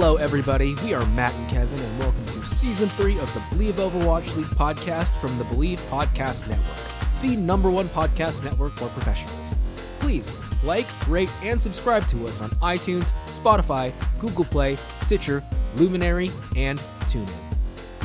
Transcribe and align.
Hello, 0.00 0.14
everybody. 0.14 0.76
We 0.84 0.94
are 0.94 1.04
Matt 1.06 1.34
and 1.34 1.50
Kevin, 1.50 1.80
and 1.80 1.98
welcome 1.98 2.24
to 2.26 2.46
season 2.46 2.88
three 2.90 3.18
of 3.18 3.34
the 3.34 3.42
Believe 3.50 3.74
Overwatch 3.74 4.36
League 4.36 4.46
podcast 4.46 5.10
from 5.20 5.36
the 5.38 5.44
Believe 5.46 5.80
Podcast 5.90 6.46
Network, 6.46 7.20
the 7.20 7.34
number 7.34 7.68
one 7.68 7.88
podcast 7.88 8.44
network 8.44 8.74
for 8.74 8.86
professionals. 8.90 9.56
Please 9.98 10.32
like, 10.62 10.86
rate, 11.08 11.32
and 11.42 11.60
subscribe 11.60 12.06
to 12.06 12.28
us 12.28 12.40
on 12.40 12.50
iTunes, 12.62 13.10
Spotify, 13.26 13.92
Google 14.20 14.44
Play, 14.44 14.76
Stitcher, 14.94 15.42
Luminary, 15.74 16.30
and 16.54 16.78
TuneIn. 17.06 17.28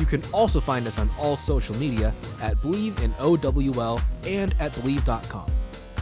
You 0.00 0.04
can 0.04 0.20
also 0.32 0.58
find 0.58 0.88
us 0.88 0.98
on 0.98 1.08
all 1.16 1.36
social 1.36 1.76
media 1.76 2.12
at 2.42 2.60
Believe 2.60 2.98
in 3.02 3.14
OWL 3.20 4.00
and 4.26 4.52
at 4.58 4.74
Believe.com. 4.74 5.46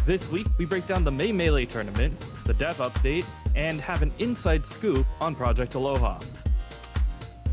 This 0.07 0.27
week, 0.31 0.47
we 0.57 0.65
break 0.65 0.87
down 0.87 1.05
the 1.05 1.13
May 1.13 1.33
Melee 1.33 1.67
tournament, 1.67 2.27
the 2.47 2.55
dev 2.55 2.79
update, 2.79 3.27
and 3.55 3.81
have 3.81 4.03
an 4.03 4.13
inside 4.19 4.67
scoop 4.67 5.07
on 5.21 5.35
Project 5.35 5.75
Aloha. 5.75 6.19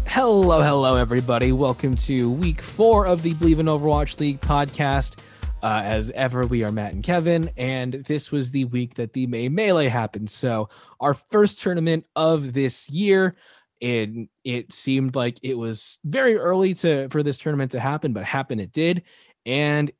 Hello, 0.06 0.62
hello, 0.62 0.96
everybody. 0.96 1.52
Welcome 1.52 1.96
to 1.96 2.32
week 2.32 2.62
four 2.62 3.06
of 3.06 3.22
the 3.22 3.34
Believe 3.36 3.60
in 3.60 3.68
Overwatch 3.68 4.20
League 4.20 4.42
podcast. 4.42 5.22
Uh, 5.62 5.82
as 5.84 6.10
ever, 6.12 6.48
we 6.48 6.64
are 6.64 6.72
Matt 6.72 6.94
and 6.94 7.04
Kevin, 7.04 7.52
and 7.58 7.94
this 7.94 8.32
was 8.32 8.52
the 8.52 8.66
week 8.66 8.96
that 8.96 9.14
the 9.14 9.28
May 9.28 9.50
Melee 9.50 9.90
happened. 9.90 10.30
So, 10.30 10.70
our 11.00 11.14
first 11.14 11.62
tournament 11.62 12.06
of 12.16 12.54
this 12.54 12.90
year. 12.90 13.36
And 13.82 14.28
it 14.44 14.74
seemed 14.74 15.16
like 15.16 15.40
it 15.42 15.54
was 15.58 16.00
very 16.04 16.36
early 16.36 16.74
to 16.76 17.08
for 17.10 17.24
this 17.24 17.38
tournament 17.38 17.72
to 17.72 17.80
happen, 17.80 18.12
but 18.12 18.26
happen 18.26 18.60
it 18.60 18.72
did. 18.74 19.04
And 19.46 19.92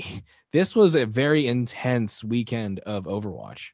this 0.52 0.74
was 0.74 0.96
a 0.96 1.06
very 1.06 1.46
intense 1.46 2.24
weekend 2.24 2.80
of 2.80 3.04
Overwatch. 3.04 3.70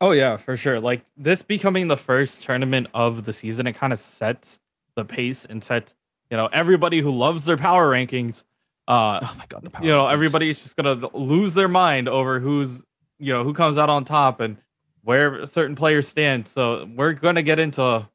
Oh 0.00 0.10
yeah, 0.10 0.36
for 0.36 0.56
sure. 0.56 0.80
Like 0.80 1.04
this 1.16 1.42
becoming 1.42 1.88
the 1.88 1.96
first 1.96 2.42
tournament 2.42 2.88
of 2.92 3.24
the 3.24 3.32
season, 3.32 3.66
it 3.66 3.72
kind 3.72 3.92
of 3.92 4.00
sets 4.00 4.60
the 4.94 5.04
pace 5.04 5.44
and 5.44 5.62
sets, 5.64 5.94
you 6.30 6.36
know, 6.36 6.46
everybody 6.52 7.00
who 7.00 7.10
loves 7.10 7.44
their 7.44 7.56
power 7.56 7.90
rankings. 7.90 8.44
Uh, 8.88 9.20
oh 9.22 9.34
my 9.38 9.46
god, 9.48 9.64
the 9.64 9.70
power 9.70 9.84
you 9.84 9.90
know, 9.90 10.04
rankings. 10.04 10.12
everybody's 10.12 10.62
just 10.62 10.76
gonna 10.76 11.08
lose 11.16 11.54
their 11.54 11.68
mind 11.68 12.08
over 12.08 12.38
who's, 12.40 12.80
you 13.18 13.32
know, 13.32 13.42
who 13.42 13.54
comes 13.54 13.78
out 13.78 13.88
on 13.88 14.04
top 14.04 14.40
and 14.40 14.58
where 15.02 15.46
certain 15.46 15.76
players 15.76 16.08
stand. 16.08 16.46
So 16.46 16.88
we're 16.94 17.14
gonna 17.14 17.42
get 17.42 17.58
into, 17.58 18.06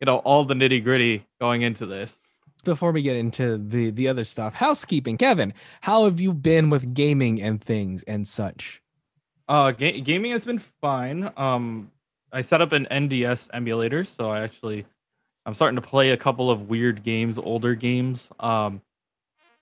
you 0.00 0.04
know, 0.04 0.18
all 0.18 0.44
the 0.44 0.54
nitty 0.54 0.84
gritty 0.84 1.26
going 1.40 1.62
into 1.62 1.86
this. 1.86 2.18
Before 2.64 2.92
we 2.92 3.00
get 3.00 3.16
into 3.16 3.56
the 3.56 3.90
the 3.90 4.08
other 4.08 4.26
stuff, 4.26 4.52
housekeeping, 4.52 5.16
Kevin, 5.16 5.54
how 5.80 6.04
have 6.04 6.20
you 6.20 6.34
been 6.34 6.68
with 6.68 6.92
gaming 6.92 7.40
and 7.40 7.62
things 7.64 8.02
and 8.02 8.28
such? 8.28 8.82
Uh, 9.50 9.72
ga- 9.72 10.00
gaming 10.00 10.30
has 10.30 10.44
been 10.44 10.60
fine. 10.80 11.28
Um, 11.36 11.90
I 12.32 12.40
set 12.40 12.60
up 12.60 12.70
an 12.70 12.86
NDS 12.88 13.48
emulator, 13.52 14.04
so 14.04 14.30
I 14.30 14.42
actually 14.42 14.86
I'm 15.44 15.54
starting 15.54 15.74
to 15.74 15.82
play 15.82 16.10
a 16.10 16.16
couple 16.16 16.52
of 16.52 16.68
weird 16.68 17.02
games, 17.02 17.36
older 17.36 17.74
games. 17.74 18.28
Um, 18.38 18.80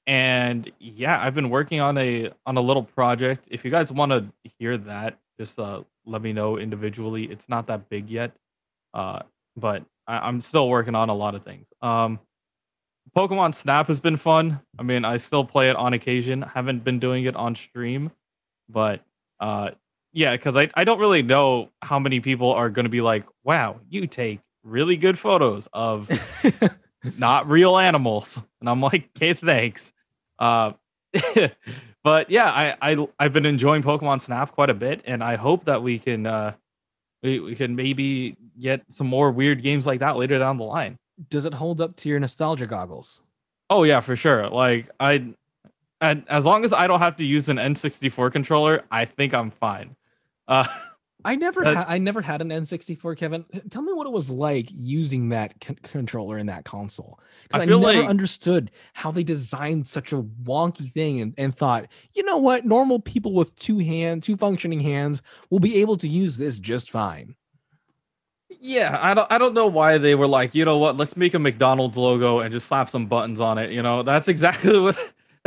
and 0.06 0.70
yeah, 0.78 1.18
I've 1.18 1.34
been 1.34 1.48
working 1.48 1.80
on 1.80 1.96
a 1.96 2.30
on 2.44 2.58
a 2.58 2.60
little 2.60 2.82
project. 2.82 3.46
If 3.48 3.64
you 3.64 3.70
guys 3.70 3.90
want 3.90 4.12
to 4.12 4.26
hear 4.58 4.76
that, 4.76 5.18
just 5.40 5.58
uh, 5.58 5.82
let 6.04 6.20
me 6.20 6.34
know 6.34 6.58
individually. 6.58 7.24
It's 7.24 7.48
not 7.48 7.66
that 7.68 7.88
big 7.88 8.10
yet, 8.10 8.32
uh, 8.92 9.20
but 9.56 9.84
I, 10.06 10.18
I'm 10.18 10.42
still 10.42 10.68
working 10.68 10.96
on 10.96 11.08
a 11.08 11.14
lot 11.14 11.34
of 11.34 11.44
things. 11.44 11.66
Um, 11.80 12.20
Pokemon 13.16 13.54
Snap 13.54 13.86
has 13.86 14.00
been 14.00 14.18
fun. 14.18 14.60
I 14.78 14.82
mean, 14.82 15.06
I 15.06 15.16
still 15.16 15.46
play 15.46 15.70
it 15.70 15.76
on 15.76 15.94
occasion. 15.94 16.42
Haven't 16.42 16.84
been 16.84 16.98
doing 16.98 17.24
it 17.24 17.34
on 17.36 17.54
stream, 17.54 18.10
but 18.68 19.00
uh, 19.40 19.70
yeah, 20.12 20.36
because 20.36 20.56
I, 20.56 20.70
I 20.74 20.84
don't 20.84 20.98
really 20.98 21.22
know 21.22 21.70
how 21.82 21.98
many 21.98 22.20
people 22.20 22.52
are 22.52 22.70
going 22.70 22.84
to 22.84 22.90
be 22.90 23.00
like, 23.00 23.24
wow, 23.44 23.80
you 23.88 24.06
take 24.06 24.40
really 24.64 24.96
good 24.96 25.18
photos 25.18 25.68
of 25.72 26.08
not 27.18 27.48
real 27.48 27.78
animals. 27.78 28.40
And 28.60 28.68
I'm 28.68 28.80
like, 28.80 29.10
okay, 29.16 29.34
thanks. 29.34 29.92
Uh, 30.38 30.72
but 32.04 32.30
yeah, 32.30 32.46
I, 32.46 32.92
I 32.92 33.08
I've 33.18 33.32
been 33.32 33.46
enjoying 33.46 33.82
Pokemon 33.82 34.20
Snap 34.20 34.52
quite 34.52 34.70
a 34.70 34.74
bit, 34.74 35.02
and 35.04 35.22
I 35.22 35.36
hope 35.36 35.64
that 35.64 35.82
we 35.82 35.98
can 35.98 36.26
uh, 36.26 36.52
we, 37.22 37.40
we 37.40 37.54
can 37.54 37.74
maybe 37.74 38.36
get 38.60 38.82
some 38.90 39.06
more 39.06 39.30
weird 39.30 39.62
games 39.62 39.86
like 39.86 40.00
that 40.00 40.16
later 40.16 40.38
down 40.38 40.58
the 40.58 40.64
line. 40.64 40.96
Does 41.30 41.44
it 41.44 41.54
hold 41.54 41.80
up 41.80 41.96
to 41.96 42.08
your 42.08 42.20
nostalgia 42.20 42.66
goggles? 42.66 43.22
Oh 43.70 43.82
yeah, 43.82 44.00
for 44.00 44.16
sure. 44.16 44.48
Like 44.48 44.88
I, 45.00 45.34
and 46.00 46.24
as 46.28 46.44
long 46.44 46.64
as 46.64 46.72
I 46.72 46.86
don't 46.86 47.00
have 47.00 47.16
to 47.16 47.24
use 47.24 47.48
an 47.48 47.56
N64 47.56 48.32
controller, 48.32 48.84
I 48.90 49.04
think 49.04 49.34
I'm 49.34 49.50
fine. 49.50 49.96
Uh, 50.46 50.66
I 51.24 51.34
never 51.34 51.66
Uh, 51.66 51.74
had 51.74 51.84
I 51.88 51.98
never 51.98 52.22
had 52.22 52.40
an 52.40 52.48
N64, 52.50 53.16
Kevin. 53.16 53.44
Tell 53.70 53.82
me 53.82 53.92
what 53.92 54.06
it 54.06 54.12
was 54.12 54.30
like 54.30 54.68
using 54.72 55.30
that 55.30 55.52
c- 55.62 55.74
controller 55.82 56.38
in 56.38 56.46
that 56.46 56.64
console. 56.64 57.18
I 57.52 57.62
I, 57.62 57.64
never 57.64 57.76
like- 57.82 58.06
understood 58.08 58.70
how 58.92 59.10
they 59.10 59.24
designed 59.24 59.86
such 59.88 60.12
a 60.12 60.22
wonky 60.22 60.92
thing 60.92 61.20
and, 61.20 61.34
and 61.36 61.54
thought, 61.54 61.86
you 62.14 62.22
know 62.22 62.36
what, 62.38 62.64
normal 62.64 63.00
people 63.00 63.34
with 63.34 63.54
two 63.56 63.78
hands, 63.80 64.26
two 64.26 64.36
functioning 64.36 64.78
hands, 64.78 65.20
will 65.50 65.58
be 65.58 65.80
able 65.80 65.96
to 65.96 66.08
use 66.08 66.38
this 66.38 66.56
just 66.56 66.88
fine. 66.88 67.34
yeah, 68.60 68.98
I 69.02 69.12
don't 69.14 69.30
I 69.30 69.38
don't 69.38 69.54
know 69.54 69.66
why 69.66 69.98
they 69.98 70.14
were 70.14 70.28
like, 70.28 70.54
you 70.54 70.64
know 70.64 70.78
what, 70.78 70.96
let's 70.96 71.16
make 71.16 71.34
a 71.34 71.38
McDonald's 71.38 71.96
logo 71.96 72.38
and 72.40 72.52
just 72.52 72.68
slap 72.68 72.88
some 72.90 73.06
buttons 73.06 73.40
on 73.40 73.58
it. 73.58 73.70
You 73.70 73.82
know, 73.82 74.04
that's 74.04 74.28
exactly 74.28 74.78
what 74.86 74.96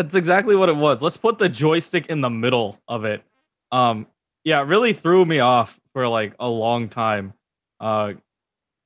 that's 0.01 0.15
exactly 0.15 0.55
what 0.55 0.69
it 0.69 0.75
was. 0.75 1.01
Let's 1.01 1.17
put 1.17 1.37
the 1.37 1.49
joystick 1.49 2.07
in 2.07 2.21
the 2.21 2.29
middle 2.29 2.79
of 2.87 3.05
it. 3.05 3.23
Um, 3.71 4.07
yeah, 4.43 4.59
it 4.61 4.65
really 4.65 4.93
threw 4.93 5.23
me 5.25 5.39
off 5.39 5.79
for 5.93 6.07
like 6.07 6.33
a 6.39 6.49
long 6.49 6.89
time. 6.89 7.33
Uh, 7.79 8.13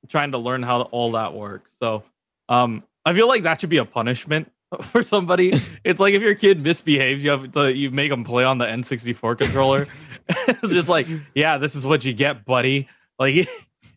trying 0.09 0.31
to 0.31 0.37
learn 0.37 0.61
how 0.61 0.81
all 0.83 1.13
that 1.13 1.33
works. 1.33 1.71
So, 1.79 2.03
um, 2.49 2.83
I 3.05 3.13
feel 3.13 3.27
like 3.27 3.43
that 3.43 3.61
should 3.61 3.69
be 3.69 3.77
a 3.77 3.85
punishment 3.85 4.51
for 4.91 5.03
somebody. 5.03 5.53
it's 5.83 5.99
like 5.99 6.13
if 6.13 6.21
your 6.21 6.35
kid 6.35 6.61
misbehaves, 6.61 7.23
you 7.23 7.29
have 7.31 7.51
to 7.53 7.73
you 7.73 7.91
make 7.91 8.09
them 8.09 8.23
play 8.23 8.43
on 8.43 8.57
the 8.57 8.65
N64 8.65 9.37
controller. 9.37 9.87
just 10.69 10.89
like, 10.89 11.07
yeah, 11.33 11.57
this 11.57 11.75
is 11.75 11.85
what 11.85 12.03
you 12.03 12.13
get, 12.13 12.45
buddy. 12.45 12.87
Like, 13.17 13.47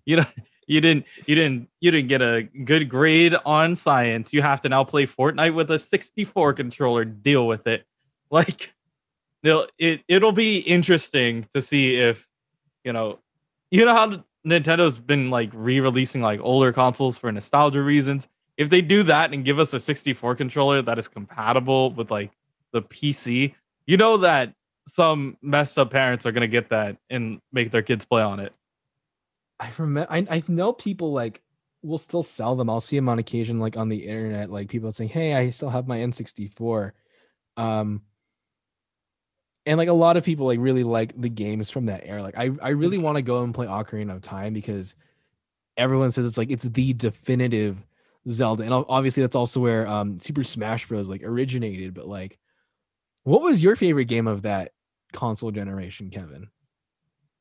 you 0.07 0.17
know, 0.17 0.27
you 0.69 0.81
didn't, 0.81 1.07
you 1.27 1.35
didn't, 1.35 1.69
you 1.81 1.91
didn't 1.91 2.09
get 2.09 2.23
a 2.23 2.43
good 2.65 2.89
grade 2.89 3.35
on 3.45 3.75
science. 3.75 4.33
You 4.33 4.43
have 4.43 4.61
to 4.61 4.69
now 4.69 4.85
play 4.85 5.07
Fortnite 5.07 5.55
with 5.55 5.71
a 5.71 5.79
64 5.79 6.53
controller. 6.53 7.05
Deal 7.05 7.47
with 7.47 7.67
it. 7.67 7.85
Like, 8.31 8.75
it'll, 9.43 9.67
it'll 9.79 10.33
be 10.33 10.59
interesting 10.59 11.49
to 11.55 11.63
see 11.63 11.97
if, 11.97 12.29
you 12.85 12.93
know, 12.93 13.21
you 13.71 13.87
know 13.87 13.95
how 13.95 14.23
Nintendo's 14.47 14.99
been 14.99 15.31
like 15.31 15.51
re-releasing 15.55 16.21
like 16.21 16.41
older 16.43 16.73
consoles 16.73 17.17
for 17.17 17.33
nostalgia 17.33 17.83
reasons. 17.83 18.29
If 18.59 18.71
they 18.71 18.83
do 18.83 19.03
that 19.05 19.33
and 19.33 19.45
give 19.45 19.59
us 19.59 19.73
a 19.73 19.81
64 19.81 20.35
controller 20.35 20.83
that 20.83 20.99
is 20.99 21.09
compatible 21.09 21.93
with 21.93 22.11
like 22.11 22.33
the 22.73 22.83
PC, 22.83 23.55
you 23.87 23.97
know 23.97 24.19
that 24.19 24.53
some 24.89 25.37
messed 25.43 25.79
up 25.79 25.91
parents 25.91 26.27
are 26.27 26.33
gonna 26.33 26.47
get 26.47 26.71
that 26.71 26.97
and 27.11 27.41
make 27.53 27.71
their 27.71 27.83
kids 27.83 28.05
play 28.05 28.23
on 28.23 28.41
it. 28.41 28.53
I 29.61 29.71
remember 29.79 30.13
I, 30.13 30.27
I 30.31 30.43
know 30.49 30.73
people 30.73 31.13
like 31.13 31.43
will 31.83 31.99
still 31.99 32.23
sell 32.23 32.57
them. 32.57 32.69
I'll 32.69 32.81
see 32.81 32.97
them 32.97 33.09
on 33.09 33.19
occasion, 33.19 33.61
like 33.61 33.77
on 33.77 33.89
the 33.89 34.07
internet, 34.07 34.51
like 34.51 34.69
people 34.69 34.93
saying, 34.93 35.11
Hey, 35.11 35.35
I 35.35 35.51
still 35.51 35.71
have 35.71 35.89
my 35.89 35.99
N64. 35.99 36.93
Um 37.57 38.03
and 39.67 39.77
like 39.77 39.89
a 39.89 39.93
lot 39.93 40.17
of 40.17 40.25
people 40.25 40.47
like 40.47 40.61
really 40.61 40.85
like 40.85 41.21
the 41.21 41.29
games 41.29 41.71
from 41.71 41.87
that 41.87 42.03
era. 42.05 42.23
Like 42.23 42.39
I, 42.39 42.51
I 42.63 42.71
really 42.71 42.99
want 42.99 43.17
to 43.17 43.23
go 43.23 43.43
and 43.43 43.55
play 43.55 43.67
Ocarina 43.67 44.15
of 44.15 44.23
Time 44.23 44.55
because 44.55 44.95
everyone 45.77 46.11
says 46.11 46.25
it's 46.25 46.39
like 46.39 46.51
it's 46.51 46.65
the 46.65 46.93
definitive 46.95 47.77
Zelda. 48.29 48.65
And 48.65 48.73
obviously 48.73 49.23
that's 49.23 49.37
also 49.37 49.61
where 49.61 49.87
um 49.87 50.19
Super 50.19 50.45
Smash 50.45 50.87
Bros 50.87 51.11
like 51.11 51.23
originated. 51.23 51.95
But 51.95 52.09
like 52.09 52.39
what 53.25 53.43
was 53.43 53.63
your 53.63 53.77
favorite 53.77 54.07
game 54.07 54.27
of 54.27 54.43
that 54.43 54.73
console 55.13 55.51
generation, 55.51 56.11
Kevin? 56.11 56.49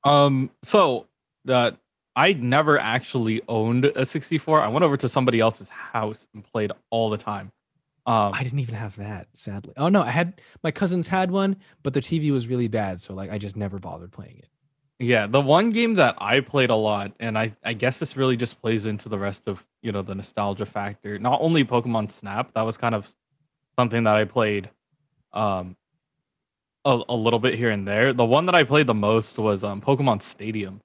Um, 0.04 0.52
so 0.64 1.08
uh, 1.48 1.72
I 2.18 2.34
never 2.34 2.80
actually 2.80 3.44
owned 3.48 3.86
a 3.86 4.04
64. 4.04 4.60
I 4.60 4.68
went 4.70 4.84
over 4.84 4.98
to 4.98 5.08
somebody 5.08 5.40
else's 5.40 5.70
house 5.70 6.28
and 6.34 6.44
played 6.44 6.72
all 6.90 7.12
the 7.12 7.18
time. 7.18 7.52
Um, 8.08 8.34
I 8.34 8.44
didn't 8.44 8.60
even 8.60 8.74
have 8.74 8.96
that, 8.96 9.28
sadly. 9.34 9.74
Oh 9.78 9.90
no, 9.90 10.02
I 10.02 10.10
had 10.10 10.42
my 10.64 10.72
cousins 10.72 11.08
had 11.08 11.30
one, 11.30 11.58
but 11.84 11.94
their 11.94 12.02
TV 12.02 12.32
was 12.32 12.48
really 12.48 12.68
bad, 12.68 13.00
so 13.00 13.14
like 13.14 13.32
I 13.32 13.38
just 13.38 13.56
never 13.56 13.78
bothered 13.78 14.12
playing 14.12 14.40
it. 14.40 14.48
Yeah, 15.00 15.28
the 15.28 15.42
one 15.42 15.70
game 15.70 15.94
that 15.96 16.16
I 16.18 16.40
played 16.40 16.72
a 16.72 16.76
lot, 16.76 17.12
and 17.20 17.38
I, 17.38 17.56
I 17.64 17.74
guess 17.74 18.00
this 18.00 18.18
really 18.18 18.36
just 18.36 18.60
plays 18.62 18.88
into 18.88 19.10
the 19.10 19.20
rest 19.20 19.48
of 19.48 19.68
you 19.84 19.92
know 19.92 20.02
the 20.02 20.16
nostalgia 20.16 20.66
factor. 20.66 21.20
Not 21.20 21.40
only 21.40 21.64
Pokemon 21.64 22.12
Snap, 22.12 22.52
that 22.56 22.64
was 22.64 22.78
kind 22.80 22.96
of 22.96 23.14
something 23.78 24.04
that 24.04 24.16
I 24.16 24.24
played 24.24 24.72
um 25.34 25.76
a, 26.84 27.00
a 27.10 27.16
little 27.16 27.40
bit 27.40 27.56
here 27.56 27.70
and 27.70 27.88
there. 27.88 28.12
The 28.12 28.26
one 28.26 28.48
that 28.48 28.56
I 28.56 28.64
played 28.64 28.88
the 28.88 28.96
most 28.96 29.38
was 29.38 29.64
um 29.64 29.82
Pokemon 29.82 30.24
Stadium. 30.24 30.82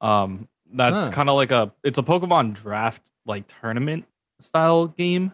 Um 0.00 0.48
that's 0.72 1.04
Huh. 1.06 1.10
kind 1.12 1.28
of 1.28 1.36
like 1.36 1.50
a 1.50 1.72
it's 1.82 1.98
a 1.98 2.02
Pokemon 2.02 2.54
draft 2.54 3.10
like 3.26 3.44
tournament 3.60 4.04
style 4.40 4.86
game. 4.88 5.32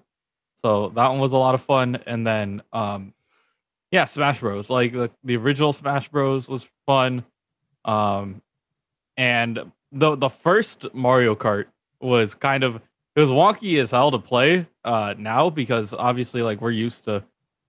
So 0.62 0.88
that 0.90 1.08
one 1.10 1.18
was 1.20 1.32
a 1.32 1.38
lot 1.38 1.54
of 1.54 1.62
fun. 1.62 1.96
And 2.06 2.26
then 2.26 2.62
um 2.72 3.14
yeah, 3.90 4.06
Smash 4.06 4.40
Bros. 4.40 4.70
Like 4.70 4.92
the, 4.92 5.10
the 5.22 5.36
original 5.36 5.72
Smash 5.72 6.08
Bros 6.08 6.48
was 6.48 6.66
fun. 6.86 7.24
Um 7.84 8.42
and 9.16 9.70
the 9.92 10.16
the 10.16 10.28
first 10.28 10.92
Mario 10.94 11.34
Kart 11.34 11.66
was 12.00 12.34
kind 12.34 12.64
of 12.64 12.76
it 13.16 13.20
was 13.20 13.30
wonky 13.30 13.80
as 13.80 13.90
hell 13.92 14.10
to 14.10 14.18
play 14.18 14.66
uh 14.84 15.14
now 15.16 15.50
because 15.50 15.94
obviously 15.94 16.42
like 16.42 16.60
we're 16.60 16.70
used 16.70 17.04
to 17.04 17.22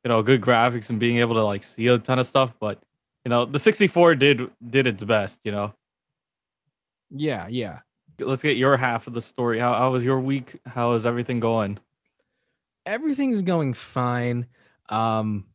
you 0.04 0.10
know 0.10 0.22
good 0.24 0.42
graphics 0.42 0.90
and 0.90 1.00
being 1.00 1.18
able 1.18 1.36
to 1.36 1.44
like 1.44 1.64
see 1.64 1.88
a 1.88 1.98
ton 2.00 2.18
of 2.20 2.26
stuff 2.28 2.54
but 2.60 2.82
you 3.24 3.30
know 3.30 3.46
the 3.46 3.60
64 3.60 4.16
did 4.16 4.50
did 4.70 4.88
its 4.88 5.04
best 5.04 5.40
you 5.44 5.52
know 5.52 5.74
Yeah, 7.10 7.48
yeah. 7.48 7.80
let's 8.20 8.42
get 8.42 8.58
your 8.58 8.78
half 8.78 9.08
of 9.08 9.14
the 9.14 9.22
story 9.22 9.60
how, 9.60 9.74
how 9.74 9.92
was 9.92 10.04
your 10.04 10.20
week 10.20 10.60
how 10.66 10.94
is 10.94 11.06
everything 11.06 11.40
going 11.40 11.80
Everything's 12.86 13.42
going 13.42 13.74
fine. 13.74 14.46
Um 14.90 15.46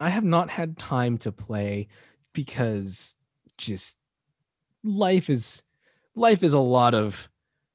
I 0.00 0.08
have 0.10 0.24
not 0.24 0.50
had 0.50 0.78
time 0.78 1.16
to 1.18 1.30
play 1.32 1.88
because 2.32 3.14
just 3.56 3.96
life 4.82 5.30
is 5.30 5.62
life 6.16 6.42
is 6.42 6.52
a 6.54 6.58
lot 6.58 6.94
of 6.94 7.28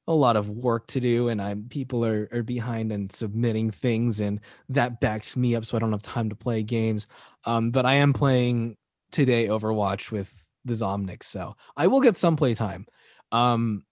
a 0.06 0.14
lot 0.14 0.36
of 0.36 0.50
work 0.50 0.86
to 0.88 1.00
do 1.00 1.28
and 1.28 1.40
I'm 1.40 1.68
people 1.70 2.04
are 2.04 2.28
are 2.32 2.42
behind 2.42 2.92
and 2.92 3.10
submitting 3.10 3.70
things 3.70 4.20
and 4.20 4.40
that 4.68 5.00
backs 5.00 5.36
me 5.36 5.54
up 5.54 5.64
so 5.64 5.76
I 5.76 5.80
don't 5.80 5.92
have 5.92 6.02
time 6.02 6.28
to 6.30 6.36
play 6.36 6.62
games. 6.62 7.06
Um 7.44 7.70
but 7.70 7.86
I 7.86 7.94
am 7.94 8.12
playing 8.12 8.76
today 9.10 9.46
Overwatch 9.48 10.10
with 10.10 10.48
the 10.64 10.74
Zomnics 10.74 11.24
so 11.24 11.56
I 11.76 11.86
will 11.86 12.00
get 12.02 12.16
some 12.18 12.36
playtime. 12.36 12.86
Um 13.32 13.84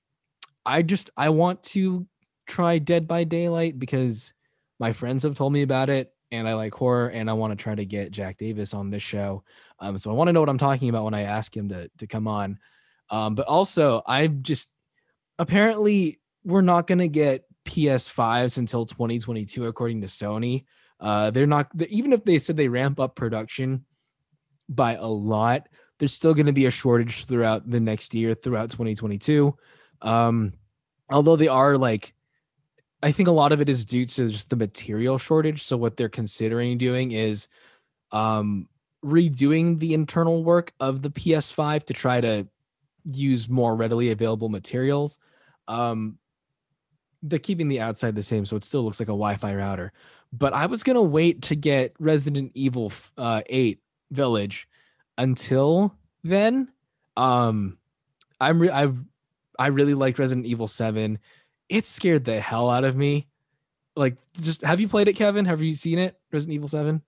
I 0.64 0.82
just 0.82 1.10
I 1.16 1.28
want 1.30 1.62
to 1.64 2.06
try 2.46 2.78
Dead 2.78 3.06
by 3.06 3.24
Daylight 3.24 3.78
because 3.78 4.34
my 4.78 4.92
friends 4.92 5.22
have 5.22 5.34
told 5.34 5.52
me 5.52 5.62
about 5.62 5.90
it 5.90 6.12
and 6.30 6.48
I 6.48 6.54
like 6.54 6.74
horror 6.74 7.08
and 7.08 7.30
I 7.30 7.34
want 7.34 7.56
to 7.56 7.62
try 7.62 7.74
to 7.74 7.84
get 7.84 8.10
Jack 8.10 8.38
Davis 8.38 8.74
on 8.74 8.90
this 8.90 9.02
show. 9.02 9.44
Um 9.80 9.98
so 9.98 10.10
I 10.10 10.14
want 10.14 10.28
to 10.28 10.32
know 10.32 10.40
what 10.40 10.48
I'm 10.48 10.58
talking 10.58 10.88
about 10.88 11.04
when 11.04 11.14
I 11.14 11.22
ask 11.22 11.56
him 11.56 11.68
to 11.70 11.90
to 11.98 12.06
come 12.06 12.28
on. 12.28 12.58
Um 13.10 13.34
but 13.34 13.46
also 13.46 14.02
I've 14.06 14.42
just 14.42 14.72
apparently 15.38 16.20
we're 16.44 16.62
not 16.62 16.86
to 16.86 17.08
get 17.08 17.44
PS5s 17.64 18.58
until 18.58 18.86
2022 18.86 19.66
according 19.66 20.00
to 20.00 20.06
Sony. 20.06 20.64
Uh 21.00 21.30
they're 21.30 21.46
not 21.46 21.68
even 21.88 22.12
if 22.12 22.24
they 22.24 22.38
said 22.38 22.56
they 22.56 22.68
ramp 22.68 22.98
up 23.00 23.16
production 23.16 23.84
by 24.68 24.94
a 24.94 25.06
lot, 25.06 25.68
there's 25.98 26.12
still 26.12 26.34
going 26.34 26.46
to 26.46 26.52
be 26.52 26.66
a 26.66 26.70
shortage 26.70 27.25
throughout 27.25 27.69
the 27.69 27.81
next 27.81 28.14
year 28.14 28.34
throughout 28.34 28.70
2022. 28.70 29.56
Um 30.02 30.52
although 31.10 31.37
they 31.37 31.48
are 31.48 31.76
like 31.78 32.14
I 33.02 33.12
think 33.12 33.28
a 33.28 33.32
lot 33.32 33.52
of 33.52 33.60
it 33.60 33.69
is 33.69 33.84
due 33.84 34.06
to 34.06 34.28
just 34.28 34.50
the 34.50 34.56
material 34.56 35.19
shortage. 35.19 35.62
So 35.62 35.76
what 35.76 35.96
they're 35.96 36.08
considering 36.08 36.78
doing 36.78 37.12
is 37.12 37.48
um 38.12 38.69
redoing 39.04 39.78
the 39.78 39.94
internal 39.94 40.43
work 40.43 40.72
of 40.81 41.02
the 41.02 41.10
PS5 41.10 41.84
to 41.84 41.94
try 41.94 42.20
to 42.20 42.46
use 43.04 43.48
more 43.48 43.75
readily 43.76 44.10
available 44.10 44.48
materials. 44.48 45.19
Um, 45.69 46.19
they're 47.22 47.38
keeping 47.38 47.69
the 47.69 47.81
outside 47.81 48.14
the 48.14 48.22
same, 48.22 48.44
so 48.46 48.56
it 48.56 48.64
still 48.64 48.82
looks 48.82 49.00
like 49.00 49.08
a 49.08 49.12
Wi-Fi 49.12 49.54
router. 49.54 49.93
But 50.32 50.52
I 50.52 50.66
was 50.66 50.82
gonna 50.82 51.02
wait 51.02 51.43
to 51.43 51.56
get 51.56 51.94
Resident 51.98 52.52
Evil 52.54 52.93
uh, 53.16 53.43
8 53.46 53.81
Village 54.10 54.69
until 55.18 55.94
then. 56.22 56.70
Um, 57.16 57.78
I'm 58.40 58.58
re- 58.60 58.70
I 58.70 58.88
I 59.58 59.68
really 59.68 59.94
liked 59.94 60.18
Resident 60.18 60.46
Evil 60.46 60.66
7. 60.66 61.18
It 61.68 61.86
scared 61.86 62.24
the 62.24 62.40
hell 62.40 62.68
out 62.70 62.84
of 62.84 62.96
me. 62.96 63.26
Like, 63.96 64.16
just 64.42 64.62
have 64.62 64.80
you 64.80 64.88
played 64.88 65.08
it, 65.08 65.14
Kevin? 65.14 65.46
Have 65.46 65.62
you 65.62 65.74
seen 65.74 65.98
it, 65.98 66.18
Resident 66.30 66.54
Evil 66.54 66.68
7? 66.68 67.02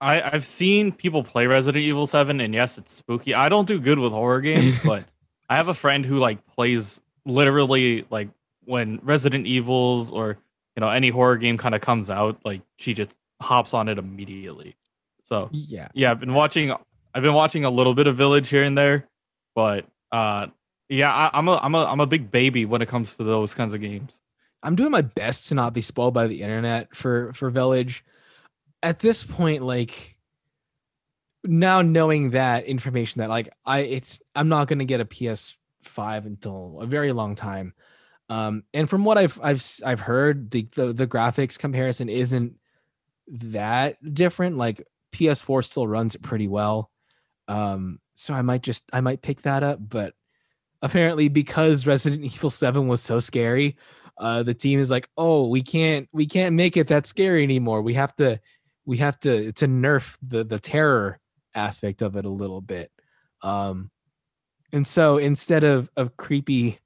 I, 0.00 0.22
I've 0.22 0.46
seen 0.46 0.92
people 0.92 1.24
play 1.24 1.46
Resident 1.46 1.82
Evil 1.82 2.06
7, 2.06 2.40
and 2.40 2.54
yes, 2.54 2.78
it's 2.78 2.92
spooky. 2.92 3.34
I 3.34 3.48
don't 3.48 3.66
do 3.66 3.80
good 3.80 3.98
with 3.98 4.12
horror 4.12 4.40
games, 4.40 4.78
but 4.84 5.04
I 5.48 5.56
have 5.56 5.68
a 5.68 5.74
friend 5.74 6.04
who 6.06 6.18
like 6.18 6.44
plays 6.46 7.00
literally 7.26 8.04
like 8.10 8.28
when 8.64 9.00
Resident 9.02 9.46
Evils 9.46 10.10
or 10.10 10.38
you 10.76 10.80
know 10.80 10.88
any 10.90 11.08
horror 11.10 11.36
game 11.36 11.58
kind 11.58 11.74
of 11.74 11.80
comes 11.80 12.10
out, 12.10 12.38
like 12.44 12.60
she 12.76 12.94
just 12.94 13.16
hops 13.40 13.74
on 13.74 13.88
it 13.88 13.98
immediately. 13.98 14.76
So 15.26 15.48
Yeah. 15.52 15.88
yeah, 15.94 16.10
I've 16.12 16.20
been 16.20 16.34
watching. 16.34 16.72
I've 17.14 17.22
been 17.22 17.34
watching 17.34 17.64
a 17.64 17.70
little 17.70 17.94
bit 17.94 18.06
of 18.06 18.16
Village 18.16 18.48
here 18.48 18.64
and 18.64 18.76
there, 18.76 19.08
but 19.54 19.86
uh, 20.10 20.48
yeah, 20.88 21.12
I, 21.12 21.30
I'm 21.32 21.48
a 21.48 21.56
I'm 21.62 21.74
a 21.74 21.84
I'm 21.84 22.00
a 22.00 22.06
big 22.06 22.30
baby 22.30 22.64
when 22.64 22.82
it 22.82 22.88
comes 22.88 23.16
to 23.16 23.24
those 23.24 23.54
kinds 23.54 23.72
of 23.72 23.80
games. 23.80 24.20
I'm 24.62 24.76
doing 24.76 24.90
my 24.90 25.02
best 25.02 25.48
to 25.48 25.54
not 25.54 25.74
be 25.74 25.80
spoiled 25.80 26.14
by 26.14 26.26
the 26.26 26.42
internet 26.42 26.94
for 26.94 27.32
for 27.34 27.50
Village. 27.50 28.04
At 28.82 28.98
this 28.98 29.22
point, 29.22 29.62
like 29.62 30.16
now 31.44 31.82
knowing 31.82 32.30
that 32.30 32.64
information 32.64 33.20
that 33.20 33.28
like 33.28 33.48
I 33.64 33.80
it's 33.80 34.20
I'm 34.34 34.48
not 34.48 34.66
gonna 34.66 34.84
get 34.84 35.00
a 35.00 35.04
PS5 35.04 36.26
until 36.26 36.78
a 36.80 36.86
very 36.86 37.12
long 37.12 37.34
time. 37.36 37.74
Um, 38.28 38.64
and 38.72 38.88
from 38.88 39.04
what 39.04 39.18
I've 39.18 39.38
I've 39.42 39.64
I've 39.84 40.00
heard, 40.00 40.50
the, 40.50 40.66
the 40.74 40.92
the 40.92 41.06
graphics 41.06 41.58
comparison 41.58 42.08
isn't 42.08 42.54
that 43.28 44.14
different. 44.14 44.56
Like 44.56 44.82
PS4 45.12 45.64
still 45.64 45.86
runs 45.86 46.14
it 46.14 46.22
pretty 46.22 46.48
well. 46.48 46.90
Um, 47.48 48.00
so 48.14 48.34
I 48.34 48.42
might 48.42 48.62
just 48.62 48.84
I 48.92 49.00
might 49.00 49.22
pick 49.22 49.42
that 49.42 49.62
up, 49.62 49.78
but 49.80 50.14
apparently 50.82 51.28
because 51.28 51.86
Resident 51.86 52.24
Evil 52.34 52.50
7 52.50 52.88
was 52.88 53.00
so 53.00 53.20
scary, 53.20 53.76
uh 54.18 54.42
the 54.42 54.54
team 54.54 54.78
is 54.78 54.90
like, 54.90 55.08
"Oh, 55.16 55.48
we 55.48 55.62
can't 55.62 56.08
we 56.12 56.26
can't 56.26 56.54
make 56.54 56.76
it 56.76 56.86
that 56.88 57.06
scary 57.06 57.42
anymore. 57.42 57.82
We 57.82 57.94
have 57.94 58.14
to 58.16 58.40
we 58.86 58.98
have 58.98 59.18
to 59.20 59.52
to 59.52 59.66
nerf 59.66 60.16
the 60.22 60.44
the 60.44 60.58
terror 60.58 61.18
aspect 61.54 62.02
of 62.02 62.16
it 62.16 62.24
a 62.24 62.30
little 62.30 62.60
bit." 62.60 62.90
Um 63.42 63.90
and 64.72 64.86
so 64.86 65.18
instead 65.18 65.64
of 65.64 65.90
of 65.96 66.16
creepy 66.16 66.78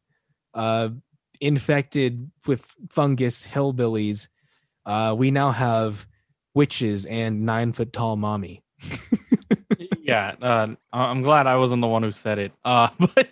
uh 0.54 0.88
infected 1.40 2.30
with 2.46 2.74
fungus 2.88 3.46
hillbillies, 3.46 4.28
uh 4.86 5.14
we 5.16 5.30
now 5.30 5.50
have 5.50 6.06
witches 6.54 7.04
and 7.06 7.44
9 7.44 7.72
foot 7.74 7.92
tall 7.92 8.16
mommy. 8.16 8.62
yeah, 10.08 10.34
uh, 10.40 10.68
I'm 10.92 11.20
glad 11.22 11.46
I 11.46 11.56
wasn't 11.56 11.82
the 11.82 11.86
one 11.86 12.02
who 12.02 12.10
said 12.10 12.38
it. 12.38 12.52
Uh, 12.64 12.88
but 12.98 13.28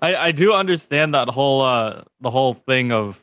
I, 0.00 0.14
I 0.16 0.32
do 0.32 0.54
understand 0.54 1.14
that 1.14 1.28
whole 1.28 1.60
uh 1.62 2.04
the 2.20 2.30
whole 2.30 2.54
thing 2.54 2.92
of 2.92 3.22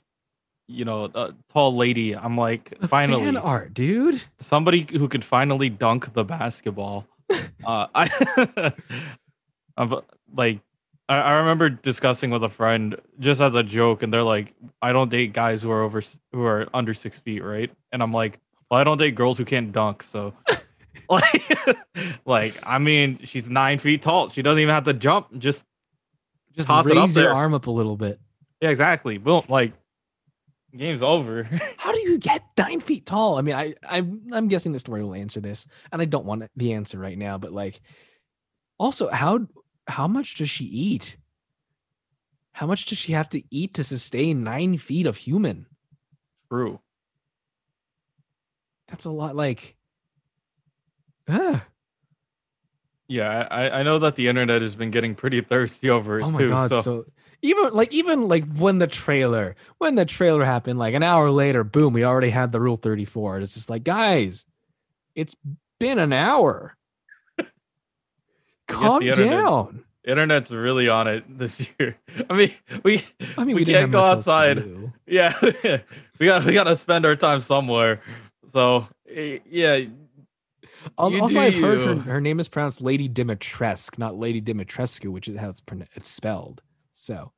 you 0.67 0.83
know 0.83 1.05
a 1.15 1.33
tall 1.53 1.75
lady. 1.75 2.15
I'm 2.15 2.37
like 2.37 2.77
The 2.79 2.87
finally 2.87 3.23
fan 3.25 3.37
art, 3.37 3.73
dude. 3.73 4.21
somebody 4.41 4.85
who 4.91 5.07
could 5.07 5.23
finally 5.23 5.69
dunk 5.69 6.13
the 6.13 6.25
basketball. 6.25 7.07
uh, 7.65 7.87
I 7.95 8.73
I'm 9.77 10.01
like 10.35 10.59
I, 11.09 11.17
I 11.19 11.31
remember 11.39 11.69
discussing 11.69 12.29
with 12.31 12.43
a 12.43 12.49
friend 12.49 12.99
just 13.19 13.39
as 13.39 13.55
a 13.55 13.63
joke, 13.63 14.03
and 14.03 14.11
they're 14.13 14.23
like, 14.23 14.53
"I 14.81 14.91
don't 14.91 15.09
date 15.09 15.31
guys 15.33 15.61
who 15.61 15.71
are 15.71 15.81
over 15.81 16.01
who 16.33 16.43
are 16.43 16.67
under 16.73 16.93
six 16.93 17.19
feet, 17.19 17.43
right?" 17.43 17.71
And 17.93 18.03
I'm 18.03 18.11
like, 18.11 18.39
"Well, 18.69 18.79
I 18.79 18.83
don't 18.83 18.97
date 18.97 19.15
girls 19.15 19.37
who 19.37 19.45
can't 19.45 19.71
dunk, 19.71 20.03
so." 20.03 20.33
like, 21.09 21.77
like 22.25 22.53
I 22.65 22.77
mean, 22.79 23.19
she's 23.23 23.49
nine 23.49 23.79
feet 23.79 24.01
tall. 24.01 24.29
She 24.29 24.41
doesn't 24.41 24.61
even 24.61 24.73
have 24.73 24.85
to 24.85 24.93
jump. 24.93 25.37
Just 25.37 25.63
Just 26.55 26.67
Toss 26.67 26.85
it 26.87 26.97
up 26.97 27.03
raise 27.03 27.15
your 27.17 27.33
arm 27.33 27.53
up 27.53 27.67
a 27.67 27.71
little 27.71 27.97
bit. 27.97 28.19
yeah, 28.61 28.69
exactly. 28.69 29.17
Boom. 29.17 29.43
Like, 29.47 29.73
game's 30.75 31.03
over. 31.03 31.43
How 31.77 31.91
do 31.91 31.99
you 31.99 32.17
get 32.19 32.43
nine 32.57 32.79
feet 32.79 33.05
tall? 33.05 33.37
I 33.37 33.41
mean, 33.41 33.55
I, 33.55 33.73
I 33.87 33.97
I'm 34.31 34.47
guessing 34.47 34.73
the 34.73 34.79
story 34.79 35.03
will 35.03 35.13
answer 35.15 35.39
this, 35.39 35.67
and 35.91 36.01
I 36.01 36.05
don't 36.05 36.25
want 36.25 36.49
the 36.55 36.73
answer 36.73 36.99
right 36.99 37.17
now. 37.17 37.37
But 37.37 37.51
like, 37.51 37.79
also, 38.77 39.09
how 39.09 39.47
how 39.87 40.07
much 40.07 40.35
does 40.35 40.49
she 40.49 40.65
eat? 40.65 41.17
How 42.51 42.65
much 42.65 42.85
does 42.85 42.97
she 42.97 43.13
have 43.13 43.29
to 43.29 43.43
eat 43.51 43.75
to 43.75 43.83
sustain 43.83 44.43
nine 44.43 44.77
feet 44.77 45.05
of 45.05 45.15
human? 45.15 45.67
True. 46.49 46.79
That's 48.87 49.05
a 49.05 49.11
lot. 49.11 49.35
Like, 49.35 49.76
ah, 51.27 51.65
Yeah, 53.07 53.47
I, 53.49 53.79
I 53.79 53.83
know 53.83 53.99
that 53.99 54.15
the 54.15 54.27
internet 54.27 54.61
has 54.61 54.75
been 54.75 54.91
getting 54.91 55.15
pretty 55.15 55.41
thirsty 55.41 55.89
over 55.89 56.19
it 56.19 56.23
oh 56.23 56.31
my 56.31 56.39
too. 56.39 56.49
god! 56.49 56.69
so 56.69 56.81
So 56.81 57.05
even 57.41 57.73
like 57.73 57.93
even 57.93 58.27
like 58.27 58.45
when 58.55 58.79
the 58.79 58.87
trailer 58.87 59.55
when 59.77 59.95
the 59.95 60.05
trailer 60.05 60.43
happened, 60.43 60.79
like 60.79 60.93
an 60.93 61.03
hour 61.03 61.29
later, 61.29 61.63
boom, 61.63 61.93
we 61.93 62.03
already 62.03 62.29
had 62.29 62.51
the 62.51 62.59
Rule 62.59 62.77
Thirty 62.77 63.05
Four. 63.05 63.39
It's 63.39 63.53
just 63.53 63.69
like, 63.69 63.83
guys, 63.83 64.45
it's 65.15 65.35
been 65.79 65.99
an 65.99 66.13
hour. 66.13 66.75
Calm 68.67 69.01
internet- 69.01 69.29
down. 69.45 69.83
internet's 70.03 70.51
really 70.51 70.89
on 70.89 71.07
it 71.07 71.23
this 71.37 71.67
year. 71.79 71.95
I 72.29 72.33
mean, 72.33 72.53
we 72.83 73.05
I 73.37 73.43
mean, 73.45 73.55
we, 73.55 73.63
we, 73.63 73.65
can't 73.65 73.91
go 73.91 74.01
much 74.01 74.17
else 74.17 74.25
to 74.25 74.31
outside. 74.31 74.91
Yeah, 75.05 75.37
we 76.19 76.25
got 76.25 76.43
we 76.45 76.53
got 76.53 76.65
to 76.65 76.75
spend 76.77 77.05
our 77.05 77.15
time 77.15 77.41
somewhere. 77.41 78.01
So 78.51 78.87
yeah, 79.09 79.81
Al- 80.97 81.21
Also, 81.21 81.39
I've 81.39 81.55
heard 81.55 81.81
her, 81.81 81.95
her 81.95 82.21
name 82.21 82.39
is 82.39 82.47
pronounced 82.47 82.81
Lady 82.81 83.07
Dimitrescu, 83.09 83.97
not 83.97 84.15
Lady 84.17 84.41
Dimitrescu, 84.41 85.11
which 85.11 85.27
is 85.27 85.37
how 85.39 85.49
it's, 85.49 85.61
pronou- 85.61 85.87
it's 85.95 86.09
spelled. 86.09 86.61
So 86.93 87.31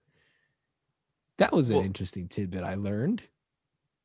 that 1.38 1.52
was 1.54 1.70
an 1.70 1.78
Well- 1.78 1.86
interesting 1.86 2.28
tidbit 2.28 2.64
I 2.64 2.76
learned. 2.76 3.24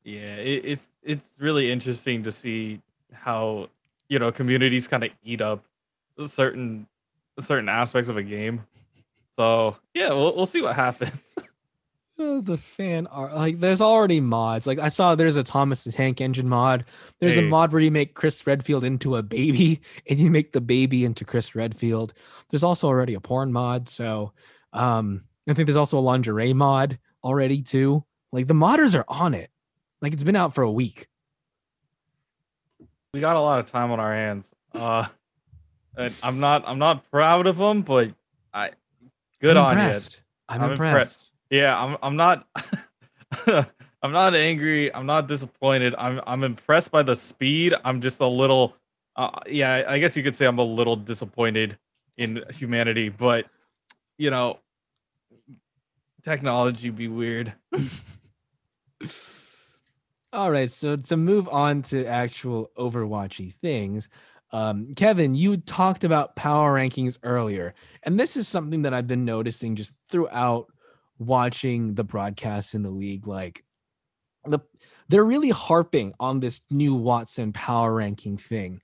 yeah, 0.03 0.35
it, 0.35 0.61
it's 0.65 0.87
it's 1.03 1.25
really 1.39 1.71
interesting 1.71 2.23
to 2.23 2.31
see 2.31 2.81
how 3.13 3.69
you 4.09 4.19
know 4.19 4.31
communities 4.31 4.87
kind 4.87 5.03
of 5.03 5.11
eat 5.23 5.41
up 5.41 5.63
certain 6.27 6.87
certain 7.39 7.69
aspects 7.69 8.09
of 8.09 8.17
a 8.17 8.23
game. 8.23 8.63
So 9.37 9.75
yeah, 9.93 10.09
we'll 10.09 10.35
we'll 10.35 10.45
see 10.45 10.61
what 10.61 10.75
happens. 10.75 11.11
Oh, 12.17 12.39
the 12.39 12.55
fan 12.55 13.07
art 13.07 13.35
like 13.35 13.59
there's 13.59 13.81
already 13.81 14.21
mods 14.21 14.65
like 14.65 14.79
i 14.79 14.87
saw 14.87 15.15
there's 15.15 15.35
a 15.35 15.43
thomas 15.43 15.83
the 15.83 15.91
tank 15.91 16.21
engine 16.21 16.47
mod 16.47 16.85
there's 17.19 17.35
Hey. 17.35 17.45
a 17.45 17.49
mod 17.49 17.73
where 17.73 17.81
you 17.81 17.91
make 17.91 18.13
chris 18.13 18.47
redfield 18.47 18.85
into 18.85 19.17
a 19.17 19.21
baby 19.23 19.81
and 20.09 20.17
you 20.17 20.31
make 20.31 20.53
the 20.53 20.61
baby 20.61 21.03
into 21.03 21.25
chris 21.25 21.55
redfield 21.55 22.13
there's 22.49 22.63
also 22.63 22.87
already 22.87 23.15
a 23.15 23.19
porn 23.19 23.51
mod 23.51 23.89
so 23.89 24.31
um 24.71 25.25
i 25.49 25.53
think 25.53 25.67
there's 25.67 25.75
also 25.75 25.97
a 25.97 25.99
lingerie 25.99 26.53
mod 26.53 26.97
already 27.21 27.61
too 27.61 28.01
like 28.31 28.47
the 28.47 28.53
modders 28.53 28.97
are 28.97 29.05
on 29.09 29.33
it 29.33 29.49
like 30.01 30.13
it's 30.13 30.23
been 30.23 30.37
out 30.37 30.55
for 30.55 30.61
a 30.61 30.71
week 30.71 31.07
We 33.13 33.19
got 33.19 33.35
a 33.35 33.41
lot 33.41 33.59
of 33.59 33.69
time 33.71 33.91
on 33.91 33.99
our 33.99 34.13
hands. 34.13 34.45
Uh, 34.73 35.07
and 35.97 36.13
I'm 36.21 36.39
not 36.41 36.63
I'm 36.67 36.79
not 36.79 37.09
proud 37.11 37.47
of 37.47 37.55
them, 37.57 37.81
but 37.81 38.11
I 38.53 38.71
good 39.39 39.55
I'm 39.57 39.65
on 39.65 39.77
you. 39.77 39.83
i'm, 40.49 40.61
I'm 40.61 40.71
impressed. 40.71 40.93
impressed. 40.95 41.19
Yeah, 41.49 41.77
I'm 41.77 41.97
I'm 42.01 42.15
not 42.15 42.47
I'm 43.47 44.11
not 44.11 44.35
angry. 44.35 44.93
I'm 44.93 45.05
not 45.05 45.27
disappointed. 45.27 45.95
I'm 45.97 46.21
I'm 46.25 46.43
impressed 46.43 46.91
by 46.91 47.03
the 47.03 47.15
speed. 47.15 47.73
I'm 47.83 48.01
just 48.01 48.19
a 48.19 48.27
little 48.27 48.75
uh, 49.15 49.39
yeah, 49.47 49.83
I 49.87 49.99
guess 49.99 50.15
you 50.17 50.23
could 50.23 50.35
say 50.35 50.45
I'm 50.45 50.59
a 50.59 50.63
little 50.63 50.95
disappointed 50.95 51.77
in 52.17 52.43
humanity, 52.51 53.09
but 53.09 53.45
you 54.17 54.29
know, 54.29 54.59
technology 56.23 56.89
be 56.89 57.07
weird. 57.07 57.53
All 60.33 60.51
right, 60.51 60.69
so 60.69 60.97
to 60.97 61.15
move 61.15 61.47
on 61.47 61.81
to 61.83 62.05
actual 62.05 62.69
Overwatchy 62.77 63.53
things, 63.53 64.09
um, 64.51 64.93
Kevin, 64.95 65.33
you 65.33 65.57
talked 65.57 66.03
about 66.03 66.35
power 66.35 66.73
rankings 66.73 67.17
earlier, 67.23 67.73
and 68.03 68.19
this 68.19 68.35
is 68.35 68.47
something 68.47 68.81
that 68.81 68.93
I've 68.93 69.07
been 69.07 69.23
noticing 69.23 69.75
just 69.75 69.95
throughout 70.09 70.67
watching 71.17 71.95
the 71.95 72.03
broadcasts 72.03 72.75
in 72.75 72.83
the 72.83 72.89
league. 72.89 73.27
Like, 73.27 73.63
the 74.45 74.59
they're 75.07 75.25
really 75.25 75.49
harping 75.49 76.13
on 76.19 76.39
this 76.39 76.61
new 76.69 76.95
Watson 76.95 77.53
power 77.53 77.93
ranking 77.93 78.37
thing. 78.37 78.81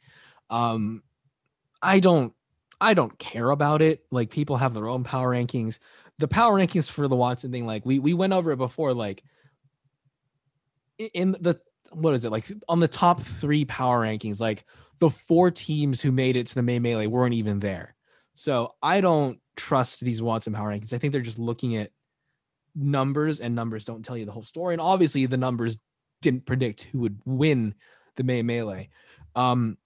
Um, 0.50 1.04
I 1.82 2.00
don't, 2.00 2.34
I 2.80 2.94
don't 2.94 3.18
care 3.18 3.50
about 3.50 3.82
it. 3.82 4.04
Like, 4.12 4.30
people 4.30 4.58
have 4.58 4.74
their 4.74 4.88
own 4.88 5.04
power 5.04 5.32
rankings. 5.32 5.80
The 6.20 6.28
power 6.28 6.60
rankings 6.60 6.90
for 6.90 7.08
the 7.08 7.16
Watson 7.16 7.52
thing, 7.52 7.66
like 7.66 7.86
we 7.86 7.98
we 7.98 8.14
went 8.14 8.34
over 8.34 8.52
it 8.52 8.58
before, 8.58 8.94
like 8.94 9.24
in 11.14 11.32
the 11.40 11.60
what 11.92 12.14
is 12.14 12.26
it 12.26 12.32
like 12.32 12.52
on 12.70 12.80
the 12.80 12.88
top 12.88 13.22
three 13.22 13.66
power 13.66 14.06
rankings 14.06 14.40
like 14.40 14.66
the 15.00 15.10
four 15.10 15.52
teams 15.52 16.00
who 16.00 16.12
made 16.12 16.36
it 16.36 16.48
to 16.48 16.56
the 16.56 16.62
May 16.62 16.80
Melee 16.80 17.08
weren't 17.08 17.34
even 17.34 17.60
there. 17.60 17.96
So 18.36 18.76
I 18.84 19.02
don't 19.02 19.40
trust 19.56 20.00
these 20.00 20.22
Watson 20.22 20.54
power 20.54 20.70
rankings. 20.70 20.94
I 20.94 21.00
think 21.00 21.12
they're 21.12 21.22
just 21.22 21.40
looking 21.40 21.76
at 21.76 21.92
numbers 22.76 23.40
and 23.40 23.56
numbers 23.56 23.86
don't 23.86 24.04
tell 24.04 24.18
you 24.18 24.26
the 24.26 24.32
whole 24.32 24.44
story. 24.44 24.74
And 24.74 24.82
obviously 24.82 25.26
the 25.26 25.38
numbers 25.38 25.78
didn't 26.22 26.46
predict 26.46 26.84
who 26.84 27.00
would 27.00 27.20
win 27.26 27.76
the 28.16 28.24
May 28.24 28.42
Melee. 28.42 28.90
Um, 29.36 29.78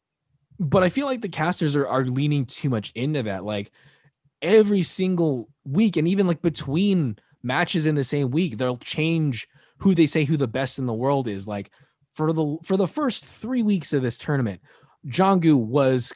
but 0.60 0.84
I 0.84 0.90
feel 0.90 1.06
like 1.06 1.22
the 1.22 1.30
casters 1.30 1.76
are, 1.76 1.88
are 1.88 2.06
leaning 2.06 2.46
too 2.46 2.70
much 2.70 2.92
into 2.96 3.24
that. 3.24 3.44
Like 3.44 3.72
every 4.42 4.84
single 4.84 5.50
week, 5.66 5.98
and 5.98 6.08
even 6.08 6.28
like 6.28 6.42
between 6.42 7.18
matches 7.44 7.86
in 7.86 7.96
the 7.96 8.04
same 8.04 8.32
week, 8.32 8.58
they'll 8.58 8.78
change 8.78 9.48
who 9.80 9.94
they 9.94 10.06
say 10.06 10.24
who 10.24 10.38
the 10.38 10.48
best 10.48 10.80
in 10.80 10.86
the 10.86 10.94
world 10.94 11.28
is. 11.28 11.48
Like 11.48 11.72
for 12.14 12.32
the 12.32 12.58
for 12.64 12.78
the 12.78 12.88
first 12.88 13.26
three 13.26 13.64
weeks 13.64 13.92
of 13.92 14.02
this 14.02 14.18
tournament, 14.18 14.62
Jonggu 15.08 15.58
was, 15.58 16.14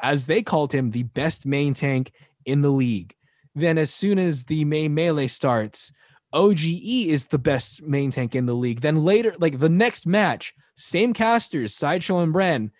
as 0.00 0.26
they 0.26 0.42
called 0.42 0.72
him, 0.72 0.90
the 0.90 1.02
best 1.02 1.44
main 1.44 1.74
tank 1.74 2.12
in 2.44 2.60
the 2.60 2.70
league. 2.70 3.14
Then 3.56 3.78
as 3.78 3.92
soon 3.92 4.18
as 4.18 4.44
the 4.44 4.66
May 4.66 4.86
Melee 4.86 5.28
starts, 5.28 5.90
OGE 6.34 6.66
is 7.08 7.26
the 7.26 7.38
best 7.38 7.82
main 7.82 8.10
tank 8.10 8.34
in 8.34 8.44
the 8.44 8.54
league. 8.54 8.82
Then 8.82 9.02
later, 9.02 9.34
like 9.38 9.58
the 9.58 9.70
next 9.70 10.06
match, 10.06 10.54
same 10.76 11.14
casters, 11.14 11.74
Sideshow 11.74 12.18
and 12.18 12.34
Bren. 12.34 12.70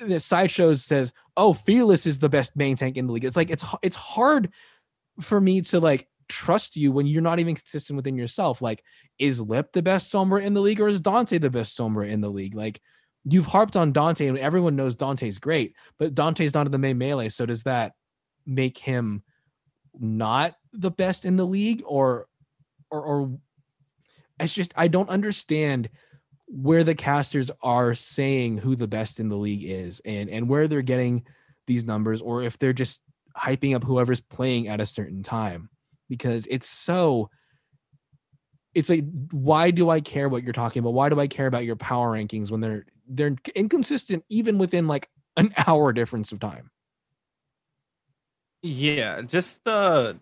The 0.00 0.18
Sideshow 0.18 0.72
says, 0.72 1.12
"Oh, 1.36 1.52
Fearless 1.52 2.04
is 2.04 2.18
the 2.18 2.28
best 2.28 2.56
main 2.56 2.74
tank 2.74 2.96
in 2.96 3.06
the 3.06 3.12
league." 3.12 3.24
It's 3.24 3.36
like 3.36 3.50
it's 3.50 3.64
it's 3.80 3.96
hard 3.96 4.52
for 5.20 5.40
me 5.40 5.60
to 5.60 5.78
like 5.78 6.08
trust 6.28 6.76
you 6.76 6.90
when 6.90 7.06
you're 7.06 7.22
not 7.22 7.38
even 7.38 7.54
consistent 7.54 7.96
within 7.96 8.16
yourself. 8.16 8.60
Like, 8.60 8.82
is 9.20 9.40
Lip 9.40 9.72
the 9.72 9.82
best 9.82 10.12
Sombra 10.12 10.42
in 10.42 10.54
the 10.54 10.60
league, 10.60 10.80
or 10.80 10.88
is 10.88 11.00
Danteh 11.00 11.40
the 11.40 11.48
best 11.48 11.78
Sombra 11.78 12.08
in 12.08 12.20
the 12.20 12.30
league? 12.30 12.56
Like, 12.56 12.80
you've 13.24 13.46
harped 13.46 13.76
on 13.76 13.92
Danteh, 13.92 14.28
and 14.28 14.38
everyone 14.38 14.74
knows 14.74 14.96
Danteh's 14.96 15.38
great, 15.38 15.76
but 15.96 16.14
Danteh's 16.14 16.54
not 16.54 16.66
in 16.66 16.72
the 16.72 16.78
May 16.78 16.94
Melee. 16.94 17.28
So 17.28 17.46
does 17.46 17.62
that 17.62 17.92
make 18.44 18.78
him 18.78 19.22
not 19.98 20.56
the 20.72 20.90
best 20.90 21.24
in 21.24 21.36
the 21.36 21.46
league, 21.46 21.82
or 21.86 22.26
or 22.90 23.02
or 23.02 23.38
it's 24.40 24.52
just 24.52 24.72
I 24.76 24.88
don't 24.88 25.08
understand 25.08 25.88
where 26.46 26.84
the 26.84 26.94
casters 26.94 27.50
are 27.62 27.94
saying 27.94 28.58
who 28.58 28.74
the 28.74 28.86
best 28.86 29.20
in 29.20 29.28
the 29.28 29.36
league 29.36 29.64
is 29.64 30.00
and 30.04 30.30
and 30.30 30.48
where 30.48 30.66
they're 30.66 30.82
getting 30.82 31.24
these 31.66 31.84
numbers 31.84 32.22
or 32.22 32.42
if 32.42 32.58
they're 32.58 32.72
just 32.72 33.02
hyping 33.36 33.76
up 33.76 33.84
whoever's 33.84 34.20
playing 34.20 34.66
at 34.68 34.80
a 34.80 34.86
certain 34.86 35.22
time 35.22 35.68
because 36.08 36.46
it's 36.46 36.68
so 36.68 37.28
it's 38.74 38.88
like 38.88 39.04
why 39.30 39.70
do 39.70 39.90
I 39.90 40.00
care 40.00 40.28
what 40.28 40.42
you're 40.42 40.52
talking 40.52 40.80
about? 40.80 40.94
Why 40.94 41.08
do 41.08 41.20
I 41.20 41.26
care 41.26 41.46
about 41.46 41.64
your 41.64 41.76
power 41.76 42.12
rankings 42.16 42.50
when 42.50 42.60
they're 42.60 42.86
they're 43.06 43.36
inconsistent 43.54 44.24
even 44.28 44.58
within 44.58 44.86
like 44.86 45.08
an 45.36 45.52
hour 45.66 45.92
difference 45.92 46.32
of 46.32 46.40
time? 46.40 46.70
Yeah, 48.62 49.22
just 49.22 49.66
uh 49.66 50.14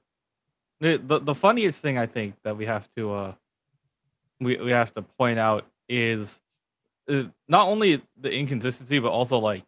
the, 0.81 1.00
the 1.05 1.19
the 1.21 1.35
funniest 1.35 1.81
thing 1.81 1.99
I 1.99 2.07
think 2.07 2.35
that 2.45 2.57
we 2.57 2.66
have 2.66 2.90
to 2.93 3.12
uh 3.12 3.33
we 4.40 4.57
we 4.57 4.71
have 4.71 4.93
to 4.95 5.02
point 5.02 5.38
out 5.38 5.66
is 5.88 6.40
uh, 7.09 7.25
not 7.49 7.69
only 7.69 8.02
the 8.21 8.33
inconsistency 8.33 8.99
but 8.99 9.11
also 9.11 9.38
like 9.38 9.64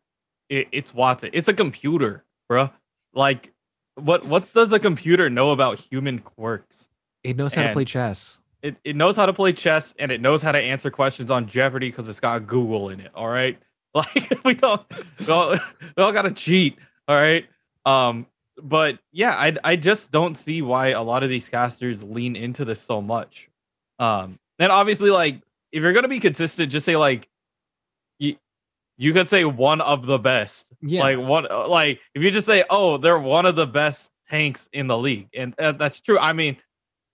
it, 0.48 0.68
it's 0.72 0.94
Watson. 0.94 1.30
It's 1.32 1.48
a 1.48 1.54
computer, 1.54 2.24
bruh. 2.50 2.70
Like 3.14 3.52
what 3.94 4.24
what 4.26 4.52
does 4.52 4.72
a 4.72 4.78
computer 4.78 5.28
know 5.30 5.50
about 5.50 5.78
human 5.78 6.18
quirks? 6.18 6.88
It 7.24 7.36
knows 7.36 7.54
how 7.54 7.62
to 7.62 7.72
play 7.72 7.84
chess. 7.84 8.40
It 8.62 8.76
it 8.84 8.96
knows 8.96 9.16
how 9.16 9.26
to 9.26 9.32
play 9.32 9.52
chess 9.52 9.94
and 9.98 10.10
it 10.10 10.20
knows 10.20 10.42
how 10.42 10.52
to 10.52 10.58
answer 10.58 10.90
questions 10.90 11.30
on 11.30 11.46
Jeopardy 11.46 11.90
because 11.90 12.08
it's 12.08 12.20
got 12.20 12.46
Google 12.46 12.90
in 12.90 13.00
it. 13.00 13.10
All 13.14 13.28
right, 13.28 13.58
like 13.94 14.38
we 14.44 14.54
don't 14.54 14.82
we 15.20 15.32
all, 15.32 15.52
we 15.96 16.02
all 16.02 16.12
gotta 16.12 16.32
cheat. 16.32 16.76
All 17.06 17.16
right, 17.16 17.46
um, 17.86 18.26
but 18.62 18.98
yeah, 19.12 19.34
I 19.34 19.56
I 19.64 19.76
just 19.76 20.10
don't 20.10 20.36
see 20.36 20.62
why 20.62 20.88
a 20.88 21.02
lot 21.02 21.22
of 21.22 21.28
these 21.28 21.48
casters 21.48 22.02
lean 22.02 22.36
into 22.36 22.64
this 22.64 22.80
so 22.80 23.00
much. 23.00 23.48
Um, 23.98 24.38
and 24.58 24.72
obviously, 24.72 25.10
like 25.10 25.40
if 25.72 25.82
you're 25.82 25.92
gonna 25.92 26.08
be 26.08 26.20
consistent, 26.20 26.72
just 26.72 26.86
say 26.86 26.96
like 26.96 27.28
you 28.18 28.36
you 28.96 29.12
could 29.12 29.28
say 29.28 29.44
one 29.44 29.80
of 29.80 30.06
the 30.06 30.18
best. 30.18 30.72
Yeah. 30.80 31.00
Like 31.00 31.18
one 31.18 31.46
like 31.68 32.00
if 32.14 32.22
you 32.22 32.30
just 32.30 32.46
say 32.46 32.64
oh 32.70 32.96
they're 32.96 33.18
one 33.18 33.46
of 33.46 33.56
the 33.56 33.66
best 33.66 34.10
tanks 34.28 34.68
in 34.72 34.86
the 34.86 34.98
league, 34.98 35.28
and 35.34 35.54
uh, 35.58 35.72
that's 35.72 36.00
true. 36.00 36.18
I 36.18 36.32
mean 36.32 36.56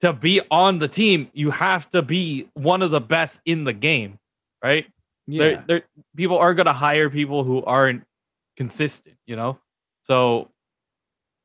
to 0.01 0.13
be 0.13 0.41
on 0.51 0.79
the 0.79 0.89
team, 0.89 1.31
you 1.33 1.51
have 1.51 1.89
to 1.91 2.03
be 2.03 2.49
one 2.55 2.83
of 2.83 2.91
the 2.91 3.01
best 3.01 3.41
in 3.47 3.65
the 3.65 3.73
game, 3.73 4.19
right? 4.63 4.87
yeah. 5.27 5.39
They're, 5.39 5.65
they're, 5.67 5.83
people 6.17 6.39
are 6.39 6.55
going 6.55 6.67
to 6.67 6.73
hire 6.73 7.09
people 7.09 7.45
who 7.45 7.65
aren't 7.65 8.05
consistent, 8.57 9.17
you 9.27 9.37
know. 9.37 9.59
So 10.03 10.51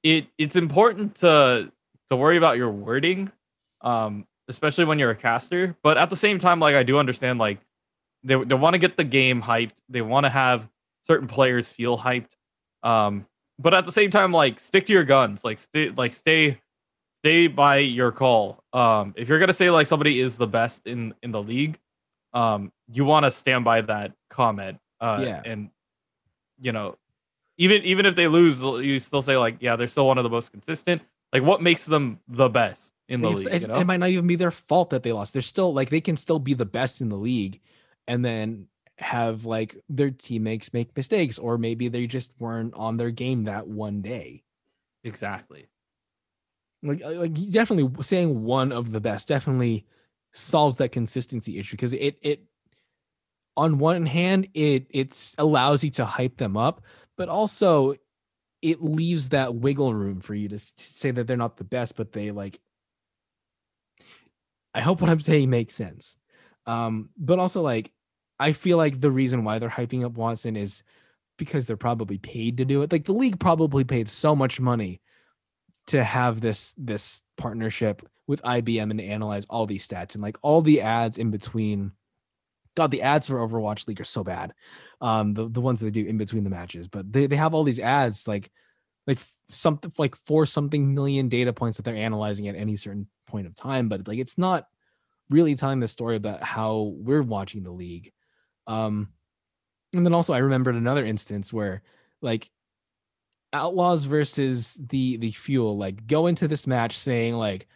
it 0.04 0.28
it's 0.38 0.56
important 0.56 1.16
to 1.16 1.72
to 2.10 2.16
worry 2.16 2.38
about 2.38 2.58
your 2.58 2.72
wording, 2.72 3.32
um, 3.82 4.26
especially 4.48 4.86
when 4.86 4.98
you're 5.00 5.12
a 5.12 5.16
caster. 5.16 5.76
But 5.84 5.98
at 5.98 6.10
the 6.10 6.16
same 6.16 6.40
time, 6.40 6.60
like 6.60 6.76
I 6.76 6.84
do 6.84 6.98
understand, 6.98 7.40
like 7.40 7.60
they 8.24 8.36
they 8.44 8.56
want 8.56 8.74
to 8.74 8.80
get 8.80 8.98
the 8.98 9.04
game 9.04 9.42
hyped. 9.42 9.76
They 9.90 10.02
want 10.02 10.26
to 10.26 10.30
have 10.30 10.68
certain 11.04 11.28
players 11.28 11.70
feel 11.70 11.98
hyped. 11.98 12.32
Um, 12.84 13.26
but 13.58 13.74
at 13.74 13.86
the 13.86 13.92
same 13.92 14.10
time, 14.12 14.32
like 14.32 14.60
stick 14.60 14.86
to 14.88 14.94
your 14.94 15.04
guns. 15.04 15.44
Like 15.44 15.60
stay 15.60 15.90
like 15.90 16.14
stay 16.14 16.60
stay 17.24 17.48
by 17.48 17.78
your 17.80 18.12
call. 18.12 18.64
Um, 18.74 19.14
if 19.18 19.28
you're 19.28 19.40
gonna 19.40 19.54
say 19.54 19.70
like 19.70 19.88
somebody 19.88 20.20
is 20.20 20.38
the 20.38 20.48
best 20.48 20.82
in 20.88 21.14
in 21.22 21.32
the 21.32 21.42
league, 21.44 21.78
um, 22.34 22.72
you 22.92 23.04
want 23.06 23.26
to 23.26 23.32
stand 23.32 23.66
by 23.66 23.82
that 23.82 24.14
comment. 24.30 24.80
Uh, 25.02 25.24
Yeah. 25.26 25.42
and 25.46 25.70
you 26.62 26.72
know, 26.74 26.98
even 27.60 27.84
even 27.84 28.06
if 28.08 28.16
they 28.16 28.28
lose, 28.28 28.62
you 28.62 28.98
still 29.00 29.22
say 29.22 29.38
like, 29.38 29.58
yeah, 29.60 29.76
they're 29.76 29.88
still 29.88 30.08
one 30.08 30.18
of 30.18 30.24
the 30.24 30.30
most 30.30 30.52
consistent. 30.52 31.04
Like, 31.32 31.44
what 31.44 31.62
makes 31.62 31.86
them 31.86 32.20
the 32.28 32.50
best 32.50 32.92
in 33.08 33.22
the 33.22 33.28
It's- 33.28 33.40
league? 33.46 33.48
it's- 33.54 33.62
you 33.62 33.68
know? 33.68 33.76
It 33.80 33.86
might 33.86 34.00
not 34.00 34.10
even 34.10 34.26
be 34.26 34.36
their 34.36 34.50
fault 34.50 34.90
that 34.90 35.04
they 35.04 35.12
lost. 35.12 35.34
They're 35.34 35.42
still 35.44 35.72
like 35.74 35.90
they 35.90 36.02
can 36.02 36.18
still 36.18 36.40
be 36.40 36.56
the 36.56 36.66
best 36.66 37.02
in 37.02 37.10
the 37.10 37.18
league, 37.18 37.60
and 38.08 38.26
then 38.26 38.68
have 38.98 39.46
like 39.46 39.78
their 39.88 40.10
teammates 40.12 40.74
make 40.74 40.96
mistakes, 40.98 41.38
or 41.38 41.58
maybe 41.58 41.88
they 41.88 42.08
just 42.08 42.34
weren't 42.40 42.74
on 42.74 42.98
their 42.98 43.12
game 43.12 43.44
that 43.44 43.68
one 43.68 44.02
day. 44.02 44.44
exactly. 45.04 45.66
Like, 46.84 47.02
uh, 47.04 47.12
like 47.12 47.34
definitely 47.52 48.04
saying 48.04 48.44
one 48.44 48.72
of 48.72 48.92
the 48.92 49.00
best 49.02 49.28
definitely 49.28 49.86
solves 50.32 50.78
that 50.78 50.90
consistency 50.94 51.58
issue 51.60 51.76
because 51.76 51.94
it 51.94 52.18
it 52.22 52.44
on 53.58 53.80
one 53.80 54.06
hand 54.06 54.48
it 54.54 54.88
it's 54.90 55.36
allows 55.38 55.84
you 55.84 55.90
to 55.92 56.06
hype 56.06 56.38
them 56.38 56.56
up, 56.56 56.82
but 57.20 57.28
also 57.28 57.96
it 58.62 58.82
leaves 58.82 59.30
that 59.30 59.54
wiggle 59.54 59.94
room 59.94 60.22
for 60.22 60.34
you 60.34 60.48
to 60.48 60.58
say 60.58 61.12
that 61.12 61.28
they're 61.28 61.36
not 61.36 61.58
the 61.58 61.66
best, 61.66 61.98
but 61.98 62.14
they 62.14 62.32
like 62.32 62.58
I 64.74 64.80
hope 64.80 65.02
what 65.02 65.10
I'm 65.10 65.20
saying 65.20 65.50
makes 65.50 65.76
sense. 65.76 66.16
Um, 66.66 67.10
but 67.18 67.38
also 67.38 67.62
like 67.62 67.92
I 68.40 68.54
feel 68.54 68.78
like 68.78 69.02
the 69.02 69.12
reason 69.12 69.44
why 69.44 69.60
they're 69.60 69.70
hyping 69.70 70.06
up 70.06 70.14
Watson 70.14 70.56
is 70.56 70.82
because 71.38 71.68
they're 71.68 71.76
probably 71.76 72.18
paid 72.18 72.58
to 72.58 72.66
do 72.66 72.84
it. 72.84 72.92
Like 72.92 73.04
the 73.04 73.14
league 73.14 73.40
probably 73.40 73.84
paid 73.84 74.08
so 74.08 74.34
much 74.34 74.62
money 74.62 75.02
to 75.88 76.02
have 76.02 76.40
this 76.40 76.74
this 76.78 77.22
partnership 77.38 78.02
with 78.28 78.42
IBM 78.44 78.92
and 78.92 79.00
to 79.00 79.06
analyze 79.06 79.46
all 79.50 79.66
these 79.66 79.86
stats 79.86 80.14
and 80.14 80.24
like 80.24 80.38
all 80.42 80.62
the 80.62 80.80
ads 80.80 81.18
in 81.18 81.32
between. 81.32 81.92
God, 82.80 82.92
the 82.92 83.02
ads 83.02 83.28
for 83.28 83.36
Overwatch 83.36 83.90
League 83.90 84.00
are 84.00 84.06
so 84.06 84.24
bad. 84.24 84.54
Um, 85.02 85.34
the, 85.34 85.50
the 85.50 85.60
ones 85.60 85.82
they 85.82 85.92
do 85.92 86.06
in 86.06 86.18
between 86.18 86.46
the 86.46 86.50
matches, 86.50 86.88
but 86.88 87.12
they, 87.12 87.28
they 87.28 87.36
have 87.36 87.54
all 87.54 87.66
these 87.66 87.82
ads 87.82 88.26
like 88.26 88.50
like 89.06 89.20
something 89.50 89.92
like 89.98 90.16
four 90.16 90.46
something 90.46 90.94
million 90.94 91.28
data 91.28 91.52
points 91.52 91.78
that 91.78 91.84
they're 91.84 91.96
analyzing 91.96 92.48
at 92.48 92.56
any 92.56 92.78
certain 92.78 93.08
point 93.28 93.48
of 93.48 93.56
time, 93.56 93.90
but 93.90 94.08
like 94.08 94.18
it's 94.18 94.38
not 94.38 94.66
really 95.30 95.56
telling 95.56 95.82
the 95.82 95.90
story 95.90 96.16
about 96.16 96.42
how 96.42 96.94
we're 96.96 97.22
watching 97.22 97.64
the 97.64 97.72
league. 97.72 98.14
Um, 98.66 99.10
and 99.94 100.06
then 100.06 100.14
also 100.14 100.34
I 100.34 100.38
remembered 100.38 100.76
another 100.76 101.06
instance 101.06 101.52
where 101.52 101.82
like 102.22 102.50
Outlaws 103.52 104.06
versus 104.06 104.76
the 104.76 105.18
the 105.18 105.32
Fuel 105.32 105.78
like 105.78 106.08
go 106.08 106.28
into 106.28 106.48
this 106.48 106.66
match 106.66 106.98
saying 106.98 107.34
like 107.34 107.68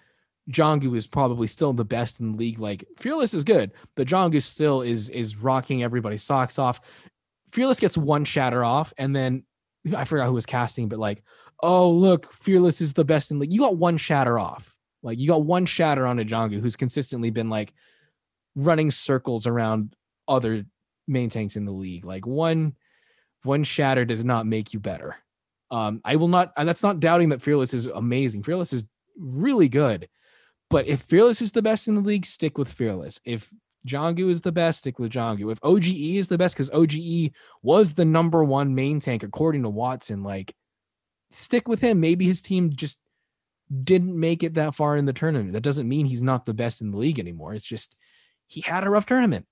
Jonggu 0.51 0.95
is 0.97 1.07
probably 1.07 1.47
still 1.47 1.73
the 1.73 1.85
best 1.85 2.19
in 2.19 2.31
the 2.31 2.38
league. 2.38 2.59
Like 2.59 2.85
Fearless 2.97 3.33
is 3.33 3.43
good, 3.43 3.71
but 3.95 4.07
Jonggu 4.07 4.41
still 4.41 4.81
is 4.81 5.09
is 5.09 5.38
rocking 5.38 5.83
everybody's 5.83 6.23
socks 6.23 6.59
off. 6.59 6.81
Fearless 7.51 7.79
gets 7.79 7.97
one 7.97 8.25
shatter 8.25 8.63
off, 8.63 8.93
and 8.97 9.15
then 9.15 9.43
I 9.95 10.05
forgot 10.05 10.27
who 10.27 10.33
was 10.33 10.45
casting, 10.45 10.89
but 10.89 11.00
like, 11.00 11.23
oh 11.62 11.89
look, 11.89 12.31
Fearless 12.33 12.81
is 12.81 12.93
the 12.93 13.05
best 13.05 13.31
in 13.31 13.39
league. 13.39 13.53
You 13.53 13.62
got 13.62 13.77
one 13.77 13.97
shatter 13.97 14.38
off. 14.38 14.75
Like 15.01 15.19
you 15.19 15.27
got 15.27 15.45
one 15.45 15.65
shatter 15.65 16.05
on 16.05 16.19
a 16.19 16.25
Jonggu 16.25 16.59
who's 16.59 16.75
consistently 16.75 17.29
been 17.29 17.50
like 17.50 17.73
running 18.55 18.91
circles 18.91 19.47
around 19.47 19.95
other 20.27 20.65
main 21.07 21.29
tanks 21.29 21.55
in 21.55 21.65
the 21.65 21.71
league. 21.71 22.05
Like 22.05 22.25
one 22.25 22.75
one 23.43 23.63
shatter 23.63 24.05
does 24.05 24.23
not 24.23 24.45
make 24.45 24.73
you 24.73 24.79
better. 24.79 25.15
Um, 25.69 26.01
I 26.05 26.15
will 26.15 26.27
not, 26.27 26.53
and 26.55 26.67
that's 26.67 26.83
not 26.83 27.00
doubting 27.00 27.29
that 27.29 27.41
Fearless 27.41 27.73
is 27.73 27.88
amazing. 27.88 28.43
Fearless 28.43 28.73
is 28.73 28.85
really 29.17 29.67
good. 29.67 30.07
But 30.74 30.88
if 30.88 31.01
Fearless 31.01 31.39
is 31.39 31.51
the 31.51 31.62
best 31.62 31.88
in 31.88 31.94
the 31.94 32.01
league, 32.01 32.25
stick 32.25 32.58
with 32.58 32.68
Fearless. 32.68 33.22
If 33.25 33.53
Jonggu 33.88 34.27
is 34.32 34.42
the 34.42 34.51
best, 34.51 34.80
stick 34.80 34.98
with 34.98 35.12
Jonggu. 35.12 35.51
If 35.51 35.60
OGE 35.62 36.18
is 36.18 36.30
the 36.30 36.38
best, 36.39 36.56
because 36.56 36.72
OGE 36.74 37.32
was 37.62 37.94
the 37.94 38.06
number 38.06 38.44
one 38.44 38.74
main 38.74 39.00
tank 39.00 39.22
according 39.22 39.62
to 39.62 39.70
Watson, 39.70 40.24
like 40.24 40.56
stick 41.30 41.68
with 41.68 41.80
him. 41.80 42.00
Maybe 42.00 42.25
his 42.25 42.42
team 42.42 42.72
just 42.72 43.00
didn't 43.84 44.20
make 44.20 44.42
it 44.42 44.56
that 44.56 44.74
far 44.74 44.98
in 44.98 45.06
the 45.06 45.13
tournament. 45.13 45.53
That 45.53 45.62
doesn't 45.62 45.88
mean 45.88 46.08
he's 46.08 46.24
not 46.24 46.48
the 46.48 46.56
best 46.56 46.82
in 46.82 46.89
the 46.89 46.98
league 46.98 47.20
anymore. 47.20 47.53
It's 47.53 47.68
just 47.68 47.96
he 48.48 48.62
had 48.62 48.84
a 48.84 48.89
rough 48.89 49.06
tournament. 49.06 49.46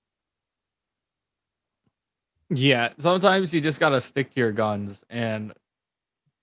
Yeah, 2.50 2.94
sometimes 2.98 3.54
you 3.54 3.60
just 3.60 3.78
gotta 3.78 4.00
stick 4.00 4.32
to 4.32 4.40
your 4.40 4.50
guns 4.50 5.04
and 5.08 5.52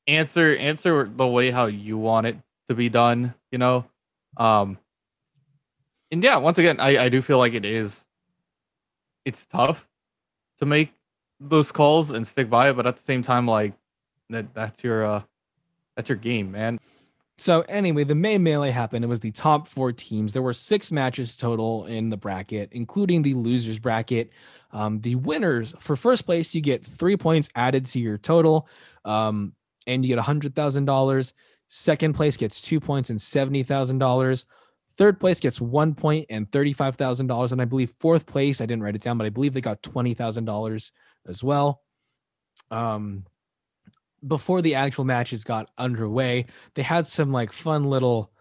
answer 0.07 0.55
answer 0.55 1.03
the 1.03 1.27
way 1.27 1.51
how 1.51 1.65
you 1.65 1.97
want 1.97 2.27
it 2.27 2.37
to 2.69 2.75
be 2.75 2.87
done. 2.87 3.33
You 3.51 3.57
know, 3.57 3.85
um, 4.39 4.79
and 6.11 6.23
yeah, 6.23 6.37
once 6.37 6.57
again, 6.57 6.79
I 6.79 6.97
I 7.05 7.09
do 7.09 7.21
feel 7.21 7.37
like 7.37 7.53
it 7.53 7.65
is. 7.65 8.05
It's 9.25 9.45
tough 9.45 9.87
to 10.59 10.65
make 10.65 10.91
those 11.39 11.71
calls 11.71 12.09
and 12.09 12.27
stick 12.27 12.49
by 12.49 12.69
it, 12.69 12.75
but 12.75 12.87
at 12.87 12.97
the 12.97 13.03
same 13.03 13.21
time, 13.21 13.47
like 13.47 13.73
that 14.29 14.53
that's 14.53 14.83
your 14.83 15.05
uh 15.05 15.21
that's 15.95 16.09
your 16.09 16.17
game, 16.17 16.51
man. 16.51 16.79
So 17.37 17.61
anyway, 17.69 18.03
the 18.03 18.15
May 18.15 18.37
melee 18.37 18.71
happened. 18.71 19.05
It 19.05 19.07
was 19.07 19.21
the 19.21 19.31
top 19.31 19.67
four 19.67 19.93
teams. 19.93 20.33
There 20.33 20.41
were 20.41 20.53
six 20.53 20.91
matches 20.91 21.37
total 21.37 21.85
in 21.85 22.09
the 22.09 22.17
bracket, 22.17 22.69
including 22.73 23.21
the 23.21 23.33
losers 23.33 23.79
bracket. 23.79 24.31
Um, 24.71 24.99
the 24.99 25.15
winners 25.15 25.73
for 25.79 25.95
first 25.95 26.25
place, 26.25 26.53
you 26.53 26.59
get 26.59 26.85
three 26.85 27.15
points 27.15 27.49
added 27.55 27.85
to 27.87 27.99
your 27.99 28.17
total, 28.17 28.67
um, 29.05 29.53
and 29.87 30.03
you 30.03 30.09
get 30.09 30.17
a 30.19 30.23
hundred 30.23 30.53
thousand 30.53 30.85
dollars. 30.85 31.33
Second 31.69 32.13
place 32.13 32.35
gets 32.35 32.59
two 32.59 32.79
points 32.79 33.11
and 33.11 33.21
seventy 33.21 33.61
thousand 33.61 33.99
dollars. 33.99 34.45
Third 34.95 35.19
place 35.19 35.39
gets 35.39 35.61
one 35.61 35.93
point 35.93 36.25
and 36.31 36.51
thirty-five 36.51 36.95
thousand 36.95 37.27
dollars, 37.27 37.51
and 37.51 37.61
I 37.61 37.65
believe 37.65 37.93
fourth 37.99 38.25
place. 38.25 38.59
I 38.59 38.65
didn't 38.65 38.81
write 38.81 38.95
it 38.95 39.03
down, 39.03 39.19
but 39.19 39.25
I 39.25 39.29
believe 39.29 39.53
they 39.53 39.61
got 39.61 39.83
twenty 39.83 40.15
thousand 40.15 40.45
dollars 40.45 40.91
as 41.27 41.43
well. 41.43 41.83
Um, 42.71 43.23
before 44.27 44.63
the 44.63 44.75
actual 44.75 45.05
matches 45.05 45.43
got 45.43 45.69
underway, 45.77 46.47
they 46.73 46.81
had 46.81 47.05
some 47.05 47.31
like 47.31 47.53
fun 47.53 47.85
little 47.85 48.31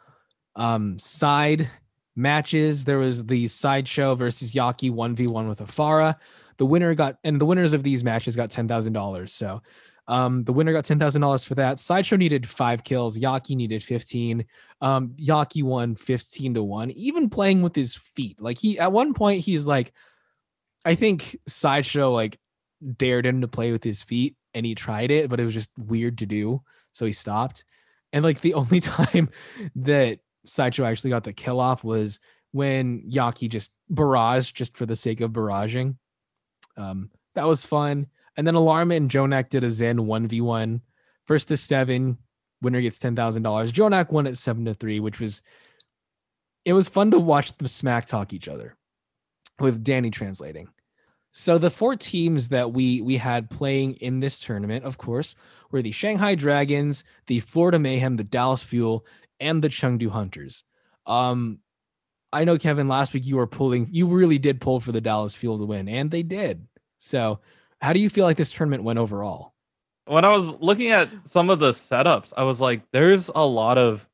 um 0.57 0.99
side 0.99 1.69
matches. 2.17 2.87
There 2.87 2.99
was 2.99 3.27
the 3.27 3.47
sideshow 3.47 4.15
versus 4.15 4.53
Yaki 4.55 4.91
1v1 4.91 5.49
with 5.49 5.61
a 5.61 5.65
Pharah. 5.65 6.17
The 6.57 6.67
winner 6.67 6.95
got 6.95 7.19
and 7.25 7.39
the 7.39 7.47
winners 7.47 7.75
of 7.75 7.83
these 7.83 8.03
matches 8.03 8.37
got 8.37 8.51
ten 8.51 8.67
thousand 8.67 8.95
dollars. 8.95 9.35
So 9.35 9.61
um, 10.09 10.43
the 10.45 10.55
winner 10.55 10.73
got 10.73 10.87
ten 10.87 10.99
thousand 10.99 11.21
dollars 11.21 11.45
for 11.45 11.55
that. 11.57 11.79
Sideshow 11.79 12.17
needed 12.17 12.49
five 12.49 12.83
kills. 12.83 13.19
Yaki 13.19 13.55
needed 13.55 13.83
fifteen. 13.83 14.47
Um, 14.81 15.11
Yaki 15.21 15.63
won 15.63 15.95
fifteen 15.95 16.55
to 16.55 16.63
one. 16.63 16.91
Even 16.93 17.29
playing 17.29 17.61
with 17.61 17.77
his 17.77 17.95
feet, 17.95 18.41
like 18.41 18.59
he 18.59 18.79
at 18.79 18.91
one 18.91 19.13
point 19.13 19.45
he's 19.45 19.67
like, 19.67 19.93
I 20.85 20.95
think 20.95 21.37
Sideshow 21.47 22.11
like 22.11 22.41
dared 22.97 23.27
him 23.27 23.43
to 23.43 23.49
play 23.49 23.71
with 23.71 23.85
his 23.85 24.03
feet, 24.03 24.35
and 24.55 24.65
he 24.65 24.75
tried 24.75 25.11
it, 25.11 25.29
but 25.29 25.41
it 25.41 25.45
was 25.45 25.55
just 25.55 25.71
weird 25.77 26.19
to 26.19 26.27
do. 26.27 26.63
So 26.93 27.05
he 27.05 27.13
stopped. 27.13 27.65
And 28.15 28.25
like 28.25 28.41
the 28.41 28.55
only 28.55 28.81
time 28.81 29.29
that 29.77 30.21
Sideshow 30.47 30.85
actually 30.85 31.11
got 31.11 31.25
the 31.25 31.35
kill 31.35 31.61
off 31.61 31.85
was 31.85 32.19
when 32.53 33.03
Yaki 33.03 33.51
just 33.51 33.73
barraged 33.93 34.55
just 34.55 34.75
for 34.75 34.87
the 34.87 34.97
sake 34.97 35.21
of 35.21 35.33
barraging. 35.33 35.97
Um, 36.79 37.11
that 37.35 37.47
was 37.47 37.63
fun. 37.63 38.07
And 38.39 38.47
then 38.47 38.55
Alarma 38.55 38.97
and 38.97 39.11
JJoNak 39.11 39.51
did 39.51 39.65
a 39.65 39.71
Zen 39.71 39.99
1v1. 39.99 40.81
First 41.27 41.49
to 41.49 41.57
seven, 41.57 42.19
winner 42.63 42.81
gets 42.81 43.01
$10,000. 43.01 43.43
JJoNak 43.43 44.13
won 44.13 44.29
at 44.29 44.37
seven 44.37 44.65
to 44.65 44.75
three, 44.75 45.01
which 45.01 45.19
was, 45.19 45.43
it 46.65 46.73
was 46.73 46.89
fun 46.89 47.11
to 47.11 47.19
watch 47.19 47.53
them 47.59 47.67
smack 47.67 48.07
talk 48.07 48.33
each 48.33 48.47
other 48.47 48.77
with 49.59 49.83
Danny 49.83 50.11
translating. 50.11 50.69
So 51.33 51.59
the 51.59 51.69
four 51.69 51.97
teams 51.97 52.49
that 52.49 52.73
we 52.73 53.03
we 53.03 53.17
had 53.19 53.51
playing 53.51 53.95
in 53.95 54.21
this 54.21 54.41
tournament, 54.41 54.85
of 54.85 54.99
course, 54.99 55.35
were 55.71 55.83
the 55.83 55.93
Shanghai 55.93 56.35
Dragons, 56.35 57.05
the 57.27 57.41
Florida 57.41 57.79
Mayhem, 57.79 58.17
the 58.17 58.25
Dallas 58.25 58.63
Fuel, 58.63 59.05
and 59.39 59.63
the 59.63 59.69
Chengdu 59.69 60.09
Hunters. 60.09 60.65
Um, 61.07 61.59
I 62.33 62.45
know 62.45 62.57
Kevin. 62.57 62.89
Last 62.89 63.15
week 63.15 63.27
you 63.27 63.37
were 63.37 63.47
pulling, 63.47 63.89
you 63.91 64.07
really 64.07 64.39
did 64.39 64.61
pull 64.61 64.81
for 64.81 64.93
the 64.93 65.01
Dallas 65.01 65.35
Fuel 65.35 65.59
to 65.59 65.67
win, 65.67 65.89
and 65.89 66.11
they 66.11 66.23
did. 66.23 66.67
So, 66.97 67.41
how 67.81 67.93
do 67.93 68.01
you 68.01 68.11
feel 68.11 68.25
like 68.25 68.37
this 68.37 68.53
tournament 68.53 68.83
went 68.83 68.99
overall? 68.99 69.53
When 70.07 70.25
I 70.25 70.31
was 70.37 70.49
looking 70.61 70.91
at 70.91 71.09
some 71.31 71.51
of 71.51 71.59
the 71.59 71.71
setups, 71.71 72.33
I 72.37 72.45
was 72.45 72.61
like, 72.61 72.83
"There's 72.93 73.29
a 73.35 73.47
lot 73.47 73.79
of, 73.79 74.07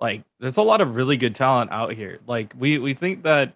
like, 0.00 0.22
there's 0.40 0.56
a 0.56 0.62
lot 0.62 0.80
of 0.80 0.96
really 0.96 1.16
good 1.16 1.34
talent 1.34 1.72
out 1.72 1.92
here." 1.92 2.20
Like, 2.26 2.54
we 2.58 2.78
we 2.78 2.94
think 2.94 3.24
that, 3.24 3.54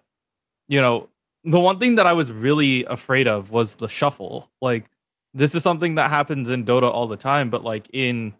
you 0.67 0.81
know, 0.81 1.09
the 1.43 1.59
one 1.59 1.79
thing 1.79 1.95
that 1.95 2.07
I 2.07 2.13
was 2.13 2.31
really 2.31 2.85
afraid 2.85 3.27
of 3.27 3.51
was 3.51 3.75
the 3.75 3.87
shuffle. 3.87 4.49
Like 4.61 4.89
this 5.33 5.55
is 5.55 5.63
something 5.63 5.95
that 5.95 6.09
happens 6.09 6.49
in 6.49 6.65
Dota 6.65 6.91
all 6.91 7.07
the 7.07 7.17
time, 7.17 7.49
but 7.49 7.63
like 7.63 7.87
in 7.93 8.33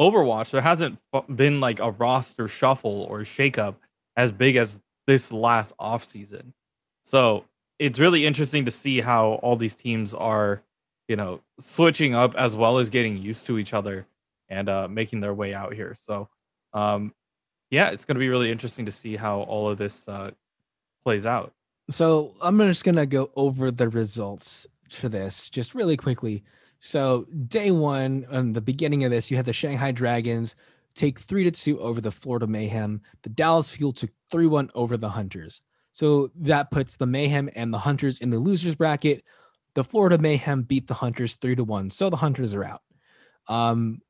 Overwatch, 0.00 0.50
there 0.50 0.60
hasn't 0.60 0.98
been 1.34 1.60
like 1.60 1.80
a 1.80 1.90
roster 1.90 2.48
shuffle 2.48 3.06
or 3.08 3.20
shakeup 3.20 3.76
as 4.16 4.32
big 4.32 4.56
as 4.56 4.80
this 5.06 5.32
last 5.32 5.72
off 5.78 6.04
season. 6.04 6.52
So 7.04 7.44
it's 7.78 7.98
really 7.98 8.26
interesting 8.26 8.64
to 8.64 8.70
see 8.70 9.00
how 9.00 9.32
all 9.42 9.56
these 9.56 9.76
teams 9.76 10.14
are, 10.14 10.62
you 11.08 11.16
know, 11.16 11.40
switching 11.60 12.14
up 12.14 12.34
as 12.34 12.56
well 12.56 12.78
as 12.78 12.90
getting 12.90 13.16
used 13.16 13.46
to 13.46 13.58
each 13.58 13.74
other 13.74 14.06
and 14.48 14.68
uh, 14.68 14.88
making 14.88 15.20
their 15.20 15.34
way 15.34 15.54
out 15.54 15.74
here. 15.74 15.94
So, 15.98 16.28
um, 16.72 17.12
yeah, 17.70 17.88
it's 17.88 18.04
going 18.04 18.14
to 18.14 18.20
be 18.20 18.28
really 18.28 18.50
interesting 18.50 18.86
to 18.86 18.92
see 18.92 19.16
how 19.16 19.40
all 19.40 19.68
of 19.68 19.78
this 19.78 20.06
uh, 20.08 20.30
plays 21.04 21.26
out. 21.26 21.52
So 21.88 22.34
I'm 22.42 22.58
just 22.58 22.84
gonna 22.84 23.06
go 23.06 23.30
over 23.36 23.70
the 23.70 23.88
results 23.88 24.66
for 24.90 25.08
this 25.08 25.48
just 25.48 25.74
really 25.74 25.96
quickly. 25.96 26.42
So 26.80 27.26
day 27.46 27.70
one, 27.70 28.26
on 28.30 28.52
the 28.52 28.60
beginning 28.60 29.04
of 29.04 29.10
this, 29.10 29.30
you 29.30 29.36
had 29.36 29.46
the 29.46 29.52
Shanghai 29.52 29.92
Dragons 29.92 30.56
take 30.94 31.20
three 31.20 31.44
to 31.44 31.50
two 31.50 31.78
over 31.78 32.00
the 32.00 32.10
Florida 32.10 32.46
Mayhem. 32.46 33.02
The 33.22 33.28
Dallas 33.28 33.70
Fuel 33.70 33.92
took 33.92 34.10
three 34.30 34.46
one 34.48 34.70
over 34.74 34.96
the 34.96 35.10
Hunters. 35.10 35.60
So 35.96 36.30
that 36.40 36.70
puts 36.70 36.98
the 36.98 37.06
Mayhem 37.06 37.48
and 37.56 37.72
the 37.72 37.78
Hunters 37.78 38.18
in 38.18 38.28
the 38.28 38.38
losers 38.38 38.74
bracket. 38.74 39.24
The 39.72 39.82
Florida 39.82 40.18
Mayhem 40.18 40.60
beat 40.60 40.88
the 40.88 40.92
Hunters 40.92 41.36
three 41.36 41.56
to 41.56 41.64
one, 41.64 41.88
so 41.88 42.10
the 42.10 42.18
Hunters 42.18 42.52
are 42.52 42.64
out. 42.64 42.82
Um, 43.48 44.02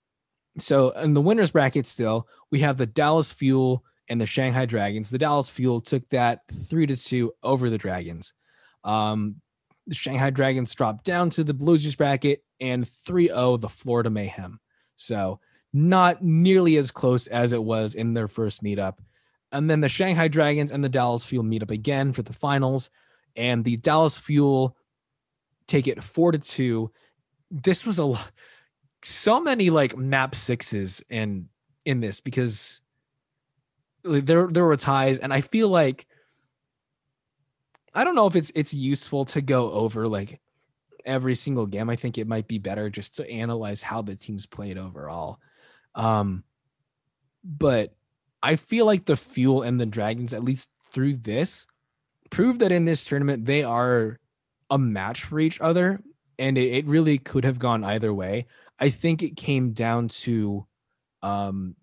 so 0.59 0.91
in 0.91 1.15
the 1.15 1.21
winners 1.21 1.53
bracket, 1.53 1.87
still 1.87 2.27
we 2.51 2.59
have 2.59 2.77
the 2.77 2.87
Dallas 2.87 3.31
Fuel 3.31 3.85
and 4.09 4.21
the 4.21 4.27
Shanghai 4.27 4.67
Dragons. 4.67 5.11
The 5.11 5.19
Dallas 5.19 5.49
Fuel 5.49 5.81
took 5.81 6.09
that 6.09 6.41
three 6.53 6.89
to 6.89 6.97
two 6.97 7.33
over 7.45 7.71
the 7.71 7.79
Dragons. 7.79 8.33
Um, 8.83 9.41
the 9.87 9.95
Shanghai 9.95 10.31
Dragons 10.31 10.75
dropped 10.75 11.05
down 11.05 11.31
to 11.31 11.45
the 11.45 11.53
losers 11.53 11.95
bracket 11.95 12.43
and 12.61 12.89
3 12.89 13.29
0 13.29 13.59
the 13.59 13.69
Florida 13.69 14.11
Mayhem. 14.11 14.59
So 14.97 15.39
not 15.73 16.21
nearly 16.21 16.79
as 16.79 16.91
close 16.91 17.29
as 17.29 17.53
it 17.53 17.63
was 17.63 17.95
in 17.95 18.13
their 18.13 18.27
first 18.27 18.65
meetup. 18.65 18.99
And 19.53 19.71
then 19.71 19.81
the 19.81 19.89
Shanghai 19.89 20.29
Dragons 20.29 20.73
and 20.73 20.83
the 20.83 20.89
Dallas 20.89 21.25
Fuel 21.25 21.45
meet 21.45 21.63
up 21.63 21.71
again 21.71 22.13
for 22.13 22.23
the 22.23 22.33
finals. 22.33 22.91
And 23.37 23.65
the 23.65 23.77
Dallas 23.77 24.19
Fuel 24.19 24.77
take 25.67 25.87
it 25.87 26.03
four 26.03 26.33
to 26.33 26.39
two. 26.39 26.91
This 27.51 27.87
was 27.87 27.99
a 27.99 28.05
lot, 28.05 28.31
so 29.03 29.41
many 29.41 29.71
like 29.71 29.97
map 29.97 30.35
sixes 30.35 31.03
and 31.11 31.47
in 31.85 32.01
this 32.01 32.21
because 32.21 32.81
there 34.03 34.47
there 34.49 34.65
were 34.65 34.77
ties, 34.77 35.19
and 35.19 35.33
I 35.33 35.41
feel 35.41 35.69
like 35.69 36.07
I 37.95 38.05
don't 38.05 38.15
know 38.15 38.27
if 38.27 38.37
it's 38.37 38.53
it's 38.55 38.75
useful 38.75 39.25
to 39.27 39.41
go 39.41 39.71
over 39.71 40.07
like 40.07 40.41
every 41.05 41.35
single 41.35 41.67
game. 41.67 41.89
I 41.89 41.97
think 41.97 42.19
it 42.19 42.27
might 42.27 42.49
be 42.49 42.59
better 42.59 42.91
just 42.91 43.15
to 43.17 43.31
analyze 43.31 43.83
how 43.83 44.03
the 44.03 44.17
teams 44.17 44.47
played 44.47 44.77
overall. 44.77 45.39
Um, 45.95 46.45
but 47.43 47.96
I 48.47 48.55
feel 48.55 48.87
like 48.87 49.07
the 49.07 49.17
Fuel 49.17 49.63
and 49.63 49.81
the 49.81 49.87
Dragons, 49.87 50.33
at 50.33 50.45
least 50.45 50.71
through 50.85 51.17
this, 51.17 51.67
prove 52.31 52.61
that 52.61 52.71
in 52.71 52.85
this 52.85 53.05
tournament 53.05 53.45
they 53.45 53.65
are 53.65 54.21
a 54.71 54.79
match 54.79 55.25
for 55.25 55.41
each 55.41 55.61
other, 55.61 56.01
and 56.39 56.57
it, 56.57 56.73
it 56.73 56.87
really 56.87 57.19
could 57.19 57.45
have 57.45 57.59
gone 57.59 57.83
either 57.83 58.15
way. 58.15 58.47
I 58.79 58.91
think 58.91 59.25
it 59.25 59.37
came 59.37 59.73
down 59.73 60.07
to, 60.09 60.65
um, 61.23 61.75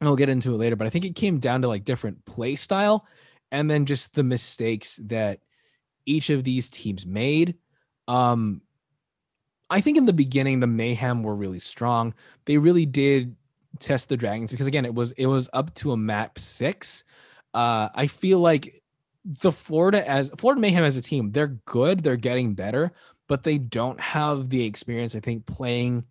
we'll 0.00 0.16
get 0.16 0.30
into 0.30 0.54
it 0.54 0.56
later, 0.56 0.76
but 0.76 0.86
I 0.86 0.90
think 0.90 1.04
it 1.04 1.14
came 1.14 1.40
down 1.40 1.60
to 1.60 1.68
like 1.68 1.84
different 1.84 2.24
play 2.24 2.56
style, 2.56 3.06
and 3.52 3.70
then 3.70 3.84
just 3.84 4.14
the 4.14 4.24
mistakes 4.24 4.98
that 5.04 5.40
each 6.06 6.30
of 6.30 6.42
these 6.42 6.70
teams 6.70 7.04
made. 7.04 7.56
Um, 8.06 8.62
I 9.68 9.82
think 9.82 9.98
in 9.98 10.06
the 10.06 10.14
beginning 10.14 10.60
the 10.60 10.66
Mayhem 10.66 11.22
were 11.22 11.36
really 11.36 11.58
strong. 11.58 12.14
They 12.46 12.56
really 12.56 12.86
did 12.86 13.36
test 13.78 14.08
the 14.08 14.16
Dragons 14.16 14.50
because 14.50 14.66
again 14.66 14.84
it 14.84 14.94
was 14.94 15.12
it 15.12 15.26
was 15.26 15.48
up 15.52 15.74
to 15.74 15.92
a 15.92 15.96
map 15.96 16.38
six. 16.38 17.04
Uh, 17.54 17.88
I 17.94 18.06
feel 18.06 18.40
like 18.40 18.82
the 19.24 19.52
Florida 19.52 20.08
as 20.08 20.30
Florida 20.38 20.60
Mayhem 20.60 20.84
as 20.84 20.96
a 20.96 21.02
team, 21.02 21.32
they're 21.32 21.58
good, 21.66 22.02
they're 22.02 22.16
getting 22.16 22.54
better, 22.54 22.92
but 23.26 23.42
they 23.42 23.58
don't 23.58 24.00
have 24.00 24.48
the 24.48 24.64
experience. 24.64 25.14
I 25.14 25.20
think 25.20 25.46
playing 25.46 26.04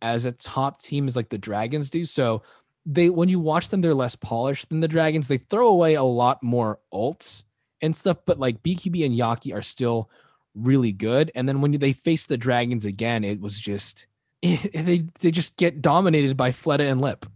as 0.00 0.24
a 0.24 0.32
top 0.32 0.80
team 0.80 1.06
is 1.06 1.16
like 1.16 1.28
the 1.28 1.38
Dragons 1.38 1.90
do. 1.90 2.04
So 2.04 2.42
they 2.86 3.10
when 3.10 3.28
you 3.28 3.40
watch 3.40 3.68
them, 3.68 3.80
they're 3.80 3.94
less 3.94 4.16
polished 4.16 4.70
than 4.70 4.80
the 4.80 4.88
Dragons. 4.88 5.28
They 5.28 5.38
throw 5.38 5.68
away 5.68 5.94
a 5.94 6.02
lot 6.02 6.42
more 6.42 6.78
ults 6.92 7.44
and 7.82 7.94
stuff, 7.94 8.18
but 8.26 8.38
like 8.38 8.62
BQB 8.62 9.04
and 9.04 9.14
Yaki 9.14 9.54
are 9.54 9.62
still 9.62 10.10
really 10.54 10.92
good. 10.92 11.30
And 11.34 11.48
then 11.48 11.60
when 11.60 11.72
they 11.72 11.92
face 11.92 12.26
the 12.26 12.36
Dragons 12.36 12.84
again, 12.84 13.24
it 13.24 13.40
was 13.40 13.58
just 13.58 14.06
they 14.42 15.04
they 15.20 15.30
just 15.30 15.56
get 15.56 15.82
dominated 15.82 16.36
by 16.36 16.50
Fleta 16.50 16.88
and 16.90 17.00
Lip. 17.00 17.26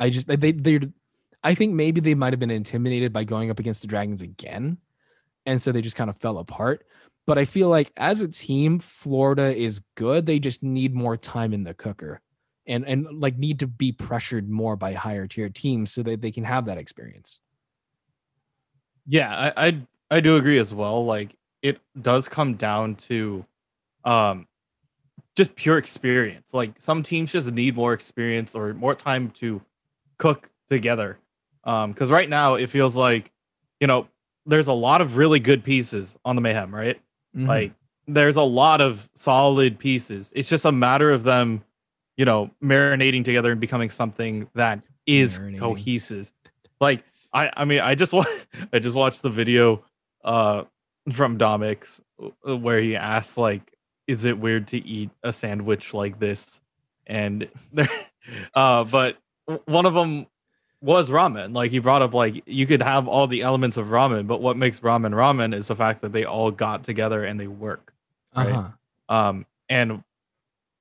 I 0.00 0.10
just 0.10 0.26
they 0.26 0.36
they 0.36 0.80
I 1.44 1.54
think 1.54 1.74
maybe 1.74 2.00
they 2.00 2.14
might 2.14 2.32
have 2.32 2.40
been 2.40 2.50
intimidated 2.50 3.12
by 3.12 3.24
going 3.24 3.50
up 3.50 3.60
against 3.60 3.82
the 3.82 3.88
Dragons 3.88 4.22
again, 4.22 4.78
and 5.46 5.62
so 5.62 5.70
they 5.70 5.82
just 5.82 5.96
kind 5.96 6.10
of 6.10 6.18
fell 6.18 6.38
apart. 6.38 6.84
But 7.26 7.38
I 7.38 7.44
feel 7.44 7.68
like 7.68 7.92
as 7.96 8.22
a 8.22 8.28
team, 8.28 8.78
Florida 8.78 9.54
is 9.54 9.82
good. 9.94 10.26
They 10.26 10.38
just 10.38 10.62
need 10.62 10.94
more 10.94 11.16
time 11.16 11.52
in 11.52 11.62
the 11.62 11.74
cooker, 11.74 12.20
and 12.66 12.84
and 12.86 13.06
like 13.20 13.38
need 13.38 13.60
to 13.60 13.68
be 13.68 13.92
pressured 13.92 14.48
more 14.48 14.76
by 14.76 14.94
higher 14.94 15.26
tier 15.26 15.48
teams 15.48 15.92
so 15.92 16.02
that 16.02 16.22
they 16.22 16.32
can 16.32 16.44
have 16.44 16.64
that 16.66 16.78
experience. 16.78 17.40
Yeah, 19.06 19.52
I, 19.56 19.68
I 19.68 19.82
I 20.10 20.20
do 20.20 20.36
agree 20.36 20.58
as 20.58 20.74
well. 20.74 21.04
Like 21.04 21.36
it 21.62 21.78
does 22.00 22.28
come 22.28 22.54
down 22.54 22.96
to 22.96 23.44
um 24.04 24.47
just 25.38 25.54
pure 25.54 25.78
experience. 25.78 26.52
Like 26.52 26.72
some 26.78 27.02
teams 27.02 27.32
just 27.32 27.50
need 27.52 27.76
more 27.76 27.94
experience 27.94 28.54
or 28.56 28.74
more 28.74 28.94
time 28.94 29.30
to 29.38 29.62
cook 30.18 30.50
together. 30.68 31.18
Um 31.64 31.94
cuz 31.94 32.10
right 32.10 32.28
now 32.28 32.54
it 32.54 32.68
feels 32.68 32.94
like 32.96 33.30
you 33.80 33.86
know 33.86 34.08
there's 34.44 34.66
a 34.66 34.72
lot 34.72 35.00
of 35.00 35.16
really 35.16 35.38
good 35.38 35.62
pieces 35.62 36.18
on 36.24 36.34
the 36.34 36.42
Mayhem, 36.42 36.74
right? 36.74 37.00
Mm-hmm. 37.36 37.46
Like 37.46 37.72
there's 38.08 38.36
a 38.36 38.42
lot 38.42 38.80
of 38.80 39.08
solid 39.14 39.78
pieces. 39.78 40.32
It's 40.34 40.48
just 40.48 40.64
a 40.64 40.72
matter 40.72 41.12
of 41.12 41.22
them, 41.22 41.62
you 42.16 42.24
know, 42.24 42.50
marinating 42.62 43.24
together 43.24 43.52
and 43.52 43.60
becoming 43.60 43.90
something 43.90 44.48
that 44.54 44.82
is 45.06 45.38
marinating. 45.38 45.58
cohesive. 45.60 46.32
Like 46.80 47.04
I 47.32 47.50
I 47.56 47.64
mean 47.64 47.80
I 47.80 47.94
just 47.94 48.12
wa- 48.18 48.26
I 48.72 48.80
just 48.80 48.96
watched 48.96 49.22
the 49.22 49.30
video 49.30 49.84
uh 50.24 50.64
from 51.12 51.38
Domix 51.38 52.00
uh, 52.22 52.56
where 52.56 52.80
he 52.80 52.96
asks 52.96 53.38
like, 53.38 53.72
"Is 54.08 54.24
it 54.24 54.38
weird 54.38 54.66
to 54.68 54.84
eat 54.84 55.10
a 55.22 55.32
sandwich 55.32 55.94
like 55.94 56.18
this?" 56.18 56.60
And 57.06 57.48
uh, 58.54 58.84
but 58.84 59.18
one 59.66 59.86
of 59.86 59.94
them 59.94 60.26
was 60.80 61.10
ramen. 61.10 61.54
Like 61.54 61.70
he 61.70 61.78
brought 61.78 62.02
up, 62.02 62.14
like 62.14 62.42
you 62.46 62.66
could 62.66 62.82
have 62.82 63.06
all 63.08 63.26
the 63.26 63.42
elements 63.42 63.76
of 63.76 63.86
ramen, 63.88 64.26
but 64.26 64.40
what 64.40 64.56
makes 64.56 64.80
ramen 64.80 65.12
ramen 65.12 65.54
is 65.54 65.68
the 65.68 65.76
fact 65.76 66.02
that 66.02 66.12
they 66.12 66.24
all 66.24 66.50
got 66.50 66.84
together 66.84 67.24
and 67.24 67.38
they 67.38 67.46
work. 67.46 67.92
Right. 68.36 68.52
Uh-huh. 68.52 69.14
Um, 69.14 69.46
and 69.68 70.02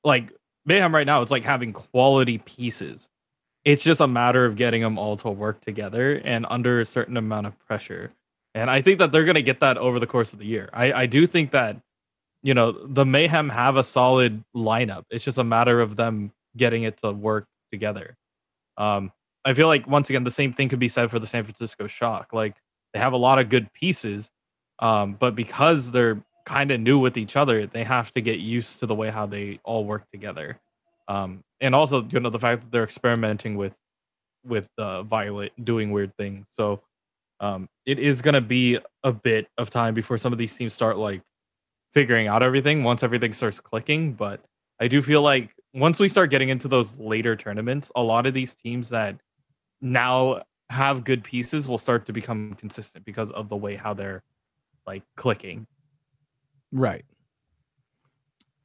like 0.03 0.31
Mayhem 0.65 0.93
right 0.93 1.07
now, 1.07 1.21
it's 1.21 1.31
like 1.31 1.43
having 1.43 1.73
quality 1.73 2.37
pieces. 2.39 3.09
It's 3.65 3.83
just 3.83 3.99
a 3.99 4.07
matter 4.07 4.45
of 4.45 4.55
getting 4.55 4.81
them 4.81 4.97
all 4.97 5.17
to 5.17 5.29
work 5.29 5.61
together 5.61 6.21
and 6.23 6.45
under 6.49 6.79
a 6.79 6.85
certain 6.85 7.17
amount 7.17 7.47
of 7.47 7.59
pressure. 7.67 8.11
And 8.53 8.69
I 8.69 8.81
think 8.81 8.99
that 8.99 9.11
they're 9.11 9.25
going 9.25 9.35
to 9.35 9.41
get 9.41 9.59
that 9.59 9.77
over 9.77 9.99
the 9.99 10.07
course 10.07 10.33
of 10.33 10.39
the 10.39 10.45
year. 10.45 10.69
I, 10.73 10.93
I 10.93 11.05
do 11.05 11.27
think 11.27 11.51
that, 11.51 11.77
you 12.43 12.53
know, 12.53 12.71
the 12.71 13.05
Mayhem 13.05 13.49
have 13.49 13.75
a 13.75 13.83
solid 13.83 14.43
lineup. 14.55 15.03
It's 15.09 15.25
just 15.25 15.37
a 15.37 15.43
matter 15.43 15.81
of 15.81 15.95
them 15.95 16.31
getting 16.55 16.83
it 16.83 16.97
to 16.99 17.11
work 17.11 17.47
together. 17.71 18.17
Um, 18.77 19.11
I 19.43 19.53
feel 19.53 19.67
like 19.67 19.87
once 19.87 20.09
again 20.09 20.23
the 20.23 20.31
same 20.31 20.53
thing 20.53 20.69
could 20.69 20.79
be 20.79 20.89
said 20.89 21.09
for 21.09 21.19
the 21.19 21.27
San 21.27 21.43
Francisco 21.43 21.87
Shock. 21.87 22.33
Like 22.33 22.55
they 22.93 22.99
have 22.99 23.13
a 23.13 23.17
lot 23.17 23.39
of 23.39 23.49
good 23.49 23.71
pieces, 23.73 24.29
um, 24.79 25.15
but 25.19 25.35
because 25.35 25.91
they're 25.91 26.23
kind 26.45 26.71
of 26.71 26.79
new 26.79 26.99
with 26.99 27.17
each 27.17 27.35
other, 27.35 27.65
they 27.67 27.83
have 27.83 28.11
to 28.13 28.21
get 28.21 28.39
used 28.39 28.79
to 28.79 28.85
the 28.85 28.95
way 28.95 29.09
how 29.09 29.25
they 29.25 29.59
all 29.63 29.85
work 29.85 30.09
together. 30.11 30.59
Um, 31.07 31.43
and 31.61 31.73
also, 31.73 32.07
you 32.09 32.19
know, 32.19 32.29
the 32.29 32.39
fact 32.39 32.61
that 32.61 32.71
they're 32.71 32.83
experimenting 32.83 33.55
with 33.55 33.73
with 34.45 34.67
uh, 34.77 35.03
Violet 35.03 35.51
doing 35.63 35.91
weird 35.91 36.15
things. 36.15 36.47
So 36.51 36.81
um, 37.39 37.67
it 37.85 37.99
is 37.99 38.21
going 38.21 38.33
to 38.33 38.41
be 38.41 38.79
a 39.03 39.11
bit 39.11 39.47
of 39.57 39.69
time 39.69 39.93
before 39.93 40.17
some 40.17 40.31
of 40.31 40.39
these 40.39 40.55
teams 40.55 40.73
start 40.73 40.97
like 40.97 41.21
figuring 41.93 42.27
out 42.27 42.43
everything 42.43 42.83
once 42.83 43.03
everything 43.03 43.33
starts 43.33 43.59
clicking. 43.59 44.13
But 44.13 44.41
I 44.79 44.87
do 44.87 45.01
feel 45.01 45.21
like 45.21 45.51
once 45.73 45.99
we 45.99 46.09
start 46.09 46.29
getting 46.29 46.49
into 46.49 46.67
those 46.67 46.97
later 46.97 47.35
tournaments, 47.35 47.91
a 47.95 48.03
lot 48.03 48.25
of 48.25 48.33
these 48.33 48.53
teams 48.53 48.89
that 48.89 49.19
now 49.81 50.41
have 50.69 51.03
good 51.03 51.23
pieces 51.23 51.67
will 51.67 51.77
start 51.77 52.05
to 52.07 52.13
become 52.13 52.55
consistent 52.55 53.05
because 53.05 53.31
of 53.31 53.49
the 53.49 53.55
way 53.55 53.75
how 53.75 53.93
they're 53.93 54.23
like 54.85 55.03
clicking. 55.15 55.67
Right. 56.71 57.05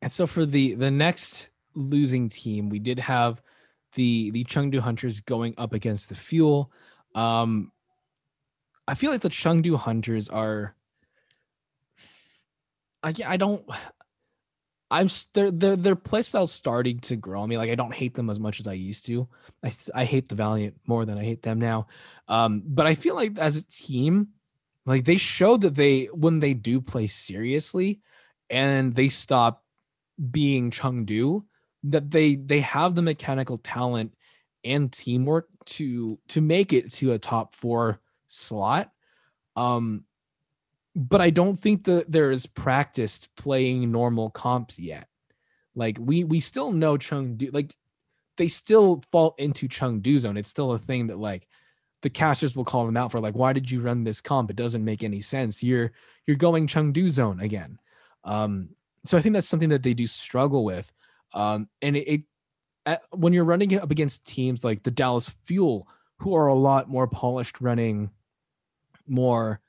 And 0.00 0.10
so 0.10 0.26
for 0.26 0.44
the 0.44 0.74
the 0.74 0.90
next 0.90 1.50
losing 1.74 2.28
team, 2.28 2.68
we 2.68 2.78
did 2.78 2.98
have 2.98 3.40
the 3.94 4.30
the 4.30 4.44
Chengdu 4.44 4.80
Hunters 4.80 5.20
going 5.20 5.54
up 5.56 5.72
against 5.72 6.08
the 6.08 6.14
Fuel. 6.14 6.72
Um, 7.14 7.70
I 8.88 8.94
feel 8.94 9.10
like 9.10 9.20
the 9.20 9.28
Chengdu 9.28 9.76
Hunters 9.76 10.28
are. 10.28 10.74
I 13.02 13.14
I 13.26 13.36
don't. 13.36 13.64
I'm 14.90 15.08
their 15.32 15.50
their 15.50 15.74
their 15.74 15.96
playstyle 15.96 16.46
starting 16.46 17.00
to 17.00 17.16
grow 17.16 17.40
on 17.40 17.48
me. 17.48 17.56
Like 17.56 17.70
I 17.70 17.74
don't 17.76 17.94
hate 17.94 18.14
them 18.14 18.28
as 18.28 18.38
much 18.38 18.60
as 18.60 18.68
I 18.68 18.74
used 18.74 19.06
to. 19.06 19.26
I 19.64 19.72
I 19.94 20.04
hate 20.04 20.28
the 20.28 20.34
Valiant 20.34 20.76
more 20.86 21.06
than 21.06 21.16
I 21.16 21.24
hate 21.24 21.42
them 21.42 21.58
now. 21.58 21.86
Um, 22.28 22.62
but 22.66 22.86
I 22.86 22.94
feel 22.94 23.14
like 23.14 23.38
as 23.38 23.56
a 23.56 23.66
team, 23.66 24.28
like 24.84 25.06
they 25.06 25.16
show 25.16 25.56
that 25.56 25.74
they 25.74 26.06
when 26.06 26.40
they 26.40 26.52
do 26.52 26.82
play 26.82 27.06
seriously, 27.06 28.00
and 28.50 28.94
they 28.94 29.08
stop 29.08 29.64
being 30.30 30.70
Chengdu, 30.70 31.44
that 31.84 32.10
they 32.10 32.36
they 32.36 32.60
have 32.60 32.94
the 32.94 33.00
mechanical 33.00 33.56
talent 33.56 34.14
and 34.62 34.92
teamwork 34.92 35.48
to 35.64 36.18
to 36.28 36.40
make 36.42 36.74
it 36.74 36.92
to 36.92 37.12
a 37.12 37.18
top 37.18 37.54
four 37.54 38.00
slot. 38.26 38.90
Um, 39.56 40.04
but 40.94 41.20
I 41.20 41.30
don't 41.30 41.58
think 41.58 41.84
that 41.84 42.10
there 42.10 42.30
is 42.30 42.46
practiced 42.46 43.28
playing 43.36 43.90
normal 43.90 44.30
comps 44.30 44.78
yet. 44.78 45.08
Like 45.74 45.96
we 45.98 46.24
we 46.24 46.40
still 46.40 46.72
know 46.72 46.98
Chengdu, 46.98 47.52
like 47.52 47.74
they 48.36 48.48
still 48.48 49.02
fall 49.10 49.34
into 49.38 49.68
Chengdu 49.68 50.18
zone. 50.18 50.36
It's 50.36 50.50
still 50.50 50.72
a 50.72 50.78
thing 50.78 51.06
that 51.06 51.18
like 51.18 51.46
the 52.02 52.10
casters 52.10 52.54
will 52.54 52.64
call 52.64 52.84
them 52.84 52.96
out 52.96 53.12
for 53.12 53.20
like, 53.20 53.34
why 53.34 53.52
did 53.52 53.70
you 53.70 53.80
run 53.80 54.04
this 54.04 54.20
comp? 54.20 54.50
It 54.50 54.56
doesn't 54.56 54.84
make 54.84 55.02
any 55.02 55.22
sense. 55.22 55.62
You're 55.62 55.92
you're 56.26 56.36
going 56.36 56.66
Chengdu 56.66 57.08
zone 57.08 57.40
again. 57.40 57.78
Um, 58.24 58.70
so 59.04 59.16
I 59.16 59.22
think 59.22 59.34
that's 59.34 59.48
something 59.48 59.70
that 59.70 59.82
they 59.82 59.94
do 59.94 60.06
struggle 60.06 60.64
with. 60.64 60.92
Um, 61.34 61.68
and 61.80 61.96
it, 61.96 62.08
it 62.08 62.22
at, 62.84 63.02
when 63.10 63.32
you're 63.32 63.44
running 63.44 63.74
up 63.78 63.90
against 63.90 64.26
teams 64.26 64.62
like 64.62 64.82
the 64.82 64.90
Dallas 64.90 65.30
Fuel, 65.46 65.88
who 66.18 66.36
are 66.36 66.48
a 66.48 66.54
lot 66.54 66.88
more 66.88 67.06
polished 67.06 67.60
running 67.60 68.10
more 69.08 69.60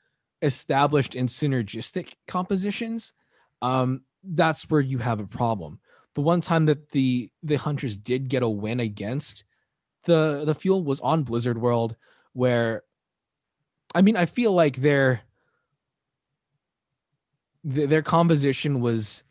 established 0.44 1.14
and 1.14 1.28
synergistic 1.28 2.14
compositions, 2.28 3.14
um, 3.62 4.02
that's 4.22 4.70
where 4.70 4.80
you 4.80 4.98
have 4.98 5.20
a 5.20 5.26
problem. 5.26 5.80
The 6.14 6.20
one 6.20 6.40
time 6.40 6.66
that 6.66 6.90
the 6.90 7.30
the 7.42 7.56
hunters 7.56 7.96
did 7.96 8.28
get 8.28 8.42
a 8.42 8.48
win 8.48 8.78
against 8.80 9.44
the 10.04 10.44
the 10.44 10.54
fuel 10.54 10.84
was 10.84 11.00
on 11.00 11.24
Blizzard 11.24 11.58
World 11.58 11.96
where 12.34 12.82
I 13.94 14.02
mean, 14.02 14.16
I 14.16 14.26
feel 14.26 14.52
like 14.52 14.76
their 14.76 15.22
their 17.62 18.02
composition 18.02 18.80
was 18.80 19.24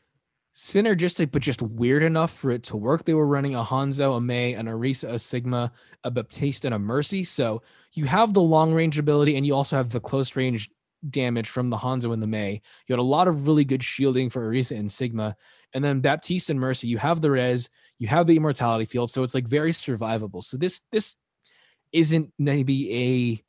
synergistic, 0.55 1.31
but 1.31 1.41
just 1.41 1.61
weird 1.61 2.01
enough 2.01 2.31
for 2.31 2.49
it 2.49 2.63
to 2.63 2.77
work. 2.77 3.03
They 3.03 3.13
were 3.13 3.27
running 3.27 3.55
a 3.55 3.63
Hanzo, 3.63 4.17
a 4.17 4.21
Mei, 4.21 4.53
an 4.53 4.67
Orisa, 4.67 5.09
a 5.09 5.19
Sigma, 5.19 5.71
a 6.03 6.09
Baptiste, 6.09 6.65
and 6.65 6.73
a 6.73 6.79
Mercy. 6.79 7.23
So 7.23 7.61
you 7.93 8.05
have 8.05 8.33
the 8.33 8.41
long 8.41 8.73
range 8.73 8.97
ability, 8.97 9.35
and 9.35 9.45
you 9.45 9.53
also 9.53 9.75
have 9.75 9.89
the 9.89 9.99
close 9.99 10.35
range 10.35 10.69
damage 11.09 11.49
from 11.49 11.69
the 11.69 11.77
Hanzo 11.77 12.13
and 12.13 12.21
the 12.21 12.27
Mei. 12.27 12.61
You 12.87 12.93
had 12.93 12.99
a 12.99 13.03
lot 13.03 13.27
of 13.27 13.47
really 13.47 13.65
good 13.65 13.83
shielding 13.83 14.29
for 14.29 14.49
Orisa 14.49 14.77
and 14.77 14.91
Sigma. 14.91 15.35
And 15.73 15.83
then 15.83 16.01
Baptiste 16.01 16.49
and 16.49 16.59
Mercy, 16.59 16.87
you 16.87 16.97
have 16.97 17.21
the 17.21 17.31
res, 17.31 17.69
you 17.97 18.07
have 18.07 18.27
the 18.27 18.37
immortality 18.37 18.85
field. 18.85 19.09
So 19.11 19.23
it's 19.23 19.33
like 19.33 19.47
very 19.47 19.71
survivable. 19.71 20.43
So 20.43 20.57
this 20.57 20.81
this 20.91 21.15
isn't 21.91 22.31
maybe 22.39 23.43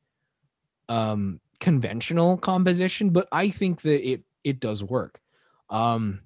a 0.88 0.93
um 0.93 1.40
conventional 1.61 2.37
composition, 2.37 3.11
but 3.11 3.29
I 3.33 3.51
think 3.51 3.83
that 3.83 4.09
it 4.09 4.23
it 4.43 4.61
does 4.61 4.83
work. 4.83 5.21
Um 5.71 6.21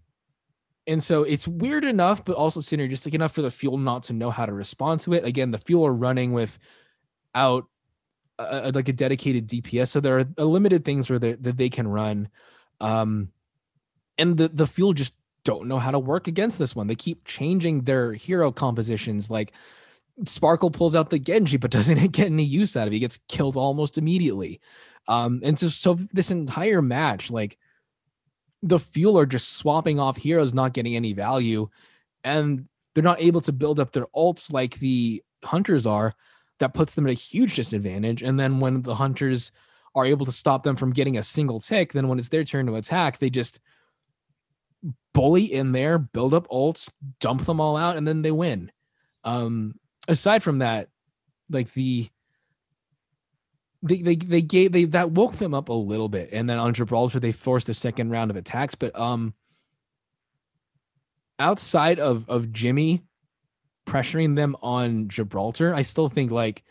and 0.87 1.03
so 1.03 1.23
it's 1.23 1.47
weird 1.47 1.85
enough, 1.85 2.25
but 2.25 2.37
also 2.37 2.61
synergistic 2.61 3.13
enough 3.13 3.33
for 3.35 3.43
the 3.43 3.51
fuel 3.51 3.77
not 3.77 4.05
to 4.05 4.15
know 4.15 4.31
how 4.31 4.47
to 4.47 4.53
respond 4.55 5.03
to 5.03 5.13
it. 5.13 5.25
Again, 5.25 5.51
the 5.51 5.59
fuel 5.59 5.87
are 5.87 5.93
running 5.93 6.33
without 6.33 7.67
a, 8.39 8.73
like 8.73 8.89
a 8.89 8.93
dedicated 8.93 9.49
DPS, 9.49 9.89
so 9.89 10.01
there 10.01 10.19
are 10.19 10.45
limited 10.45 10.85
things 10.85 11.11
where 11.11 11.19
that 11.19 11.43
they 11.43 11.69
can 11.69 11.89
run, 11.89 12.29
um, 12.81 13.31
and 14.17 14.37
the 14.37 14.49
the 14.49 14.67
fuel 14.67 14.93
just 14.93 15.15
don't 15.45 15.67
know 15.67 15.79
how 15.79 15.91
to 15.91 15.99
work 15.99 16.29
against 16.29 16.59
this 16.59 16.77
one. 16.77 16.87
They 16.87 16.95
keep 16.95 17.25
changing 17.25 17.83
their 17.83 18.13
hero 18.13 18.53
compositions. 18.53 19.31
Like 19.31 19.53
Sparkle 20.25 20.71
pulls 20.71 20.95
out 20.95 21.11
the 21.11 21.19
Genji, 21.19 21.57
but 21.57 21.71
doesn't 21.73 22.13
get 22.13 22.27
any 22.27 22.45
use 22.45 22.77
out 22.77 22.87
of 22.87 22.93
it. 22.93 22.97
He 22.97 23.01
gets 23.01 23.21
killed 23.29 23.57
almost 23.57 23.99
immediately. 23.99 24.61
Um, 25.07 25.41
and 25.43 25.59
so 25.59 25.69
so 25.69 25.95
this 25.95 26.31
entire 26.31 26.83
match, 26.83 27.31
like 27.31 27.57
the 28.63 28.79
fuel 28.79 29.19
are 29.19 29.27
just 29.27 29.55
swapping 29.55 29.99
off 29.99 30.17
heroes, 30.17 30.53
not 30.53 30.75
getting 30.75 30.97
any 30.97 31.13
value, 31.13 31.69
and 32.25 32.69
they're 32.95 33.05
not 33.05 33.21
able 33.21 33.41
to 33.43 33.53
build 33.53 33.81
up 33.81 33.93
their 33.93 34.07
ults 34.15 34.53
like 34.53 34.79
the 34.79 35.23
hunters 35.45 35.87
are. 35.87 36.15
That 36.59 36.75
puts 36.75 36.95
them 36.95 37.07
at 37.07 37.11
a 37.11 37.15
huge 37.15 37.57
disadvantage. 37.57 38.23
And 38.23 38.39
then 38.39 38.61
when 38.61 38.83
the 38.83 38.97
hunters 38.97 39.53
are 39.95 40.05
able 40.05 40.27
to 40.27 40.33
stop 40.33 40.63
them 40.63 40.77
from 40.77 40.93
getting 40.93 41.17
a 41.17 41.23
single 41.23 41.61
tick, 41.61 41.93
then 41.93 42.09
when 42.09 42.19
it's 42.19 42.29
their 42.29 42.45
turn 42.45 42.67
to 42.67 42.75
attack, 42.75 43.19
they 43.19 43.31
just 43.31 43.61
bully 45.13 45.45
in 45.45 45.73
there, 45.73 45.99
build 45.99 46.35
up 46.35 46.49
ults, 46.49 46.89
dump 47.21 47.45
them 47.45 47.61
all 47.61 47.77
out, 47.77 47.97
and 47.97 48.07
then 48.07 48.23
they 48.23 48.31
win. 48.31 48.71
Um, 49.25 49.75
aside 50.07 50.43
from 50.43 50.59
that, 50.59 50.89
like 51.51 51.73
the 51.73 52.09
they, 53.83 54.03
they 54.03 54.17
they 54.17 54.43
gave 54.43 54.73
they 54.73 54.85
that 54.87 55.13
woke 55.13 55.35
them 55.35 55.55
up 55.55 55.69
a 55.69 55.73
little 55.73 56.09
bit 56.09 56.31
and 56.33 56.51
then 56.51 56.59
on 56.59 56.75
gibraltar 56.75 57.21
they 57.21 57.33
forced 57.33 57.69
a 57.69 57.75
second 57.75 58.11
round 58.11 58.31
of 58.31 58.37
attacks 58.37 58.75
but 58.75 58.99
um 58.99 59.35
outside 61.39 62.01
of 62.01 62.29
of 62.29 62.53
jimmy 62.53 63.05
pressuring 63.89 64.37
them 64.37 64.55
on 64.63 65.09
gibraltar 65.09 65.75
i 65.75 65.83
still 65.83 66.09
think 66.09 66.31
like 66.31 66.63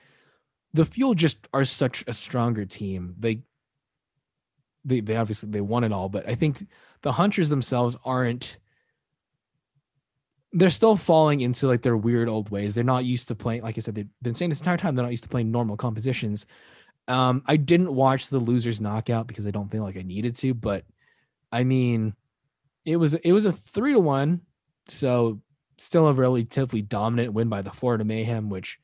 the 0.73 0.85
fuel 0.85 1.13
just 1.13 1.47
are 1.53 1.65
such 1.65 2.03
a 2.07 2.13
stronger 2.13 2.65
team. 2.65 3.15
They 3.17 3.41
they, 4.85 5.01
they 5.01 5.17
obviously 5.17 5.49
they 5.49 5.59
won 5.59 5.83
it 5.83 5.91
all 5.91 6.07
but 6.07 6.29
i 6.29 6.35
think 6.35 6.65
the 7.01 7.11
hunters 7.11 7.49
themselves 7.49 7.97
aren't 8.05 8.59
they're 10.53 10.69
still 10.69 10.95
falling 10.95 11.41
into 11.41 11.67
like 11.67 11.81
their 11.81 11.97
weird 11.97 12.29
old 12.29 12.49
ways. 12.49 12.73
They're 12.73 12.83
not 12.83 13.03
used 13.03 13.27
to 13.27 13.35
playing 13.35 13.63
like 13.63 13.77
i 13.77 13.81
said 13.81 13.95
they've 13.95 14.07
been 14.21 14.33
saying 14.33 14.49
this 14.49 14.61
entire 14.61 14.77
time 14.77 14.95
they're 14.95 15.03
not 15.03 15.11
used 15.11 15.23
to 15.23 15.29
playing 15.29 15.51
normal 15.51 15.77
compositions. 15.77 16.45
Um, 17.09 17.43
I 17.45 17.57
didn't 17.57 17.93
watch 17.93 18.29
the 18.29 18.39
losers 18.39 18.81
knockout 18.81 19.27
because 19.27 19.47
I 19.47 19.51
don't 19.51 19.71
feel 19.71 19.83
like 19.83 19.97
I 19.97 20.01
needed 20.01 20.35
to, 20.37 20.53
but 20.53 20.83
I 21.51 21.63
mean, 21.63 22.13
it 22.85 22.97
was 22.97 23.13
it 23.13 23.31
was 23.31 23.45
a 23.45 23.51
three 23.51 23.93
to 23.93 23.99
one, 23.99 24.41
so 24.87 25.41
still 25.77 26.07
a 26.07 26.13
relatively 26.13 26.81
dominant 26.81 27.33
win 27.33 27.49
by 27.49 27.61
the 27.61 27.71
Florida 27.71 28.03
Mayhem, 28.03 28.49
which 28.49 28.79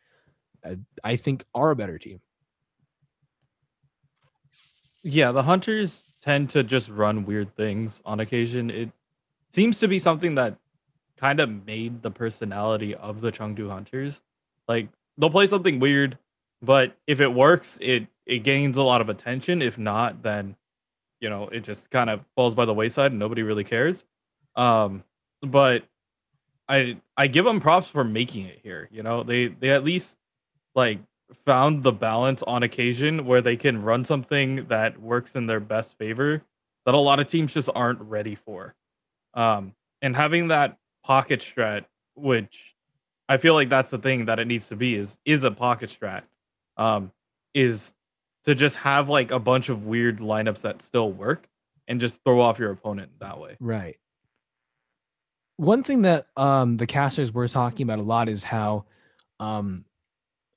I, 0.63 0.77
I 1.03 1.15
think 1.15 1.45
are 1.53 1.71
a 1.71 1.75
better 1.75 1.97
team. 1.97 2.21
Yeah, 5.03 5.31
the 5.31 5.43
Hunters 5.43 6.01
tend 6.23 6.49
to 6.51 6.63
just 6.63 6.87
run 6.89 7.25
weird 7.25 7.55
things 7.55 8.01
on 8.05 8.19
occasion. 8.19 8.69
It 8.69 8.91
seems 9.51 9.79
to 9.79 9.87
be 9.87 9.99
something 9.99 10.35
that 10.35 10.57
kind 11.17 11.39
of 11.39 11.65
made 11.65 12.01
the 12.01 12.11
personality 12.11 12.95
of 12.95 13.21
the 13.21 13.31
Chengdu 13.31 13.69
Hunters. 13.69 14.21
Like 14.67 14.87
they'll 15.17 15.29
play 15.29 15.47
something 15.47 15.79
weird, 15.79 16.17
but 16.61 16.95
if 17.07 17.19
it 17.19 17.33
works, 17.33 17.77
it 17.81 18.07
it 18.25 18.39
gains 18.39 18.77
a 18.77 18.83
lot 18.83 19.01
of 19.01 19.09
attention. 19.09 19.61
If 19.61 19.77
not, 19.77 20.23
then 20.23 20.55
you 21.19 21.29
know 21.29 21.49
it 21.49 21.61
just 21.61 21.89
kind 21.91 22.09
of 22.09 22.21
falls 22.35 22.55
by 22.55 22.65
the 22.65 22.73
wayside 22.73 23.11
and 23.11 23.19
nobody 23.19 23.43
really 23.43 23.65
cares. 23.65 24.05
Um, 24.55 25.03
but 25.41 25.83
I 26.67 26.97
I 27.17 27.27
give 27.27 27.45
them 27.45 27.59
props 27.59 27.87
for 27.87 28.03
making 28.03 28.45
it 28.45 28.59
here. 28.63 28.89
You 28.91 29.03
know, 29.03 29.23
they 29.23 29.47
they 29.47 29.69
at 29.69 29.83
least 29.83 30.17
like 30.75 30.99
found 31.45 31.83
the 31.83 31.91
balance 31.91 32.43
on 32.43 32.63
occasion 32.63 33.25
where 33.25 33.41
they 33.41 33.57
can 33.57 33.81
run 33.81 34.05
something 34.05 34.67
that 34.67 35.01
works 35.01 35.35
in 35.35 35.47
their 35.47 35.59
best 35.59 35.97
favor 35.97 36.43
that 36.85 36.93
a 36.93 36.97
lot 36.97 37.19
of 37.19 37.27
teams 37.27 37.53
just 37.53 37.69
aren't 37.73 38.01
ready 38.01 38.35
for. 38.35 38.75
Um, 39.33 39.73
and 40.01 40.15
having 40.15 40.49
that 40.49 40.77
pocket 41.03 41.39
strat, 41.41 41.85
which 42.15 42.75
I 43.27 43.37
feel 43.37 43.53
like 43.53 43.69
that's 43.69 43.89
the 43.89 43.97
thing 43.97 44.25
that 44.25 44.39
it 44.39 44.45
needs 44.45 44.67
to 44.69 44.75
be 44.75 44.95
is 44.95 45.17
is 45.25 45.43
a 45.43 45.51
pocket 45.51 45.95
strat. 45.99 46.23
Um, 46.77 47.11
is 47.53 47.93
to 48.45 48.55
just 48.55 48.77
have 48.77 49.09
like 49.09 49.31
a 49.31 49.39
bunch 49.39 49.69
of 49.69 49.85
weird 49.85 50.17
lineups 50.19 50.61
that 50.61 50.81
still 50.81 51.11
work 51.11 51.47
and 51.87 51.99
just 51.99 52.19
throw 52.23 52.41
off 52.41 52.59
your 52.59 52.71
opponent 52.71 53.11
that 53.19 53.39
way. 53.39 53.57
Right. 53.59 53.97
One 55.57 55.83
thing 55.83 56.03
that 56.03 56.27
um 56.35 56.77
the 56.77 56.87
casters 56.87 57.31
were 57.31 57.47
talking 57.47 57.83
about 57.83 57.99
a 57.99 58.03
lot 58.03 58.29
is 58.29 58.43
how 58.43 58.85
um 59.39 59.85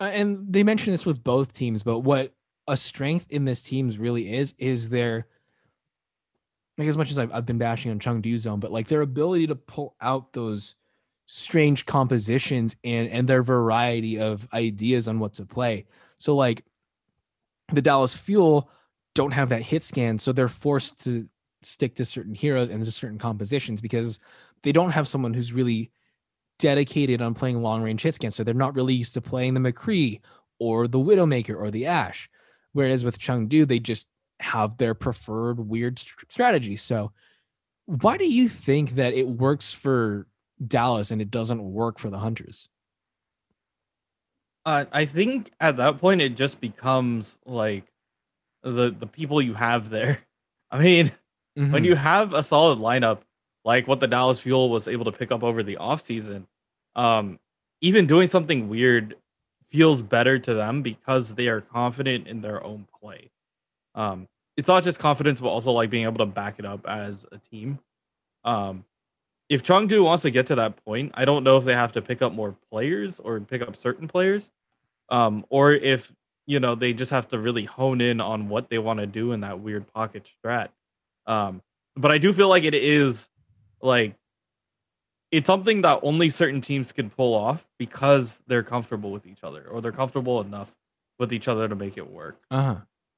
and 0.00 0.52
they 0.52 0.62
mentioned 0.62 0.94
this 0.94 1.06
with 1.06 1.24
both 1.24 1.52
teams, 1.52 1.82
but 1.82 2.00
what 2.00 2.34
a 2.68 2.76
strength 2.76 3.26
in 3.30 3.44
this 3.44 3.62
teams 3.62 3.98
really 3.98 4.32
is 4.32 4.54
is 4.58 4.88
their 4.88 5.26
like 6.78 6.88
as 6.88 6.98
much 6.98 7.10
as 7.10 7.18
I've, 7.18 7.32
I've 7.32 7.46
been 7.46 7.58
bashing 7.58 7.90
on 7.90 7.98
Chengdu 7.98 8.36
Zone, 8.36 8.60
but 8.60 8.72
like 8.72 8.88
their 8.88 9.00
ability 9.00 9.46
to 9.46 9.54
pull 9.54 9.94
out 10.00 10.32
those 10.32 10.74
strange 11.26 11.86
compositions 11.86 12.76
and 12.84 13.08
and 13.08 13.28
their 13.28 13.42
variety 13.42 14.18
of 14.18 14.46
ideas 14.52 15.08
on 15.08 15.18
what 15.18 15.34
to 15.34 15.46
play. 15.46 15.86
So 16.16 16.34
like 16.36 16.64
the 17.72 17.82
Dallas 17.82 18.14
Fuel 18.14 18.70
don't 19.14 19.32
have 19.32 19.48
that 19.48 19.62
hit 19.62 19.82
scan, 19.82 20.18
so 20.18 20.32
they're 20.32 20.48
forced 20.48 21.02
to 21.04 21.28
stick 21.62 21.94
to 21.96 22.04
certain 22.04 22.34
heroes 22.34 22.68
and 22.68 22.84
to 22.84 22.92
certain 22.92 23.18
compositions 23.18 23.80
because 23.80 24.20
they 24.62 24.72
don't 24.72 24.90
have 24.90 25.08
someone 25.08 25.34
who's 25.34 25.52
really 25.52 25.90
dedicated 26.58 27.20
on 27.20 27.34
playing 27.34 27.62
long 27.62 27.82
range 27.82 28.02
hit 28.02 28.14
scan. 28.14 28.30
So 28.30 28.42
they're 28.42 28.54
not 28.54 28.74
really 28.74 28.94
used 28.94 29.14
to 29.14 29.20
playing 29.20 29.54
the 29.54 29.60
McCree 29.60 30.20
or 30.58 30.88
the 30.88 30.98
Widowmaker 30.98 31.56
or 31.56 31.70
the 31.70 31.86
Ashe. 31.86 32.30
Whereas 32.72 33.04
with 33.04 33.18
Chengdu, 33.18 33.66
they 33.66 33.78
just 33.78 34.08
have 34.40 34.76
their 34.76 34.94
preferred 34.94 35.60
weird 35.60 35.98
st- 35.98 36.30
strategy. 36.30 36.76
So 36.76 37.12
why 37.86 38.16
do 38.16 38.26
you 38.26 38.48
think 38.48 38.92
that 38.96 39.14
it 39.14 39.26
works 39.26 39.72
for 39.72 40.26
Dallas 40.66 41.10
and 41.10 41.22
it 41.22 41.30
doesn't 41.30 41.62
work 41.62 41.98
for 41.98 42.10
the 42.10 42.18
Hunters? 42.18 42.68
Uh, 44.64 44.84
I 44.92 45.06
think 45.06 45.52
at 45.60 45.76
that 45.76 45.98
point 45.98 46.20
it 46.20 46.34
just 46.36 46.60
becomes 46.60 47.38
like 47.46 47.84
the 48.62 48.94
the 48.98 49.06
people 49.06 49.40
you 49.40 49.54
have 49.54 49.90
there. 49.90 50.18
I 50.70 50.80
mean, 50.80 51.12
mm-hmm. 51.56 51.70
when 51.72 51.84
you 51.84 51.94
have 51.94 52.32
a 52.32 52.42
solid 52.42 52.80
lineup 52.80 53.20
like 53.66 53.88
what 53.88 53.98
the 53.98 54.06
Dallas 54.06 54.40
Fuel 54.40 54.70
was 54.70 54.86
able 54.86 55.04
to 55.06 55.12
pick 55.12 55.32
up 55.32 55.42
over 55.42 55.64
the 55.64 55.76
offseason, 55.76 56.44
um, 56.94 57.40
even 57.80 58.06
doing 58.06 58.28
something 58.28 58.68
weird 58.68 59.16
feels 59.68 60.00
better 60.00 60.38
to 60.38 60.54
them 60.54 60.82
because 60.82 61.34
they 61.34 61.48
are 61.48 61.60
confident 61.60 62.28
in 62.28 62.40
their 62.40 62.62
own 62.62 62.86
play. 63.00 63.28
Um, 63.96 64.28
it's 64.56 64.68
not 64.68 64.84
just 64.84 65.00
confidence, 65.00 65.40
but 65.40 65.48
also 65.48 65.72
like 65.72 65.90
being 65.90 66.04
able 66.04 66.18
to 66.18 66.26
back 66.26 66.60
it 66.60 66.64
up 66.64 66.86
as 66.86 67.26
a 67.32 67.38
team. 67.38 67.80
Um, 68.44 68.84
if 69.48 69.64
Chengdu 69.64 70.04
wants 70.04 70.22
to 70.22 70.30
get 70.30 70.46
to 70.46 70.54
that 70.54 70.82
point, 70.84 71.10
I 71.14 71.24
don't 71.24 71.42
know 71.42 71.56
if 71.56 71.64
they 71.64 71.74
have 71.74 71.92
to 71.92 72.02
pick 72.02 72.22
up 72.22 72.32
more 72.32 72.54
players 72.70 73.18
or 73.18 73.40
pick 73.40 73.62
up 73.62 73.74
certain 73.74 74.06
players, 74.06 74.50
um, 75.08 75.44
or 75.50 75.72
if 75.72 76.12
you 76.46 76.60
know 76.60 76.76
they 76.76 76.92
just 76.92 77.10
have 77.10 77.28
to 77.28 77.38
really 77.38 77.64
hone 77.64 78.00
in 78.00 78.20
on 78.20 78.48
what 78.48 78.70
they 78.70 78.78
want 78.78 79.00
to 79.00 79.06
do 79.06 79.32
in 79.32 79.40
that 79.40 79.58
weird 79.58 79.92
pocket 79.92 80.28
strat. 80.44 80.68
Um, 81.26 81.62
but 81.96 82.12
I 82.12 82.18
do 82.18 82.32
feel 82.32 82.48
like 82.48 82.62
it 82.64 82.74
is 82.74 83.28
like 83.80 84.14
it's 85.30 85.46
something 85.46 85.82
that 85.82 86.00
only 86.02 86.30
certain 86.30 86.60
teams 86.60 86.92
can 86.92 87.10
pull 87.10 87.34
off 87.34 87.66
because 87.78 88.40
they're 88.46 88.62
comfortable 88.62 89.10
with 89.10 89.26
each 89.26 89.42
other 89.42 89.66
or 89.66 89.80
they're 89.80 89.92
comfortable 89.92 90.40
enough 90.40 90.74
with 91.18 91.32
each 91.32 91.48
other 91.48 91.68
to 91.68 91.74
make 91.74 91.96
it 91.96 92.10
work. 92.10 92.38
Uh 92.50 92.62
huh. 92.62 92.76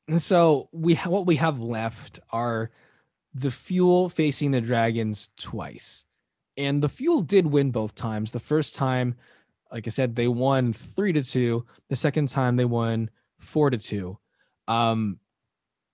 And 0.08 0.22
so 0.22 0.68
we 0.72 0.94
ha- 0.94 1.10
what 1.10 1.26
we 1.26 1.36
have 1.36 1.60
left 1.60 2.18
are 2.30 2.70
the 3.34 3.50
fuel 3.50 4.08
facing 4.08 4.52
the 4.52 4.60
dragons 4.60 5.30
twice. 5.36 6.06
And 6.56 6.82
the 6.82 6.88
fuel 6.88 7.22
did 7.22 7.46
win 7.46 7.70
both 7.70 7.94
times. 7.94 8.32
The 8.32 8.40
first 8.40 8.74
time 8.74 9.14
like 9.72 9.86
I 9.86 9.90
said, 9.90 10.16
they 10.16 10.28
won 10.28 10.72
three 10.72 11.12
to 11.12 11.22
two. 11.22 11.66
The 11.88 11.96
second 11.96 12.28
time 12.28 12.56
they 12.56 12.64
won 12.64 13.10
four 13.38 13.70
to 13.70 13.78
two. 13.78 14.18
Um, 14.66 15.18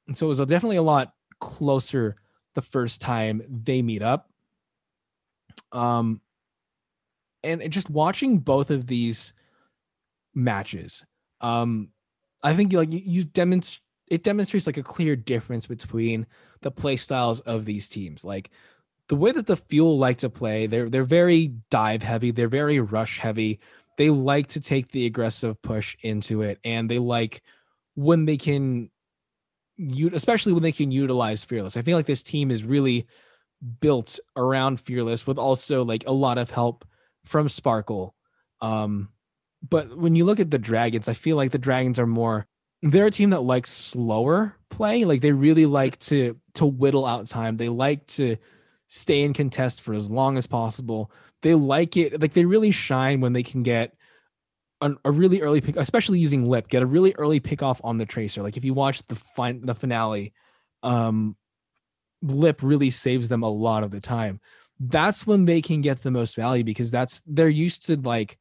and 0.07 0.17
so 0.17 0.27
it 0.27 0.31
was 0.31 0.39
definitely 0.39 0.77
a 0.77 0.83
lot 0.83 1.15
closer 1.41 2.17
the 2.55 2.63
first 2.63 3.01
time 3.01 3.43
they 3.49 3.83
meet 3.83 4.03
up. 4.03 4.31
Um, 5.75 6.21
and 7.43 7.71
just 7.71 7.91
watching 7.91 8.39
both 8.39 8.71
of 8.71 8.87
these 8.87 9.35
matches, 10.35 11.05
um, 11.43 11.91
I 12.43 12.55
think 12.55 12.73
like 12.73 12.93
you, 12.93 13.03
you 13.05 13.25
demonstrate 13.25 13.81
it 14.09 14.23
demonstrates 14.23 14.67
like 14.67 14.77
a 14.77 14.83
clear 14.83 15.17
difference 15.17 15.67
between 15.67 16.27
the 16.61 16.71
play 16.71 16.97
styles 16.97 17.41
of 17.41 17.65
these 17.65 17.89
teams. 17.89 18.25
Like 18.25 18.51
the 19.09 19.17
way 19.17 19.33
that 19.33 19.47
the 19.47 19.57
fuel 19.57 19.99
like 19.99 20.19
to 20.19 20.31
play, 20.31 20.67
they're 20.67 20.89
they're 20.89 21.05
very 21.05 21.55
dive 21.71 22.03
heavy, 22.03 22.31
they're 22.31 22.49
very 22.49 22.81
rush 22.81 23.19
heavy. 23.19 23.61
They 23.97 24.11
like 24.11 24.49
to 24.49 24.61
take 24.61 24.89
the 24.89 25.07
aggressive 25.07 25.61
push 25.63 25.97
into 26.03 26.43
it, 26.43 26.59
and 26.65 26.91
they 26.91 26.99
like 26.99 27.43
when 27.95 28.25
they 28.25 28.37
can 28.37 28.91
you 29.77 30.11
especially 30.13 30.53
when 30.53 30.63
they 30.63 30.73
can 30.73 30.91
utilize 30.91 31.45
fearless. 31.45 31.77
I 31.77 31.83
feel 31.83 31.97
like 31.97 32.07
this 32.07 32.23
team 32.23 32.51
is 32.51 32.65
really 32.65 33.07
built 33.81 34.19
around 34.37 34.81
fearless 34.81 35.27
with 35.27 35.39
also 35.39 35.85
like 35.85 36.05
a 36.07 36.13
lot 36.13 36.39
of 36.39 36.51
help 36.51 36.85
from 37.25 37.49
Sparkle. 37.49 38.15
Um, 38.61 39.09
but 39.69 39.97
when 39.97 40.15
you 40.15 40.25
look 40.25 40.41
at 40.41 40.51
the 40.51 40.59
Dragons, 40.59 41.09
I 41.09 41.15
feel 41.15 41.37
like 41.37 41.51
the 41.51 41.59
Dragons 41.59 41.99
are 41.99 42.07
more 42.07 42.47
they're 42.85 43.07
a 43.07 43.11
team 43.11 43.31
that 43.31 43.41
likes 43.41 43.71
slower 43.71 44.57
play. 44.69 45.05
Like 45.05 45.23
they 45.23 45.33
really 45.33 45.67
like 45.67 45.99
to 46.01 46.39
to 46.55 46.67
whittle 46.67 47.07
out 47.07 47.27
time. 47.27 47.57
They 47.57 47.71
like 47.71 48.07
to 48.09 48.37
stay 48.87 49.23
in 49.23 49.33
contest 49.33 49.81
for 49.81 49.95
as 49.95 50.11
long 50.11 50.37
as 50.37 50.47
possible. 50.47 51.11
They 51.43 51.55
like 51.55 51.97
it 51.97 52.21
like 52.21 52.35
they 52.35 52.45
really 52.45 52.71
shine 52.71 53.21
when 53.21 53.33
they 53.33 53.43
can 53.43 53.63
get 53.63 53.95
an, 54.83 54.99
a 55.05 55.11
really 55.11 55.41
early 55.41 55.63
pick, 55.63 55.77
especially 55.77 56.19
using 56.19 56.45
lip, 56.45 56.69
get 56.69 56.83
a 56.83 56.87
really 56.87 57.15
early 57.17 57.41
pick 57.41 57.63
off 57.63 57.81
on 57.83 57.97
the 57.97 58.05
tracer. 58.07 58.43
Like 58.43 58.59
if 58.59 58.65
you 58.67 58.75
watch 58.75 59.05
the 59.07 59.15
fin- 59.15 59.65
the 59.65 59.75
finale, 59.75 60.35
um, 60.83 61.37
lip 62.25 62.63
really 62.63 62.91
saves 62.91 63.29
them 63.29 63.43
a 63.43 63.49
lot 63.49 63.85
of 63.85 63.91
the 63.91 64.01
time. 64.01 64.41
That's 64.81 65.27
when 65.27 65.45
they 65.45 65.63
can 65.63 65.81
get 65.83 66.03
the 66.03 66.11
most 66.11 66.35
value 66.35 66.65
because 66.65 66.91
that's 66.91 67.23
they're 67.27 67.49
used 67.49 67.87
to 67.87 67.97
like 67.97 68.39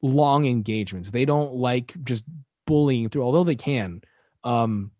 long 0.00 0.46
engagements. 0.46 1.10
They 1.10 1.24
don't 1.24 1.54
like 1.54 1.94
just 2.04 2.24
bullying 2.66 3.08
through, 3.08 3.22
although 3.22 3.44
they 3.44 3.56
can. 3.56 4.02
Um, 4.44 4.92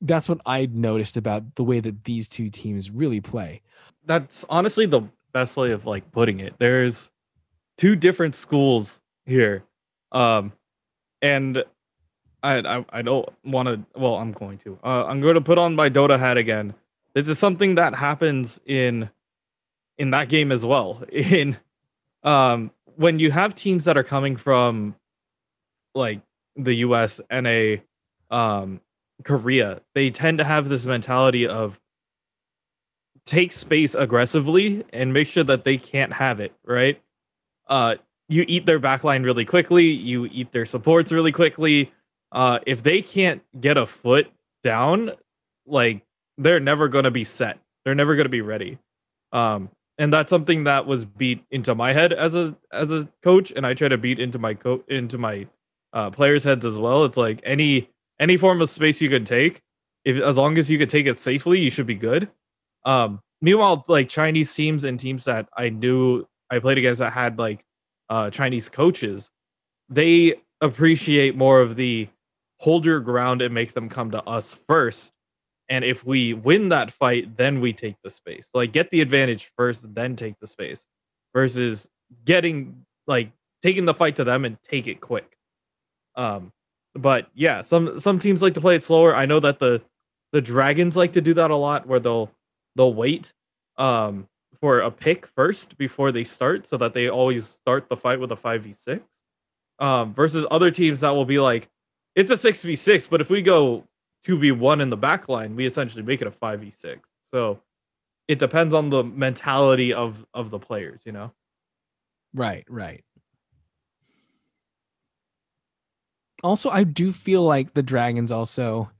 that's 0.00 0.28
what 0.28 0.40
I 0.44 0.66
noticed 0.66 1.16
about 1.16 1.54
the 1.54 1.64
way 1.64 1.80
that 1.80 2.04
these 2.04 2.28
two 2.28 2.50
teams 2.50 2.90
really 2.90 3.20
play. 3.20 3.62
That's 4.04 4.44
honestly 4.48 4.86
the 4.86 5.02
best 5.32 5.56
way 5.56 5.72
of 5.72 5.86
like 5.86 6.10
putting 6.12 6.40
it. 6.40 6.54
There's 6.58 7.10
two 7.76 7.96
different 7.96 8.34
schools 8.34 9.00
here. 9.24 9.64
Um, 10.12 10.52
and 11.22 11.64
I 12.42 12.58
I, 12.58 12.84
I 12.90 13.02
don't 13.02 13.28
want 13.44 13.68
to. 13.68 13.80
Well, 13.98 14.16
I'm 14.16 14.32
going 14.32 14.58
to. 14.58 14.78
Uh, 14.84 15.04
I'm 15.06 15.20
going 15.20 15.34
to 15.34 15.40
put 15.40 15.58
on 15.58 15.74
my 15.74 15.90
Dota 15.90 16.18
hat 16.18 16.36
again. 16.36 16.74
This 17.14 17.28
is 17.28 17.38
something 17.38 17.76
that 17.76 17.94
happens 17.94 18.60
in 18.66 19.08
in 19.98 20.10
that 20.10 20.28
game 20.28 20.52
as 20.52 20.64
well. 20.64 21.02
In 21.10 21.56
um, 22.22 22.70
when 22.96 23.18
you 23.18 23.30
have 23.30 23.54
teams 23.54 23.84
that 23.84 23.96
are 23.96 24.04
coming 24.04 24.36
from 24.36 24.94
like 25.94 26.20
the 26.56 26.74
U.S. 26.74 27.20
and 27.30 27.46
a 27.46 27.82
um, 28.30 28.80
Korea, 29.24 29.80
they 29.94 30.10
tend 30.10 30.38
to 30.38 30.44
have 30.44 30.68
this 30.68 30.86
mentality 30.86 31.46
of 31.46 31.80
take 33.24 33.52
space 33.52 33.94
aggressively 33.94 34.84
and 34.92 35.12
make 35.12 35.28
sure 35.28 35.44
that 35.44 35.64
they 35.64 35.78
can't 35.78 36.12
have 36.12 36.40
it. 36.40 36.52
Right? 36.64 37.00
Uh, 37.68 37.96
you 38.28 38.44
eat 38.48 38.66
their 38.66 38.80
backline 38.80 39.24
really 39.24 39.44
quickly. 39.44 39.84
You 39.84 40.26
eat 40.26 40.52
their 40.52 40.66
supports 40.66 41.12
really 41.12 41.32
quickly. 41.32 41.92
Uh, 42.32 42.58
if 42.66 42.82
they 42.82 43.02
can't 43.02 43.42
get 43.60 43.76
a 43.76 43.86
foot 43.86 44.28
down, 44.64 45.12
like 45.66 46.02
they're 46.38 46.60
never 46.60 46.88
going 46.88 47.04
to 47.04 47.10
be 47.10 47.24
set. 47.24 47.58
They're 47.84 47.94
never 47.94 48.16
going 48.16 48.24
to 48.24 48.30
be 48.30 48.40
ready. 48.40 48.78
Um, 49.32 49.70
and 49.98 50.12
that's 50.12 50.30
something 50.30 50.64
that 50.64 50.86
was 50.86 51.04
beat 51.04 51.42
into 51.50 51.74
my 51.74 51.92
head 51.92 52.12
as 52.12 52.34
a 52.34 52.54
as 52.72 52.90
a 52.90 53.08
coach, 53.22 53.50
and 53.50 53.66
I 53.66 53.74
try 53.74 53.88
to 53.88 53.96
beat 53.96 54.20
into 54.20 54.38
my 54.38 54.54
co 54.54 54.82
into 54.88 55.18
my 55.18 55.46
uh, 55.92 56.10
players' 56.10 56.44
heads 56.44 56.66
as 56.66 56.78
well. 56.78 57.04
It's 57.04 57.16
like 57.16 57.40
any 57.44 57.88
any 58.20 58.36
form 58.36 58.60
of 58.60 58.68
space 58.68 59.00
you 59.00 59.08
can 59.08 59.24
take, 59.24 59.62
if 60.04 60.20
as 60.22 60.36
long 60.36 60.58
as 60.58 60.70
you 60.70 60.78
could 60.78 60.90
take 60.90 61.06
it 61.06 61.18
safely, 61.18 61.60
you 61.60 61.70
should 61.70 61.86
be 61.86 61.94
good. 61.94 62.28
Um, 62.84 63.20
meanwhile, 63.40 63.84
like 63.88 64.08
Chinese 64.08 64.54
teams 64.54 64.84
and 64.84 65.00
teams 65.00 65.24
that 65.24 65.48
I 65.56 65.70
knew 65.70 66.26
I 66.50 66.58
played 66.58 66.78
against 66.78 66.98
that 66.98 67.12
had 67.12 67.38
like 67.38 67.64
uh, 68.10 68.30
Chinese 68.30 68.68
coaches, 68.68 69.30
they 69.88 70.34
appreciate 70.60 71.36
more 71.36 71.60
of 71.60 71.76
the 71.76 72.08
hold 72.58 72.84
your 72.84 73.00
ground 73.00 73.42
and 73.42 73.54
make 73.54 73.74
them 73.74 73.88
come 73.88 74.10
to 74.10 74.22
us 74.24 74.54
first. 74.68 75.12
And 75.68 75.84
if 75.84 76.06
we 76.06 76.34
win 76.34 76.68
that 76.70 76.92
fight, 76.92 77.36
then 77.36 77.60
we 77.60 77.72
take 77.72 77.96
the 78.02 78.10
space. 78.10 78.50
Like 78.54 78.72
get 78.72 78.90
the 78.90 79.00
advantage 79.00 79.50
first, 79.56 79.94
then 79.94 80.16
take 80.16 80.38
the 80.40 80.46
space 80.46 80.86
versus 81.34 81.88
getting 82.24 82.84
like 83.06 83.30
taking 83.62 83.84
the 83.84 83.94
fight 83.94 84.16
to 84.16 84.24
them 84.24 84.44
and 84.44 84.56
take 84.62 84.86
it 84.86 85.00
quick. 85.00 85.36
Um, 86.14 86.52
but 86.94 87.28
yeah, 87.34 87.62
some 87.62 88.00
some 88.00 88.18
teams 88.18 88.42
like 88.42 88.54
to 88.54 88.60
play 88.60 88.76
it 88.76 88.84
slower. 88.84 89.14
I 89.14 89.26
know 89.26 89.40
that 89.40 89.58
the 89.58 89.82
the 90.32 90.40
dragons 90.40 90.96
like 90.96 91.12
to 91.12 91.20
do 91.20 91.34
that 91.34 91.50
a 91.50 91.56
lot 91.56 91.86
where 91.86 92.00
they'll 92.00 92.30
they'll 92.76 92.94
wait 92.94 93.32
um 93.78 94.28
for 94.60 94.80
a 94.80 94.90
pick 94.90 95.26
first 95.36 95.76
before 95.76 96.12
they 96.12 96.24
start 96.24 96.66
so 96.66 96.76
that 96.76 96.94
they 96.94 97.08
always 97.08 97.46
start 97.46 97.88
the 97.88 97.96
fight 97.96 98.18
with 98.18 98.32
a 98.32 98.36
5v6 98.36 99.02
um, 99.78 100.14
versus 100.14 100.46
other 100.50 100.70
teams 100.70 101.00
that 101.00 101.10
will 101.10 101.26
be 101.26 101.38
like 101.38 101.68
it's 102.16 102.30
a 102.30 102.34
6v6 102.34 103.08
but 103.08 103.20
if 103.20 103.30
we 103.30 103.42
go 103.42 103.84
2v1 104.26 104.80
in 104.80 104.90
the 104.90 104.96
back 104.96 105.28
line 105.28 105.54
we 105.54 105.66
essentially 105.66 106.02
make 106.02 106.20
it 106.20 106.26
a 106.26 106.32
5v6 106.32 106.98
so 107.30 107.60
it 108.26 108.40
depends 108.40 108.74
on 108.74 108.90
the 108.90 109.04
mentality 109.04 109.92
of 109.92 110.26
of 110.34 110.50
the 110.50 110.58
players 110.58 111.02
you 111.04 111.12
know? 111.12 111.30
Right 112.34 112.64
right. 112.68 113.04
Also 116.42 116.70
i 116.70 116.82
do 116.82 117.12
feel 117.12 117.44
like 117.44 117.74
the 117.74 117.82
dragons 117.82 118.32
also 118.32 118.90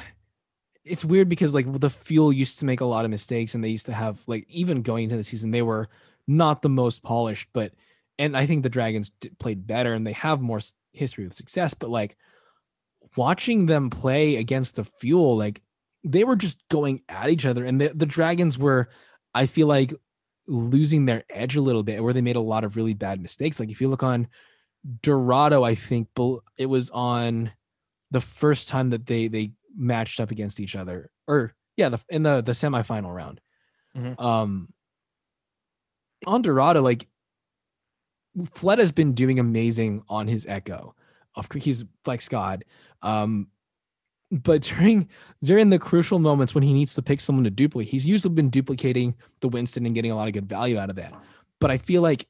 it's 0.84 1.06
weird 1.06 1.30
because 1.30 1.54
like 1.54 1.72
the 1.80 1.90
fuel 1.90 2.34
used 2.34 2.60
to 2.60 2.66
make 2.66 2.82
a 2.82 2.86
lot 2.86 3.06
of 3.06 3.12
mistakes 3.12 3.54
and 3.54 3.64
they 3.64 3.70
used 3.70 3.86
to 3.86 3.94
have 3.94 4.22
like 4.28 4.46
even 4.50 4.82
going 4.82 5.06
into 5.06 5.18
the 5.18 5.24
season 5.24 5.52
they 5.52 5.62
were 5.62 5.88
not 6.28 6.62
the 6.62 6.70
most 6.70 7.04
polished 7.04 7.48
but 7.54 7.74
and 8.18 8.36
i 8.36 8.46
think 8.46 8.64
the 8.64 8.70
dragons 8.70 9.12
played 9.40 9.66
better 9.68 9.94
and 9.94 10.06
they 10.06 10.14
have 10.14 10.42
more 10.42 10.60
history 11.00 11.24
with 11.24 11.34
success 11.34 11.74
but 11.74 11.90
like 11.90 12.18
watching 13.16 13.66
them 13.66 13.90
play 13.90 14.36
against 14.36 14.76
the 14.76 14.84
fuel 14.84 15.38
like 15.38 15.62
they 16.04 16.24
were 16.24 16.36
just 16.36 16.62
going 16.70 17.02
at 17.10 17.30
each 17.30 17.46
other 17.46 17.66
and 17.66 17.82
the, 17.82 17.92
the 17.96 18.06
dragons 18.06 18.58
were 18.58 18.90
i 19.34 19.46
feel 19.46 19.68
like 19.68 19.94
losing 20.48 21.06
their 21.06 21.24
edge 21.30 21.56
a 21.56 21.62
little 21.62 21.84
bit 21.84 22.04
where 22.04 22.14
they 22.14 22.22
made 22.22 22.36
a 22.36 22.42
lot 22.42 22.64
of 22.64 22.76
really 22.76 22.94
bad 22.94 23.22
mistakes 23.22 23.60
like 23.60 23.70
if 23.70 23.82
you 23.82 23.88
look 23.88 24.04
on 24.04 24.28
dorado 25.02 25.64
i 25.64 25.76
think 25.76 26.08
it 26.58 26.66
was 26.66 26.90
on 26.92 27.52
the 28.12 28.22
first 28.22 28.68
time 28.68 28.90
that 28.90 29.06
they 29.06 29.28
they 29.28 29.52
matched 29.76 30.20
up 30.20 30.32
against 30.32 30.60
each 30.60 30.76
other 30.76 31.12
or 31.28 31.54
yeah 31.78 31.90
the 31.90 32.00
in 32.10 32.24
the 32.24 32.42
the 32.42 32.52
semifinal 32.52 33.14
round 33.14 33.40
mm-hmm. 33.96 34.20
um 34.24 34.68
on 36.26 36.42
dorado 36.42 36.82
like 36.82 37.08
Fleta 38.54 38.82
has 38.82 38.92
been 38.92 39.14
doing 39.14 39.40
amazing 39.40 40.04
on 40.10 40.28
his 40.28 40.46
echo. 40.46 40.96
Of 41.36 41.48
he's 41.52 41.86
flex 42.04 42.28
god 42.28 42.66
um 43.04 43.48
but 44.32 44.62
during 44.64 45.08
during 45.44 45.70
the 45.70 45.80
crucial 45.80 46.20
moments 46.20 46.54
when 46.54 46.64
he 46.64 46.74
needs 46.74 46.94
to 46.96 47.02
pick 47.02 47.22
someone 47.22 47.44
to 47.44 47.50
duplicate 47.50 47.90
he's 47.90 48.06
usually 48.06 48.34
been 48.34 48.50
duplicating 48.50 49.16
the 49.40 49.48
winston 49.48 49.86
and 49.86 49.96
getting 49.96 50.12
a 50.12 50.16
lot 50.16 50.28
of 50.28 50.34
good 50.34 50.50
value 50.50 50.78
out 50.78 50.90
of 50.90 50.96
that. 50.98 51.14
But 51.62 51.72
i 51.72 51.78
feel 51.78 52.02
like 52.02 52.28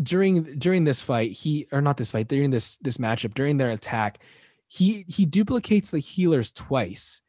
during 0.00 0.44
during 0.58 0.84
this 0.84 1.00
fight 1.00 1.32
he 1.32 1.66
or 1.72 1.82
not 1.82 1.96
this 1.96 2.12
fight 2.12 2.28
during 2.28 2.50
this 2.50 2.76
this 2.78 2.96
matchup 2.96 3.34
during 3.34 3.56
their 3.56 3.70
attack 3.70 4.20
he 4.70 5.04
he 5.08 5.26
duplicates 5.26 5.90
the 5.90 5.98
healers 5.98 6.52
twice. 6.52 7.22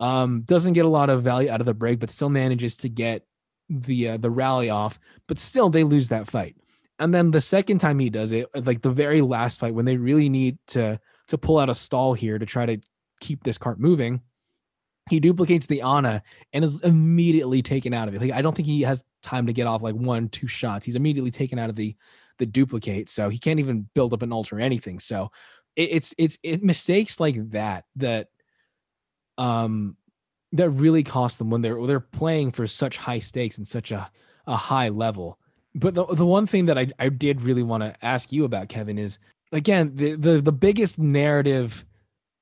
Um, 0.00 0.42
doesn't 0.42 0.72
get 0.72 0.86
a 0.86 0.88
lot 0.88 1.10
of 1.10 1.22
value 1.22 1.50
out 1.50 1.60
of 1.60 1.66
the 1.66 1.74
break, 1.74 2.00
but 2.00 2.08
still 2.08 2.30
manages 2.30 2.76
to 2.78 2.88
get 2.88 3.26
the 3.68 4.10
uh, 4.10 4.16
the 4.16 4.30
rally 4.30 4.70
off. 4.70 4.98
But 5.26 5.38
still, 5.38 5.70
they 5.70 5.84
lose 5.84 6.08
that 6.08 6.28
fight. 6.28 6.56
And 6.98 7.14
then 7.14 7.30
the 7.30 7.40
second 7.40 7.78
time 7.78 7.98
he 7.98 8.10
does 8.10 8.32
it, 8.32 8.48
like 8.66 8.82
the 8.82 8.90
very 8.90 9.20
last 9.20 9.60
fight, 9.60 9.74
when 9.74 9.84
they 9.84 9.96
really 9.96 10.28
need 10.28 10.58
to 10.68 11.00
to 11.28 11.38
pull 11.38 11.58
out 11.58 11.68
a 11.68 11.74
stall 11.74 12.14
here 12.14 12.38
to 12.38 12.46
try 12.46 12.66
to 12.66 12.78
keep 13.20 13.44
this 13.44 13.58
cart 13.58 13.78
moving, 13.78 14.22
he 15.08 15.20
duplicates 15.20 15.66
the 15.66 15.82
Ana 15.82 16.22
and 16.52 16.64
is 16.64 16.80
immediately 16.82 17.62
taken 17.62 17.94
out 17.94 18.08
of 18.08 18.14
it. 18.14 18.20
Like 18.20 18.32
I 18.32 18.42
don't 18.42 18.54
think 18.54 18.66
he 18.66 18.82
has 18.82 19.04
time 19.22 19.46
to 19.46 19.52
get 19.52 19.66
off 19.66 19.82
like 19.82 19.94
one, 19.94 20.28
two 20.28 20.46
shots. 20.46 20.84
He's 20.84 20.96
immediately 20.96 21.30
taken 21.30 21.58
out 21.58 21.70
of 21.70 21.76
the 21.76 21.96
the 22.38 22.46
duplicate, 22.46 23.08
so 23.08 23.28
he 23.28 23.38
can't 23.38 23.60
even 23.60 23.88
build 23.94 24.14
up 24.14 24.22
an 24.22 24.32
ult 24.32 24.52
or 24.52 24.60
anything. 24.60 24.98
So 24.98 25.30
it, 25.76 25.90
it's 25.92 26.14
it's 26.18 26.38
it 26.42 26.62
mistakes 26.62 27.20
like 27.20 27.50
that 27.50 27.84
that 27.96 28.28
um 29.36 29.96
that 30.52 30.70
really 30.70 31.02
cost 31.02 31.38
them 31.38 31.50
when 31.50 31.62
they're 31.62 31.84
they're 31.86 32.00
playing 32.00 32.52
for 32.52 32.66
such 32.66 32.96
high 32.96 33.18
stakes 33.18 33.58
and 33.58 33.66
such 33.66 33.92
a, 33.92 34.10
a 34.46 34.56
high 34.56 34.88
level. 34.88 35.38
But 35.74 35.94
the 35.94 36.06
the 36.06 36.26
one 36.26 36.46
thing 36.46 36.66
that 36.66 36.78
I, 36.78 36.88
I 36.98 37.08
did 37.08 37.42
really 37.42 37.62
want 37.62 37.82
to 37.82 37.94
ask 38.04 38.32
you 38.32 38.44
about, 38.44 38.68
Kevin, 38.68 38.98
is 38.98 39.18
again, 39.52 39.92
the, 39.94 40.14
the 40.14 40.40
the 40.40 40.52
biggest 40.52 40.98
narrative 40.98 41.84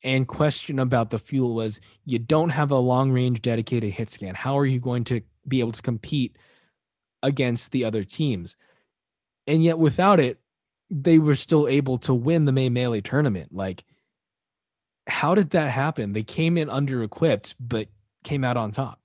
and 0.03 0.29
question 0.29 0.79
about 0.79 1.11
the 1.11 1.19
fuel 1.19 1.55
was 1.55 1.81
you 2.05 2.19
don't 2.19 2.51
have 2.51 2.71
a 2.71 2.77
long 2.77 3.11
range 3.11 3.43
dedicated 3.43 3.93
hit 3.93 4.11
scan. 4.11 4.35
How 4.35 4.59
are 4.59 4.67
you 4.67 4.79
going 4.79 5.05
to 5.05 5.21
be 5.49 5.61
able 5.61 5.73
to 5.73 5.83
compete 5.83 6.37
against 7.23 7.73
the 7.73 7.85
other 7.85 8.05
teams? 8.05 8.57
And 9.49 9.65
yet 9.65 9.79
without 9.79 10.21
it, 10.21 10.39
they 10.91 11.19
were 11.19 11.35
still 11.35 11.67
able 11.67 11.99
to 11.99 12.15
win 12.15 12.45
the 12.45 12.53
May 12.53 12.69
Melee 12.69 13.01
tournament. 13.01 13.53
Like, 13.53 13.85
how 15.09 15.35
did 15.35 15.51
that 15.51 15.71
happen? 15.71 16.13
They 16.13 16.23
came 16.23 16.57
in 16.57 16.71
under 16.71 17.03
equipped, 17.03 17.55
but 17.59 17.89
came 18.27 18.45
out 18.45 18.57
on 18.57 18.73
top. 18.73 18.99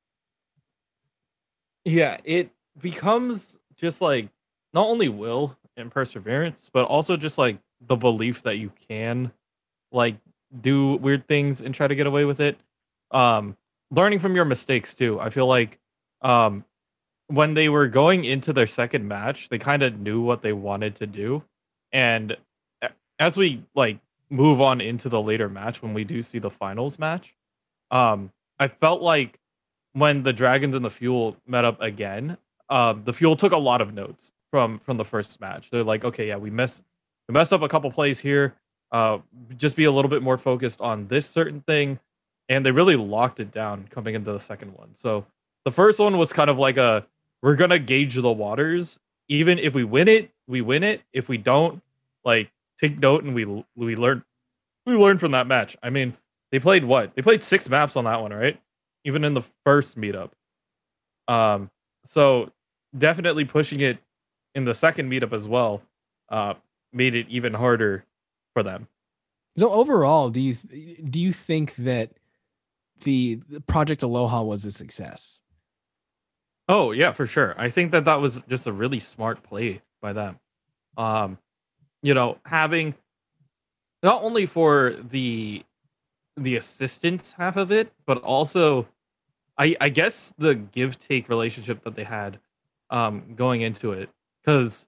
Yeah, 1.86 2.18
it 2.24 2.50
becomes 2.80 3.58
just 3.76 4.02
like 4.02 4.30
not 4.74 4.88
only 4.88 5.10
will 5.10 5.58
and 5.78 5.92
perseverance, 5.92 6.70
but 6.74 6.86
also 6.86 7.16
just 7.16 7.38
like 7.38 7.60
the 7.88 7.96
belief 7.96 8.44
that 8.44 8.58
you 8.58 8.72
can 8.90 9.32
like 9.92 10.16
do 10.62 10.96
weird 10.96 11.28
things 11.28 11.62
and 11.62 11.74
try 11.74 11.88
to 11.88 11.96
get 11.96 12.08
away 12.08 12.26
with 12.26 12.40
it. 12.40 12.58
Um 13.12 13.56
learning 13.92 14.20
from 14.20 14.36
your 14.36 14.46
mistakes 14.46 14.96
too. 14.96 15.20
I 15.20 15.30
feel 15.30 15.48
like 15.48 15.80
um 16.22 16.66
when 17.28 17.54
they 17.54 17.70
were 17.70 17.88
going 17.88 18.26
into 18.26 18.52
their 18.52 18.68
second 18.68 19.08
match, 19.08 19.50
they 19.50 19.58
kind 19.58 19.84
of 19.84 20.00
knew 20.00 20.22
what 20.22 20.42
they 20.42 20.54
wanted 20.54 20.96
to 20.98 21.08
do. 21.08 21.44
And 21.94 22.36
as 23.20 23.38
we 23.38 23.64
like 23.76 24.00
move 24.30 24.62
on 24.62 24.82
into 24.82 25.10
the 25.10 25.22
later 25.22 25.48
match 25.48 25.82
when 25.82 25.94
we 25.94 26.04
do 26.04 26.24
see 26.24 26.40
the 26.40 26.50
finals 26.50 26.98
match, 26.98 27.36
um 27.92 28.32
I 28.62 28.68
felt 28.68 29.02
like 29.02 29.40
when 29.94 30.22
the 30.22 30.32
dragons 30.32 30.76
and 30.76 30.86
the 30.86 30.92
fuel 30.92 31.36
met 31.48 31.66
up 31.66 31.82
again, 31.82 32.38
um, 32.70 33.02
the 33.06 33.12
fuel 33.12 33.36
took 33.36 33.54
a 33.54 33.58
lot 33.58 33.82
of 33.82 33.96
notes 33.96 34.32
from 34.52 34.78
from 34.80 34.98
the 34.98 35.04
first 35.04 35.42
match. 35.42 35.70
They're 35.72 35.84
like, 35.84 36.06
okay, 36.06 36.28
yeah, 36.28 36.38
we 36.38 36.52
messed 36.52 36.84
we 37.28 37.34
messed 37.34 37.52
up 37.52 37.64
a 37.64 37.68
couple 37.68 37.92
plays 37.92 38.20
here. 38.20 38.54
Uh, 38.92 39.18
just 39.58 39.76
be 39.76 39.86
a 39.86 39.92
little 39.92 40.10
bit 40.10 40.22
more 40.22 40.38
focused 40.38 40.80
on 40.80 41.08
this 41.08 41.28
certain 41.28 41.62
thing, 41.62 42.00
and 42.50 42.64
they 42.64 42.72
really 42.72 42.96
locked 42.96 43.40
it 43.40 43.52
down 43.52 43.88
coming 43.90 44.14
into 44.14 44.32
the 44.32 44.40
second 44.40 44.78
one. 44.78 44.90
So 44.94 45.26
the 45.66 45.72
first 45.72 45.98
one 45.98 46.20
was 46.20 46.32
kind 46.32 46.50
of 46.50 46.60
like 46.60 46.78
a 46.78 47.08
we're 47.42 47.56
gonna 47.56 47.80
gauge 47.80 48.14
the 48.14 48.32
waters. 48.32 49.00
Even 49.28 49.58
if 49.58 49.74
we 49.74 49.84
win 49.84 50.08
it, 50.08 50.30
we 50.48 50.62
win 50.62 50.84
it. 50.84 51.02
If 51.14 51.30
we 51.30 51.38
don't, 51.38 51.82
like 52.24 52.52
take 52.80 53.00
note 53.00 53.24
and 53.24 53.34
we 53.34 53.46
we 53.76 53.96
learn 53.96 54.24
we 54.86 54.94
learned 54.94 55.20
from 55.20 55.32
that 55.32 55.48
match. 55.48 55.76
I 55.82 55.90
mean, 55.90 56.16
they 56.52 56.60
played 56.60 56.84
what? 56.84 57.16
They 57.16 57.22
played 57.22 57.44
six 57.44 57.70
maps 57.70 57.96
on 57.96 58.06
that 58.06 58.22
one, 58.22 58.34
right? 58.34 58.60
Even 59.06 59.24
in 59.24 59.34
the 59.34 59.44
first 59.66 59.98
meetup. 59.98 60.32
Um, 61.28 61.70
so 62.06 62.52
definitely 62.98 63.46
pushing 63.46 63.80
it 63.80 64.00
in 64.54 64.66
the 64.66 64.76
second 64.76 65.10
meetup 65.10 65.34
as 65.34 65.48
well 65.48 65.82
uh, 66.30 66.56
made 66.92 67.16
it 67.16 67.28
even 67.30 67.54
harder 67.54 68.06
for 68.54 68.64
them. 68.64 68.88
So 69.58 69.72
overall, 69.72 70.30
do 70.30 70.40
you 70.40 70.54
do 70.56 71.20
you 71.20 71.34
think 71.34 71.76
that 71.76 72.12
the, 73.04 73.40
the 73.50 73.62
Project 73.62 74.04
Aloha 74.04 74.44
was 74.44 74.66
a 74.66 74.72
success? 74.72 75.42
Oh 76.70 76.92
yeah, 76.92 77.12
for 77.12 77.28
sure. 77.28 77.54
I 77.58 77.70
think 77.70 77.92
that 77.92 78.06
that 78.06 78.22
was 78.22 78.42
just 78.48 78.68
a 78.68 78.72
really 78.72 79.00
smart 79.00 79.44
play 79.44 79.82
by 80.02 80.14
them. 80.14 80.40
Um, 80.98 81.38
you 82.02 82.14
know, 82.14 82.38
having 82.46 82.96
not 84.04 84.24
only 84.24 84.46
for 84.46 84.96
the 85.12 85.64
the 86.44 86.56
assistance 86.56 87.34
half 87.38 87.58
of 87.58 87.72
it, 87.72 87.92
but 88.06 88.18
also 88.20 88.88
I 89.58 89.76
I 89.80 89.90
guess 89.90 90.34
the 90.38 90.56
give 90.56 91.00
take 91.00 91.30
relationship 91.30 91.84
that 91.84 91.96
they 91.96 92.04
had 92.04 92.40
um 92.90 93.34
going 93.36 93.62
into 93.62 93.92
it. 93.94 94.10
Because 94.42 94.88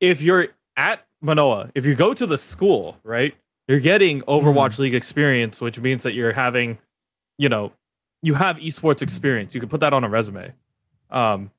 if 0.00 0.20
you're 0.20 0.48
at 0.76 1.04
Manoa, 1.20 1.70
if 1.74 1.84
you 1.84 1.94
go 1.94 2.14
to 2.14 2.26
the 2.26 2.38
school, 2.38 2.98
right, 3.02 3.34
you're 3.66 3.80
getting 3.80 4.22
Overwatch 4.22 4.74
mm. 4.74 4.78
League 4.78 4.94
experience, 4.94 5.60
which 5.60 5.78
means 5.78 6.02
that 6.02 6.14
you're 6.14 6.32
having, 6.32 6.78
you 7.36 7.48
know, 7.48 7.72
you 8.22 8.34
have 8.34 8.56
esports 8.56 9.02
experience. 9.02 9.54
You 9.54 9.60
can 9.60 9.68
put 9.68 9.80
that 9.80 9.92
on 9.92 10.04
a 10.04 10.08
resume. 10.08 10.52
Um, 11.10 11.50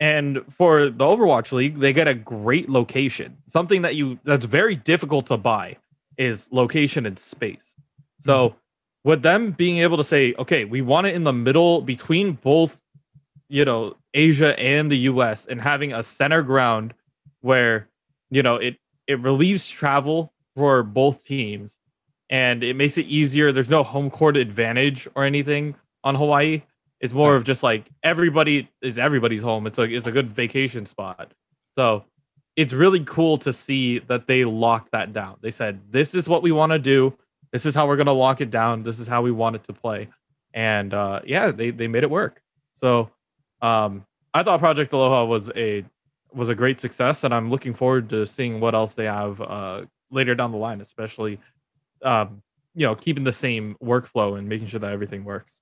and 0.00 0.42
for 0.50 0.90
the 0.90 1.04
Overwatch 1.04 1.52
League, 1.52 1.78
they 1.78 1.92
get 1.92 2.08
a 2.08 2.14
great 2.14 2.68
location. 2.68 3.36
Something 3.48 3.82
that 3.82 3.94
you 3.94 4.18
that's 4.24 4.46
very 4.46 4.74
difficult 4.74 5.26
to 5.26 5.36
buy 5.36 5.76
is 6.16 6.48
location 6.50 7.06
and 7.06 7.18
space. 7.18 7.74
So 8.22 8.50
mm-hmm. 8.50 9.08
with 9.08 9.22
them 9.22 9.52
being 9.52 9.78
able 9.78 9.96
to 9.96 10.04
say, 10.04 10.34
okay, 10.38 10.64
we 10.64 10.80
want 10.80 11.06
it 11.06 11.14
in 11.14 11.24
the 11.24 11.32
middle 11.32 11.82
between 11.82 12.32
both, 12.32 12.78
you 13.48 13.64
know, 13.64 13.96
Asia 14.14 14.58
and 14.58 14.90
the 14.90 14.98
US 14.98 15.46
and 15.46 15.60
having 15.60 15.92
a 15.92 16.02
center 16.02 16.42
ground 16.42 16.94
where, 17.40 17.88
you 18.30 18.42
know, 18.42 18.56
it 18.56 18.76
it 19.06 19.20
relieves 19.20 19.68
travel 19.68 20.32
for 20.54 20.82
both 20.82 21.24
teams 21.24 21.78
and 22.30 22.62
it 22.62 22.76
makes 22.76 22.96
it 22.96 23.06
easier. 23.06 23.52
There's 23.52 23.68
no 23.68 23.82
home 23.82 24.10
court 24.10 24.36
advantage 24.36 25.08
or 25.14 25.24
anything 25.24 25.74
on 26.04 26.14
Hawaii. 26.14 26.62
It's 27.00 27.12
more 27.12 27.34
of 27.34 27.44
just 27.44 27.62
like 27.62 27.84
everybody 28.02 28.70
is 28.80 28.98
everybody's 28.98 29.42
home. 29.42 29.66
It's 29.66 29.76
like 29.76 29.90
it's 29.90 30.06
a 30.06 30.12
good 30.12 30.30
vacation 30.30 30.86
spot. 30.86 31.32
So 31.76 32.04
it's 32.56 32.72
really 32.72 33.00
cool 33.04 33.38
to 33.38 33.52
see 33.52 33.98
that 34.00 34.26
they 34.26 34.44
locked 34.44 34.92
that 34.92 35.12
down. 35.12 35.36
They 35.40 35.50
said, 35.50 35.80
This 35.90 36.14
is 36.14 36.28
what 36.28 36.42
we 36.42 36.52
want 36.52 36.72
to 36.72 36.78
do. 36.78 37.12
This 37.52 37.66
is 37.66 37.74
how 37.74 37.86
we're 37.86 37.96
gonna 37.96 38.12
lock 38.12 38.40
it 38.40 38.50
down. 38.50 38.82
This 38.82 38.98
is 38.98 39.06
how 39.06 39.22
we 39.22 39.30
want 39.30 39.56
it 39.56 39.64
to 39.64 39.72
play. 39.72 40.08
And 40.54 40.92
uh 40.94 41.20
yeah, 41.24 41.50
they 41.50 41.70
they 41.70 41.88
made 41.88 42.02
it 42.02 42.10
work. 42.10 42.42
So 42.76 43.10
um 43.60 44.06
I 44.34 44.42
thought 44.42 44.60
Project 44.60 44.92
Aloha 44.92 45.24
was 45.24 45.50
a 45.54 45.84
was 46.32 46.48
a 46.48 46.54
great 46.54 46.80
success, 46.80 47.24
and 47.24 47.34
I'm 47.34 47.50
looking 47.50 47.74
forward 47.74 48.08
to 48.10 48.26
seeing 48.26 48.60
what 48.60 48.74
else 48.74 48.94
they 48.94 49.04
have 49.04 49.40
uh 49.40 49.82
later 50.10 50.34
down 50.34 50.52
the 50.52 50.58
line, 50.58 50.80
especially 50.80 51.38
um, 52.02 52.42
you 52.74 52.86
know, 52.86 52.94
keeping 52.94 53.24
the 53.24 53.32
same 53.32 53.76
workflow 53.82 54.38
and 54.38 54.48
making 54.48 54.68
sure 54.68 54.80
that 54.80 54.92
everything 54.92 55.24
works. 55.24 55.60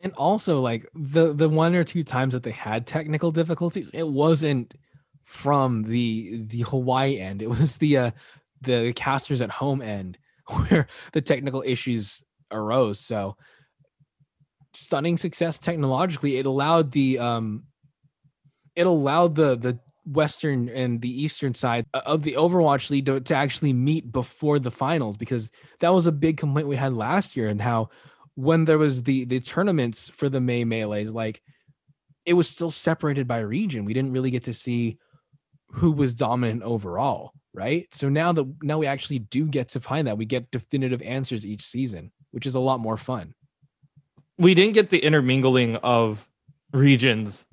And 0.00 0.12
also 0.14 0.60
like 0.60 0.86
the 0.94 1.32
the 1.32 1.48
one 1.48 1.74
or 1.74 1.84
two 1.84 2.04
times 2.04 2.34
that 2.34 2.42
they 2.42 2.50
had 2.50 2.86
technical 2.86 3.30
difficulties, 3.30 3.90
it 3.94 4.06
wasn't 4.06 4.74
from 5.22 5.82
the 5.84 6.42
the 6.46 6.60
Hawaii 6.60 7.18
end. 7.18 7.40
It 7.40 7.48
was 7.48 7.78
the 7.78 7.96
uh 7.96 8.10
the 8.64 8.92
casters 8.94 9.40
at 9.40 9.50
home 9.50 9.82
end 9.82 10.18
where 10.68 10.86
the 11.12 11.20
technical 11.20 11.62
issues 11.64 12.22
arose. 12.50 13.00
So 13.00 13.36
stunning 14.72 15.16
success 15.16 15.58
technologically. 15.58 16.36
It 16.36 16.46
allowed 16.46 16.92
the 16.92 17.18
um 17.18 17.64
it 18.76 18.86
allowed 18.86 19.34
the 19.34 19.56
the 19.56 19.78
western 20.06 20.68
and 20.68 21.00
the 21.00 21.22
eastern 21.22 21.54
side 21.54 21.86
of 21.94 22.22
the 22.22 22.34
Overwatch 22.34 22.90
League 22.90 23.06
to, 23.06 23.20
to 23.20 23.34
actually 23.34 23.72
meet 23.72 24.12
before 24.12 24.58
the 24.58 24.70
finals 24.70 25.16
because 25.16 25.50
that 25.80 25.94
was 25.94 26.06
a 26.06 26.12
big 26.12 26.36
complaint 26.36 26.68
we 26.68 26.76
had 26.76 26.92
last 26.92 27.36
year 27.36 27.48
and 27.48 27.60
how 27.60 27.88
when 28.34 28.64
there 28.64 28.78
was 28.78 29.04
the 29.04 29.24
the 29.24 29.40
tournaments 29.40 30.10
for 30.10 30.28
the 30.28 30.40
May 30.40 30.64
melees, 30.64 31.14
like 31.14 31.40
it 32.26 32.34
was 32.34 32.48
still 32.48 32.70
separated 32.70 33.28
by 33.28 33.38
region. 33.38 33.84
We 33.84 33.94
didn't 33.94 34.12
really 34.12 34.30
get 34.30 34.44
to 34.44 34.54
see 34.54 34.98
who 35.68 35.92
was 35.92 36.14
dominant 36.14 36.62
overall, 36.62 37.32
right? 37.54 37.86
So 37.94 38.08
now 38.08 38.32
that 38.32 38.54
now 38.62 38.78
we 38.78 38.86
actually 38.86 39.20
do 39.20 39.46
get 39.46 39.68
to 39.70 39.80
find 39.80 40.06
that 40.06 40.18
we 40.18 40.26
get 40.26 40.50
definitive 40.50 41.00
answers 41.02 41.46
each 41.46 41.64
season, 41.64 42.10
which 42.32 42.44
is 42.44 42.54
a 42.54 42.60
lot 42.60 42.80
more 42.80 42.96
fun. 42.96 43.34
We 44.36 44.54
didn't 44.54 44.74
get 44.74 44.90
the 44.90 44.98
intermingling 44.98 45.76
of 45.76 46.28
regions, 46.72 47.46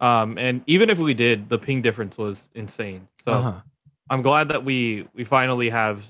um, 0.00 0.36
and 0.38 0.62
even 0.66 0.90
if 0.90 0.98
we 0.98 1.14
did, 1.14 1.48
the 1.48 1.58
ping 1.58 1.82
difference 1.82 2.18
was 2.18 2.48
insane. 2.54 3.08
So 3.24 3.32
uh-huh. 3.32 3.60
I'm 4.10 4.22
glad 4.22 4.48
that 4.48 4.64
we 4.64 5.08
we 5.14 5.24
finally 5.24 5.70
have 5.70 6.02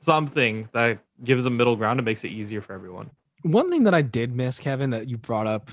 something 0.00 0.68
that 0.72 0.98
gives 1.22 1.46
a 1.46 1.50
middle 1.50 1.76
ground 1.76 1.98
and 1.98 2.04
makes 2.04 2.24
it 2.24 2.28
easier 2.28 2.60
for 2.60 2.72
everyone. 2.72 3.10
One 3.42 3.70
thing 3.70 3.84
that 3.84 3.94
I 3.94 4.02
did 4.02 4.34
miss, 4.34 4.58
Kevin, 4.58 4.90
that 4.90 5.08
you 5.08 5.18
brought 5.18 5.46
up, 5.46 5.70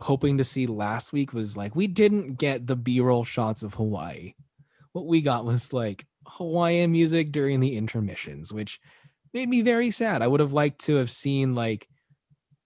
hoping 0.00 0.38
to 0.38 0.44
see 0.44 0.66
last 0.66 1.12
week 1.12 1.32
was 1.32 1.56
like 1.56 1.76
we 1.76 1.86
didn't 1.86 2.34
get 2.34 2.66
the 2.66 2.76
B-roll 2.76 3.24
shots 3.24 3.62
of 3.62 3.74
Hawaii. 3.74 4.34
What 4.92 5.06
we 5.06 5.20
got 5.20 5.44
was 5.44 5.72
like 5.72 6.04
Hawaiian 6.32 6.92
music 6.92 7.32
during 7.32 7.60
the 7.60 7.76
intermissions, 7.76 8.52
which 8.52 8.80
made 9.32 9.48
me 9.48 9.62
very 9.62 9.90
sad. 9.90 10.22
I 10.22 10.26
would 10.26 10.40
have 10.40 10.52
liked 10.52 10.82
to 10.86 10.96
have 10.96 11.10
seen 11.10 11.54
like 11.54 11.88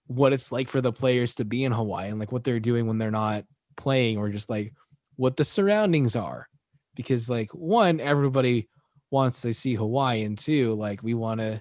what 0.07 0.33
it's 0.33 0.53
like 0.53 0.69
for 0.69 0.81
the 0.81 0.93
players 0.93 1.37
to 1.37 1.45
be 1.45 1.65
in 1.65 1.73
Hawaii 1.73 2.09
and 2.09 2.19
like 2.19 2.33
what 2.33 2.45
they're 2.45 2.61
doing 2.61 2.87
when 2.87 2.99
they're 2.99 3.11
not 3.11 3.45
playing 3.77 4.19
or 4.19 4.29
just 4.29 4.51
like 4.51 4.73
what 5.17 5.37
the 5.37 5.45
surroundings 5.45 6.17
are. 6.17 6.49
Because 6.95 7.29
like 7.29 7.51
one, 7.53 8.01
everybody 8.01 8.69
wants 9.11 9.43
to 9.43 9.53
see 9.53 9.75
Hawaii, 9.75 10.23
and 10.23 10.39
two, 10.39 10.75
like 10.75 11.03
we 11.03 11.15
want 11.15 11.41
to 11.41 11.61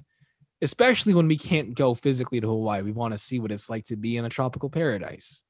especially 0.61 1.13
when 1.13 1.27
we 1.27 1.37
can't 1.37 1.75
go 1.75 1.93
physically 1.93 2.39
to 2.39 2.47
Hawaii. 2.47 2.81
We 2.81 2.93
want 2.93 3.11
to 3.11 3.17
see 3.17 3.39
what 3.39 3.51
it's 3.51 3.69
like 3.69 3.85
to 3.85 3.97
be 3.97 4.15
in 4.15 4.23
a 4.23 4.29
tropical 4.29 4.69
paradise. 4.69 5.43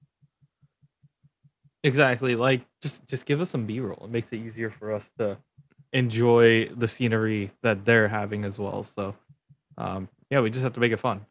Exactly. 1.84 2.36
Like 2.36 2.66
just 2.82 3.06
just 3.08 3.26
give 3.26 3.42
us 3.42 3.50
some 3.50 3.66
B-roll. 3.66 4.06
It 4.06 4.10
makes 4.10 4.32
it 4.32 4.38
easier 4.38 4.72
for 4.72 4.92
us 4.94 5.04
to 5.20 5.38
enjoy 5.94 6.68
the 6.70 6.88
scenery 6.88 7.52
that 7.62 7.86
they're 7.86 8.08
having 8.08 8.44
as 8.44 8.60
well. 8.60 8.84
So 8.84 9.16
um 9.78 10.10
yeah, 10.30 10.42
we 10.42 10.50
just 10.50 10.64
have 10.64 10.74
to 10.74 10.80
make 10.80 10.92
it 10.92 11.00
fun. 11.00 11.26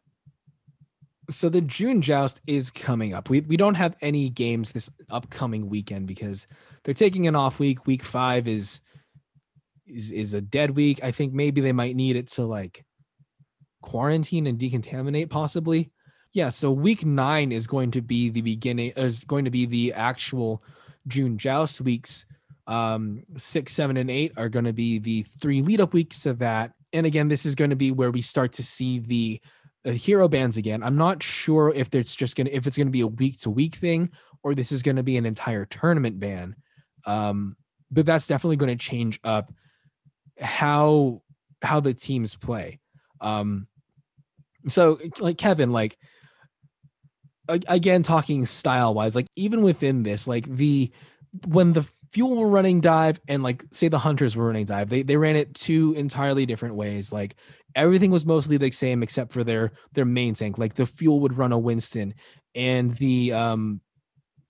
So 1.29 1.49
the 1.49 1.61
June 1.61 2.01
joust 2.01 2.41
is 2.47 2.69
coming 2.69 3.13
up. 3.13 3.29
We 3.29 3.41
we 3.41 3.57
don't 3.57 3.75
have 3.75 3.95
any 4.01 4.29
games 4.29 4.71
this 4.71 4.89
upcoming 5.09 5.69
weekend 5.69 6.07
because 6.07 6.47
they're 6.83 6.93
taking 6.93 7.27
an 7.27 7.35
off 7.35 7.59
week. 7.59 7.85
Week 7.85 8.03
5 8.03 8.47
is 8.47 8.81
is, 9.85 10.11
is 10.11 10.33
a 10.33 10.41
dead 10.41 10.71
week. 10.71 10.99
I 11.03 11.11
think 11.11 11.33
maybe 11.33 11.61
they 11.61 11.71
might 11.71 11.95
need 11.95 12.15
it 12.15 12.27
to 12.27 12.43
like 12.45 12.85
quarantine 13.81 14.47
and 14.47 14.59
decontaminate 14.59 15.29
possibly. 15.29 15.91
Yeah, 16.33 16.49
so 16.49 16.71
week 16.71 17.05
9 17.05 17.51
is 17.51 17.67
going 17.67 17.91
to 17.91 18.01
be 18.01 18.29
the 18.29 18.41
beginning 18.41 18.91
is 18.95 19.23
going 19.23 19.45
to 19.45 19.51
be 19.51 19.65
the 19.65 19.93
actual 19.93 20.63
June 21.07 21.37
joust 21.37 21.81
weeks. 21.81 22.25
Um 22.67 23.23
6, 23.35 23.71
7 23.71 23.97
and 23.97 24.09
8 24.09 24.33
are 24.37 24.49
going 24.49 24.65
to 24.65 24.73
be 24.73 24.99
the 24.99 25.23
three 25.23 25.61
lead 25.61 25.81
up 25.81 25.93
weeks 25.93 26.25
of 26.25 26.39
that. 26.39 26.73
And 26.93 27.05
again, 27.05 27.27
this 27.27 27.45
is 27.45 27.55
going 27.55 27.71
to 27.71 27.75
be 27.75 27.91
where 27.91 28.11
we 28.11 28.21
start 28.21 28.53
to 28.53 28.63
see 28.63 28.99
the 28.99 29.41
uh, 29.85 29.91
hero 29.91 30.27
bands 30.27 30.57
again. 30.57 30.81
I'm 30.81 30.95
not 30.95 31.21
sure 31.21 31.73
if 31.75 31.93
it's 31.93 32.15
just 32.15 32.35
going 32.35 32.47
to 32.47 32.53
if 32.53 32.67
it's 32.67 32.77
going 32.77 32.87
to 32.87 32.91
be 32.91 33.01
a 33.01 33.07
week 33.07 33.39
to 33.39 33.49
week 33.49 33.75
thing 33.75 34.11
or 34.43 34.55
this 34.55 34.71
is 34.71 34.83
going 34.83 34.95
to 34.95 35.03
be 35.03 35.17
an 35.17 35.25
entire 35.25 35.65
tournament 35.65 36.19
ban. 36.19 36.55
Um 37.05 37.57
but 37.91 38.05
that's 38.05 38.27
definitely 38.27 38.55
going 38.55 38.75
to 38.75 38.83
change 38.83 39.19
up 39.23 39.53
how 40.39 41.21
how 41.61 41.79
the 41.79 41.93
teams 41.93 42.35
play. 42.35 42.79
Um 43.19 43.67
so 44.67 44.99
like 45.19 45.37
Kevin 45.37 45.71
like 45.71 45.97
again 47.49 48.03
talking 48.03 48.45
style 48.45 48.93
wise 48.93 49.17
like 49.17 49.27
even 49.35 49.63
within 49.63 50.03
this 50.03 50.27
like 50.27 50.45
the 50.45 50.89
when 51.47 51.73
the 51.73 51.85
fuel 52.13 52.37
were 52.37 52.47
running 52.47 52.79
dive 52.79 53.19
and 53.27 53.41
like 53.41 53.63
say 53.71 53.87
the 53.87 53.97
hunters 53.97 54.35
were 54.35 54.45
running 54.45 54.65
dive 54.65 54.89
they 54.89 55.01
they 55.01 55.17
ran 55.17 55.35
it 55.35 55.53
two 55.55 55.93
entirely 55.97 56.45
different 56.45 56.75
ways 56.75 57.11
like 57.11 57.35
everything 57.75 58.11
was 58.11 58.25
mostly 58.25 58.55
the 58.55 58.69
same 58.71 59.01
except 59.01 59.33
for 59.33 59.43
their 59.43 59.71
their 59.93 60.05
main 60.05 60.33
tank 60.33 60.57
like 60.57 60.75
the 60.75 60.85
fuel 60.85 61.19
would 61.19 61.37
run 61.37 61.51
a 61.51 61.57
winston 61.57 62.13
and 62.53 62.91
the 62.97 63.33
um 63.33 63.81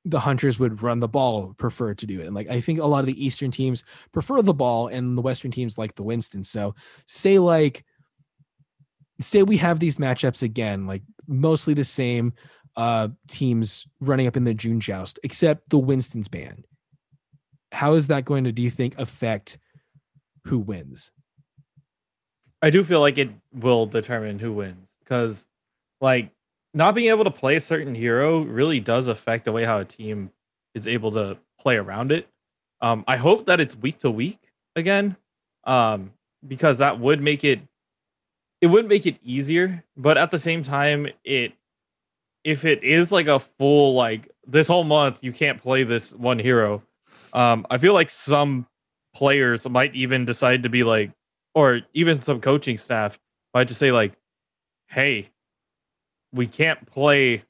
the 0.06 0.20
hunters 0.20 0.60
would 0.60 0.84
run 0.84 1.00
the 1.00 1.08
ball 1.08 1.54
prefer 1.58 1.94
to 1.94 2.06
do 2.06 2.20
it 2.20 2.26
and 2.26 2.36
like 2.36 2.50
i 2.50 2.60
think 2.60 2.80
a 2.80 2.86
lot 2.86 3.00
of 3.00 3.06
the 3.06 3.26
eastern 3.26 3.50
teams 3.50 3.86
prefer 4.12 4.42
the 4.42 4.54
ball 4.54 4.88
and 4.88 5.18
the 5.18 5.22
western 5.22 5.50
teams 5.52 5.78
like 5.78 5.96
the 5.96 6.04
winston 6.04 6.44
so 6.44 6.76
say 7.08 7.40
like 7.40 7.86
say 9.22 9.42
we 9.42 9.56
have 9.56 9.80
these 9.80 10.00
matchups 10.00 10.44
again 10.44 10.86
like 10.86 11.02
mostly 11.28 11.74
the 11.74 11.86
same 11.86 12.34
uh 12.76 13.08
teams 13.28 13.88
running 14.02 14.28
up 14.28 14.36
in 14.36 14.44
the 14.44 14.54
June 14.54 14.80
joust, 14.80 15.20
except 15.24 15.70
the 15.70 15.78
Winston's 15.78 16.28
band. 16.28 16.66
How 17.74 17.94
is 17.94 18.08
that 18.08 18.26
going 18.26 18.44
to, 18.46 18.52
do 18.52 18.62
you 18.62 18.70
think, 18.70 18.98
affect 18.98 19.58
who 20.46 20.60
wins? 20.60 21.12
I 22.62 22.70
do 22.70 22.84
feel 22.84 23.02
like 23.02 23.18
it 23.18 23.30
will 23.54 23.86
determine 23.86 24.40
who 24.40 24.54
wins 24.54 24.88
because, 25.00 25.46
like, 26.00 26.30
not 26.74 26.96
being 26.96 27.10
able 27.10 27.26
to 27.26 27.32
play 27.32 27.56
a 27.56 27.62
certain 27.62 27.94
hero 27.94 28.42
really 28.42 28.80
does 28.80 29.08
affect 29.08 29.46
the 29.46 29.52
way 29.52 29.66
how 29.66 29.80
a 29.80 29.86
team 29.86 30.32
is 30.74 30.88
able 30.88 31.12
to 31.12 31.38
play 31.60 31.76
around 31.76 32.12
it. 32.12 32.28
Um, 32.82 33.04
I 33.08 33.18
hope 33.18 33.46
that 33.48 33.60
it's 33.60 33.76
week 33.76 34.00
to 34.00 34.12
week 34.12 34.40
again, 34.76 35.16
um, 35.66 36.12
because 36.48 36.78
that 36.80 37.00
would 37.00 37.22
make 37.22 37.44
it 37.44 37.60
it 38.62 38.68
would 38.68 38.88
make 38.88 39.06
it 39.06 39.18
easier, 39.22 39.84
but 39.98 40.18
at 40.18 40.32
the 40.32 40.40
same 40.40 40.64
time, 40.64 41.08
it 41.26 41.52
if 42.44 42.66
it 42.66 42.84
is 42.84 43.12
like 43.12 43.28
a 43.28 43.40
full 43.40 43.94
like 43.94 44.30
this 44.46 44.68
whole 44.68 44.84
month 44.84 45.20
you 45.22 45.32
can't 45.32 45.62
play 45.62 45.84
this 45.84 46.12
one 46.14 46.40
hero 46.40 46.82
um 47.34 47.66
i 47.70 47.78
feel 47.78 47.94
like 47.94 48.10
some 48.10 48.66
players 49.14 49.68
might 49.70 49.94
even 49.94 50.26
decide 50.26 50.64
to 50.64 50.70
be 50.70 50.84
like 50.84 51.12
or 51.54 51.82
even 51.94 52.22
some 52.22 52.42
coaching 52.42 52.78
staff 52.78 53.20
might 53.54 53.68
just 53.68 53.80
say 53.80 53.92
like 53.92 54.14
hey 54.88 55.30
we 56.34 56.48
can't 56.48 56.86
play 56.88 57.44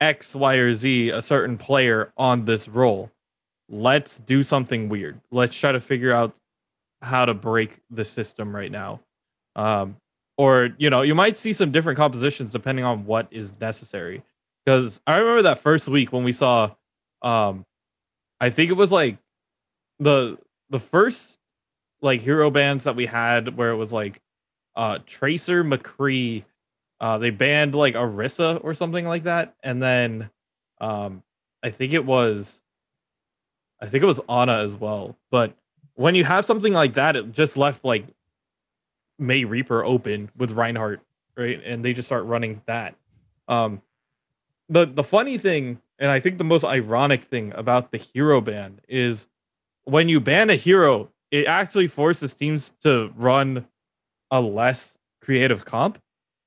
x 0.00 0.34
y 0.34 0.54
or 0.54 0.72
z 0.72 1.10
a 1.10 1.20
certain 1.20 1.58
player 1.58 2.12
on 2.16 2.44
this 2.44 2.68
role. 2.68 3.10
Let's 3.68 4.18
do 4.18 4.42
something 4.42 4.88
weird. 4.88 5.20
Let's 5.30 5.56
try 5.56 5.72
to 5.72 5.80
figure 5.80 6.12
out 6.12 6.34
how 7.02 7.26
to 7.26 7.34
break 7.34 7.80
the 7.90 8.04
system 8.04 8.54
right 8.54 8.70
now. 8.70 9.00
Um 9.56 9.96
or 10.36 10.70
you 10.78 10.88
know 10.88 11.02
you 11.02 11.14
might 11.14 11.36
see 11.36 11.52
some 11.52 11.72
different 11.72 11.98
compositions 11.98 12.52
depending 12.52 12.84
on 12.84 13.04
what 13.04 13.28
is 13.30 13.52
necessary. 13.60 14.22
Because 14.64 15.00
I 15.06 15.16
remember 15.18 15.42
that 15.42 15.60
first 15.60 15.88
week 15.88 16.12
when 16.12 16.24
we 16.24 16.32
saw, 16.32 16.72
um, 17.22 17.64
I 18.38 18.50
think 18.50 18.70
it 18.70 18.74
was 18.74 18.92
like 18.92 19.16
the 20.00 20.38
the 20.70 20.80
first 20.80 21.38
like 22.00 22.20
hero 22.20 22.50
bands 22.50 22.84
that 22.84 22.96
we 22.96 23.06
had 23.06 23.56
where 23.56 23.70
it 23.70 23.76
was 23.76 23.92
like 23.92 24.20
uh 24.76 24.98
Tracer 25.06 25.64
McCree, 25.64 26.44
uh 27.00 27.18
they 27.18 27.30
banned 27.30 27.74
like 27.74 27.94
Orisa 27.94 28.62
or 28.62 28.74
something 28.74 29.06
like 29.06 29.24
that, 29.24 29.54
and 29.62 29.82
then 29.82 30.30
um 30.80 31.22
I 31.62 31.70
think 31.70 31.92
it 31.92 32.04
was 32.04 32.60
I 33.80 33.86
think 33.86 34.02
it 34.02 34.06
was 34.06 34.20
Ana 34.28 34.58
as 34.58 34.76
well. 34.76 35.16
But 35.30 35.54
when 35.94 36.14
you 36.14 36.24
have 36.24 36.46
something 36.46 36.72
like 36.72 36.94
that, 36.94 37.16
it 37.16 37.32
just 37.32 37.56
left 37.56 37.84
like 37.84 38.06
Mei 39.18 39.44
Reaper 39.44 39.84
open 39.84 40.30
with 40.36 40.52
Reinhardt, 40.52 41.00
right? 41.36 41.60
And 41.64 41.84
they 41.84 41.92
just 41.92 42.06
start 42.06 42.24
running 42.24 42.62
that. 42.66 42.94
Um 43.48 43.82
the 44.68 44.86
the 44.86 45.04
funny 45.04 45.38
thing, 45.38 45.80
and 45.98 46.10
I 46.10 46.20
think 46.20 46.38
the 46.38 46.44
most 46.44 46.64
ironic 46.64 47.24
thing 47.24 47.52
about 47.54 47.90
the 47.90 47.98
hero 47.98 48.40
band 48.40 48.80
is 48.88 49.26
when 49.88 50.08
you 50.08 50.20
ban 50.20 50.50
a 50.50 50.56
hero, 50.56 51.08
it 51.30 51.46
actually 51.46 51.86
forces 51.86 52.34
teams 52.34 52.72
to 52.82 53.10
run 53.16 53.66
a 54.30 54.40
less 54.40 54.98
creative 55.22 55.64
comp 55.64 55.98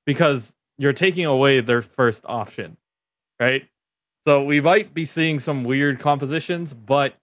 because 0.06 0.52
you're 0.78 0.92
taking 0.92 1.24
away 1.24 1.60
their 1.60 1.82
first 1.82 2.22
option, 2.24 2.76
right? 3.40 3.64
So 4.26 4.44
we 4.44 4.60
might 4.60 4.94
be 4.94 5.04
seeing 5.04 5.40
some 5.40 5.64
weird 5.64 5.98
compositions, 5.98 6.72
but 6.72 7.14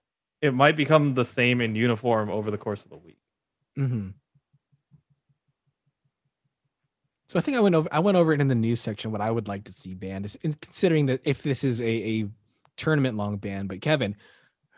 it 0.42 0.52
might 0.52 0.76
become 0.76 1.14
the 1.14 1.24
same 1.24 1.60
in 1.60 1.74
uniform 1.74 2.30
over 2.30 2.50
the 2.50 2.58
course 2.58 2.84
of 2.84 2.90
the 2.90 2.98
week. 2.98 3.18
Mm-hmm. 3.78 4.08
So 7.28 7.38
I 7.38 7.42
think 7.42 7.56
I 7.56 7.60
went 7.60 7.74
over 7.74 7.88
I 7.92 8.00
went 8.00 8.16
over 8.16 8.32
it 8.32 8.40
in 8.40 8.48
the 8.48 8.54
news 8.54 8.80
section 8.80 9.12
what 9.12 9.20
I 9.20 9.30
would 9.30 9.48
like 9.48 9.64
to 9.64 9.72
see 9.72 9.94
banned 9.94 10.26
is 10.26 10.36
considering 10.42 11.06
that 11.06 11.20
if 11.24 11.42
this 11.42 11.62
is 11.62 11.80
a, 11.80 11.86
a 11.86 12.28
tournament 12.76 13.16
long 13.16 13.36
ban. 13.36 13.68
But 13.68 13.80
Kevin, 13.80 14.16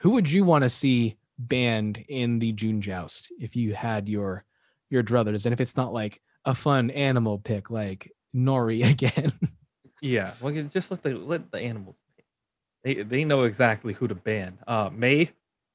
who 0.00 0.10
would 0.10 0.30
you 0.30 0.44
want 0.44 0.62
to 0.64 0.70
see 0.70 1.16
banned 1.38 2.04
in 2.08 2.38
the 2.38 2.52
June 2.52 2.80
joust 2.80 3.32
if 3.38 3.56
you 3.56 3.74
had 3.74 4.08
your 4.08 4.44
your 4.90 5.02
druthers 5.02 5.46
and 5.46 5.52
if 5.52 5.60
it's 5.60 5.76
not 5.76 5.92
like 5.92 6.20
a 6.44 6.54
fun 6.54 6.90
animal 6.90 7.38
pick 7.38 7.70
like 7.70 8.12
Nori 8.34 8.88
again? 8.90 9.32
yeah, 10.00 10.32
well 10.40 10.52
just 10.72 10.90
let 10.90 11.02
the 11.02 11.10
let 11.10 11.50
the 11.50 11.58
animals. 11.58 11.96
They 12.84 13.02
they 13.02 13.24
know 13.24 13.44
exactly 13.44 13.92
who 13.92 14.08
to 14.08 14.14
ban. 14.14 14.58
Uh 14.66 14.90
Mei. 14.92 15.30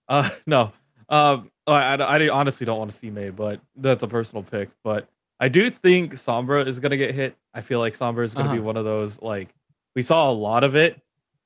Uh 0.08 0.30
no. 0.46 0.72
Um 1.10 1.52
I, 1.66 1.96
I, 1.96 2.18
I 2.18 2.30
honestly 2.30 2.66
don't 2.66 2.80
want 2.80 2.92
to 2.92 2.98
see 2.98 3.10
Mei, 3.10 3.30
but 3.30 3.60
that's 3.76 4.04
a 4.04 4.08
personal 4.08 4.44
pick. 4.44 4.70
But 4.84 5.10
I 5.40 5.50
do 5.50 5.70
think 5.70 6.14
Sombra 6.14 6.66
is 6.68 6.80
gonna 6.80 6.98
get 6.98 7.14
hit. 7.14 7.36
I 7.54 7.62
feel 7.62 7.80
like 7.80 7.98
Sombra 7.98 8.26
is 8.26 8.34
gonna 8.34 8.48
uh-huh. 8.48 8.56
be 8.56 8.62
one 8.62 8.78
of 8.78 8.86
those 8.86 9.22
like 9.22 9.50
we 9.96 10.04
saw 10.04 10.30
a 10.30 10.34
lot 10.34 10.64
of 10.64 10.76
it. 10.76 11.02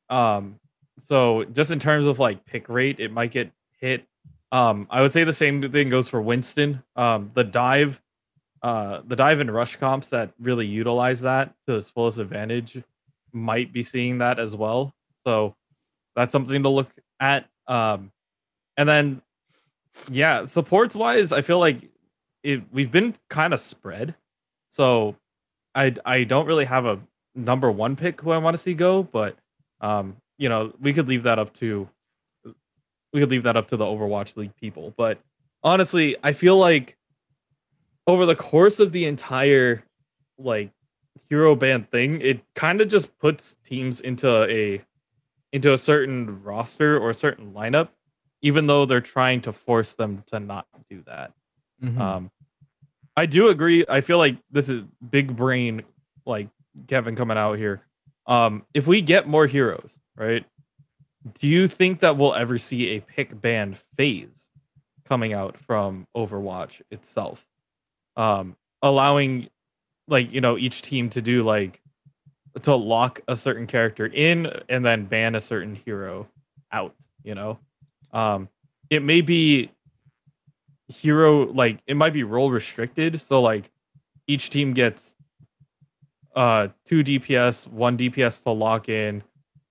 Um, 0.10 0.60
so 1.06 1.46
just 1.46 1.72
in 1.72 1.80
terms 1.80 2.06
of 2.06 2.20
like 2.20 2.46
pick 2.46 2.68
rate, 2.70 3.00
it 3.00 3.12
might 3.12 3.32
get 3.32 3.52
hit. 3.82 4.06
Um, 4.52 4.88
I 4.90 5.02
would 5.02 5.14
say 5.14 5.24
the 5.24 5.34
same 5.34 5.72
thing 5.72 5.90
goes 5.90 6.10
for 6.10 6.22
Winston. 6.22 6.84
Um, 6.96 7.32
the 7.34 7.44
dive, 7.44 8.00
uh, 8.62 9.02
the 9.06 9.16
dive 9.16 9.40
and 9.40 9.54
rush 9.54 9.76
comps 9.78 10.10
that 10.10 10.32
really 10.40 10.66
utilize 10.68 11.22
that 11.22 11.54
to 11.68 11.76
its 11.76 11.90
fullest 11.90 12.18
advantage 12.18 12.82
might 13.34 13.74
be 13.74 13.84
seeing 13.84 14.20
that 14.20 14.40
as 14.40 14.56
well. 14.56 14.94
So 15.26 15.56
that's 16.16 16.32
something 16.32 16.64
to 16.64 16.70
look 16.70 16.90
at. 17.20 17.48
Um, 17.68 18.12
and 18.78 18.88
then 18.88 19.22
yeah, 20.10 20.46
supports 20.46 20.96
wise, 20.96 21.32
I 21.32 21.42
feel 21.42 21.60
like 21.60 21.78
it 22.44 22.62
we've 22.72 22.92
been 22.92 23.16
kind 23.30 23.54
of 23.54 23.62
spread. 23.62 24.16
So 24.70 25.16
I 25.76 25.96
I 26.06 26.24
don't 26.24 26.46
really 26.46 26.66
have 26.66 26.86
a 26.86 27.00
number 27.36 27.72
one 27.72 27.96
pick 27.96 28.22
who 28.22 28.32
I 28.32 28.38
want 28.38 28.56
to 28.56 28.62
see 28.62 28.74
go, 28.74 29.04
but 29.04 29.38
um, 29.80 30.18
you 30.38 30.50
know, 30.50 30.74
we 30.80 30.94
could 30.94 31.08
leave 31.08 31.24
that 31.24 31.40
up 31.40 31.54
to 31.56 31.88
we 33.14 33.20
could 33.20 33.30
leave 33.30 33.44
that 33.44 33.58
up 33.58 33.68
to 33.70 33.78
the 33.78 33.86
Overwatch 33.86 34.38
League 34.38 34.56
people. 34.56 34.94
But 34.98 35.20
honestly, 35.64 36.16
I 36.24 36.34
feel 36.34 36.58
like 36.58 36.98
over 38.08 38.26
the 38.26 38.36
course 38.36 38.80
of 38.80 38.92
the 38.92 39.06
entire 39.06 39.84
like 40.38 40.72
hero 41.30 41.56
band 41.56 41.90
thing, 41.92 42.22
it 42.22 42.42
kind 42.56 42.82
of 42.82 42.88
just 42.88 43.18
puts 43.20 43.58
teams 43.64 44.02
into 44.02 44.50
a 44.50 44.82
into 45.54 45.74
a 45.74 45.78
certain 45.78 46.42
roster 46.44 46.98
or 46.98 47.10
a 47.10 47.16
certain 47.16 47.54
lineup, 47.54 47.90
even 48.42 48.68
though 48.68 48.86
they're 48.86 49.02
trying 49.02 49.42
to 49.42 49.52
force 49.52 49.94
them 49.94 50.24
to 50.28 50.40
not 50.40 50.66
do 50.90 51.04
that. 51.06 51.34
Mm-hmm. 51.84 52.02
Um, 52.02 52.32
I 53.18 53.26
do 53.26 53.50
agree. 53.50 53.86
I 53.88 54.02
feel 54.02 54.18
like 54.18 54.38
this 54.52 54.70
is 54.70 54.84
big 55.10 55.36
brain, 55.36 55.84
like 56.26 56.48
Kevin 56.88 57.16
coming 57.16 57.38
out 57.38 57.58
here. 57.58 57.82
Um, 58.28 58.66
if 58.74 58.88
we 58.88 59.02
get 59.02 59.28
more 59.28 59.46
heroes, 59.46 59.98
right? 60.16 60.46
Do 61.40 61.48
you 61.48 61.68
think 61.68 62.00
that 62.00 62.18
we'll 62.18 62.34
ever 62.34 62.58
see 62.58 62.90
a 62.90 63.02
pick 63.02 63.40
ban 63.40 63.78
phase 63.96 64.50
coming 65.08 65.34
out 65.34 65.58
from 65.58 66.08
Overwatch 66.16 66.82
itself? 66.90 67.46
Um, 68.18 68.56
allowing 68.82 69.50
like 70.08 70.32
you 70.32 70.42
know 70.42 70.58
each 70.58 70.82
team 70.82 71.10
to 71.12 71.22
do 71.22 71.44
like 71.44 71.80
to 72.64 72.76
lock 72.76 73.22
a 73.28 73.38
certain 73.38 73.68
character 73.68 74.08
in 74.08 74.52
and 74.68 74.84
then 74.84 75.06
ban 75.06 75.36
a 75.36 75.42
certain 75.42 75.74
hero 75.74 76.28
out 76.74 76.94
you 77.24 77.34
know 77.34 77.58
um 78.12 78.50
it 78.90 79.02
may 79.02 79.22
be 79.22 79.72
hero 80.92 81.52
like 81.52 81.80
it 81.88 81.96
might 81.96 82.14
be 82.14 82.24
role 82.24 82.52
restricted, 82.52 83.22
so 83.22 83.42
like 83.42 83.72
each 84.28 84.50
team 84.50 84.74
gets 84.74 85.16
uh 86.36 86.68
two 86.86 87.04
DPS, 87.04 87.68
one 87.68 87.98
DPS 87.98 88.44
to 88.44 88.52
lock 88.52 88.90
in. 88.90 89.24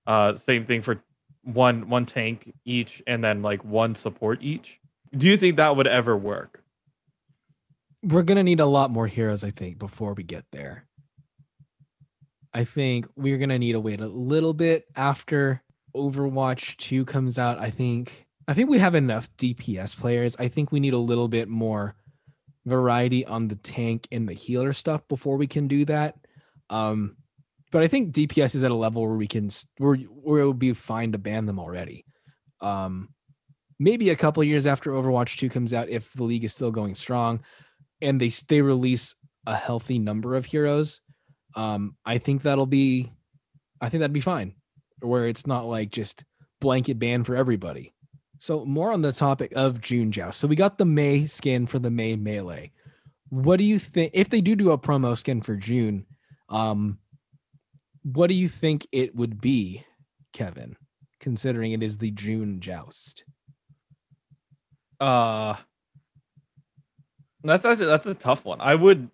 Uh 0.05 0.33
same 0.33 0.65
thing 0.65 0.81
for 0.81 1.01
one 1.43 1.89
one 1.89 2.05
tank 2.05 2.53
each 2.65 3.01
and 3.07 3.23
then 3.23 3.41
like 3.41 3.63
one 3.63 3.95
support 3.95 4.41
each. 4.41 4.79
Do 5.15 5.27
you 5.27 5.37
think 5.37 5.57
that 5.57 5.75
would 5.75 5.87
ever 5.87 6.15
work? 6.15 6.63
We're 8.03 8.23
gonna 8.23 8.43
need 8.43 8.59
a 8.59 8.65
lot 8.65 8.91
more 8.91 9.07
heroes, 9.07 9.43
I 9.43 9.51
think, 9.51 9.77
before 9.77 10.13
we 10.13 10.23
get 10.23 10.45
there. 10.51 10.87
I 12.53 12.63
think 12.63 13.07
we're 13.15 13.37
gonna 13.37 13.59
need 13.59 13.73
to 13.73 13.79
wait 13.79 14.01
a 14.01 14.07
little 14.07 14.53
bit 14.53 14.85
after 14.95 15.63
Overwatch 15.95 16.77
2 16.77 17.05
comes 17.05 17.37
out. 17.37 17.59
I 17.59 17.69
think 17.69 18.27
I 18.47 18.53
think 18.53 18.69
we 18.69 18.79
have 18.79 18.95
enough 18.95 19.29
DPS 19.37 19.97
players. 19.97 20.35
I 20.37 20.47
think 20.47 20.71
we 20.71 20.79
need 20.79 20.93
a 20.93 20.97
little 20.97 21.27
bit 21.27 21.47
more 21.47 21.95
variety 22.65 23.25
on 23.25 23.47
the 23.47 23.55
tank 23.55 24.07
and 24.11 24.27
the 24.27 24.33
healer 24.33 24.73
stuff 24.73 25.07
before 25.07 25.37
we 25.37 25.47
can 25.47 25.67
do 25.67 25.85
that. 25.85 26.15
Um, 26.69 27.17
but 27.71 27.81
I 27.81 27.87
think 27.87 28.13
DPS 28.13 28.55
is 28.55 28.63
at 28.63 28.71
a 28.71 28.75
level 28.75 29.01
where 29.01 29.17
we 29.17 29.27
can 29.27 29.49
where 29.77 29.95
where 29.95 30.41
it 30.41 30.47
would 30.47 30.59
be 30.59 30.73
fine 30.73 31.13
to 31.13 31.17
ban 31.17 31.45
them 31.45 31.59
already. 31.59 32.05
Um, 32.61 33.09
maybe 33.79 34.09
a 34.09 34.15
couple 34.15 34.43
years 34.43 34.67
after 34.67 34.91
Overwatch 34.91 35.37
2 35.37 35.49
comes 35.49 35.73
out, 35.73 35.89
if 35.89 36.13
the 36.13 36.23
league 36.23 36.43
is 36.43 36.53
still 36.53 36.71
going 36.71 36.95
strong, 36.95 37.41
and 38.01 38.19
they 38.19 38.29
they 38.47 38.61
release 38.61 39.15
a 39.47 39.55
healthy 39.55 39.97
number 39.97 40.35
of 40.35 40.45
heroes, 40.45 41.01
um, 41.55 41.95
I 42.05 42.17
think 42.19 42.43
that'll 42.43 42.67
be, 42.67 43.09
I 43.79 43.89
think 43.89 44.01
that'd 44.01 44.13
be 44.13 44.21
fine, 44.21 44.53
where 44.99 45.27
it's 45.27 45.47
not 45.47 45.65
like 45.65 45.91
just 45.91 46.23
blanket 46.59 46.99
ban 46.99 47.23
for 47.23 47.35
everybody. 47.35 47.93
So 48.37 48.65
more 48.65 48.91
on 48.91 49.01
the 49.01 49.11
topic 49.11 49.53
of 49.55 49.81
June 49.81 50.11
Joust. 50.11 50.39
So 50.39 50.47
we 50.47 50.55
got 50.55 50.77
the 50.77 50.85
May 50.85 51.25
skin 51.25 51.67
for 51.67 51.79
the 51.79 51.91
May 51.91 52.15
melee. 52.15 52.71
What 53.29 53.59
do 53.59 53.63
you 53.63 53.79
think 53.79 54.11
if 54.13 54.29
they 54.29 54.41
do 54.41 54.55
do 54.55 54.71
a 54.71 54.77
promo 54.77 55.17
skin 55.17 55.41
for 55.41 55.55
June? 55.55 56.05
Um, 56.49 56.97
what 58.03 58.27
do 58.27 58.35
you 58.35 58.47
think 58.47 58.87
it 58.91 59.15
would 59.15 59.41
be, 59.41 59.85
Kevin, 60.33 60.75
considering 61.19 61.71
it 61.71 61.83
is 61.83 61.97
the 61.97 62.11
June 62.11 62.59
Joust? 62.59 63.25
Uh 64.99 65.55
that's 67.43 67.65
actually 67.65 67.87
that's 67.87 68.05
a 68.05 68.13
tough 68.13 68.45
one. 68.45 68.61
I 68.61 68.75
would 68.75 69.09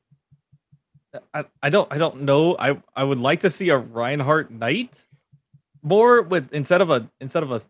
I, 1.33 1.45
I 1.63 1.69
don't 1.69 1.91
I 1.91 1.97
don't 1.97 2.21
know. 2.21 2.55
I 2.59 2.81
I 2.95 3.03
would 3.03 3.19
like 3.19 3.41
to 3.41 3.49
see 3.49 3.69
a 3.69 3.77
Reinhardt 3.77 4.51
Knight 4.51 5.01
more 5.81 6.21
with 6.21 6.51
instead 6.53 6.81
of 6.81 6.89
a 6.89 7.09
instead 7.21 7.43
of 7.43 7.51
a 7.51 7.61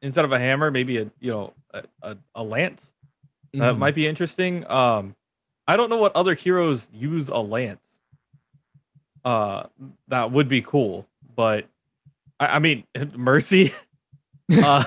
instead 0.00 0.24
of 0.24 0.32
a 0.32 0.38
hammer, 0.38 0.70
maybe 0.70 0.98
a 0.98 1.10
you 1.20 1.30
know 1.30 1.52
a, 1.74 1.84
a, 2.02 2.16
a 2.34 2.42
lance. 2.42 2.92
That 3.54 3.78
might 3.78 3.94
be 3.94 4.06
interesting. 4.06 4.66
Um 4.70 5.14
I 5.66 5.76
don't 5.76 5.90
know 5.90 5.98
what 5.98 6.16
other 6.16 6.34
heroes 6.34 6.88
use 6.92 7.28
a 7.28 7.38
lance. 7.38 7.80
Uh 9.24 9.66
that 10.08 10.30
would 10.30 10.48
be 10.48 10.62
cool, 10.62 11.06
but 11.34 11.66
I, 12.40 12.46
I 12.46 12.58
mean 12.58 12.84
Mercy 13.16 13.74
uh 14.62 14.84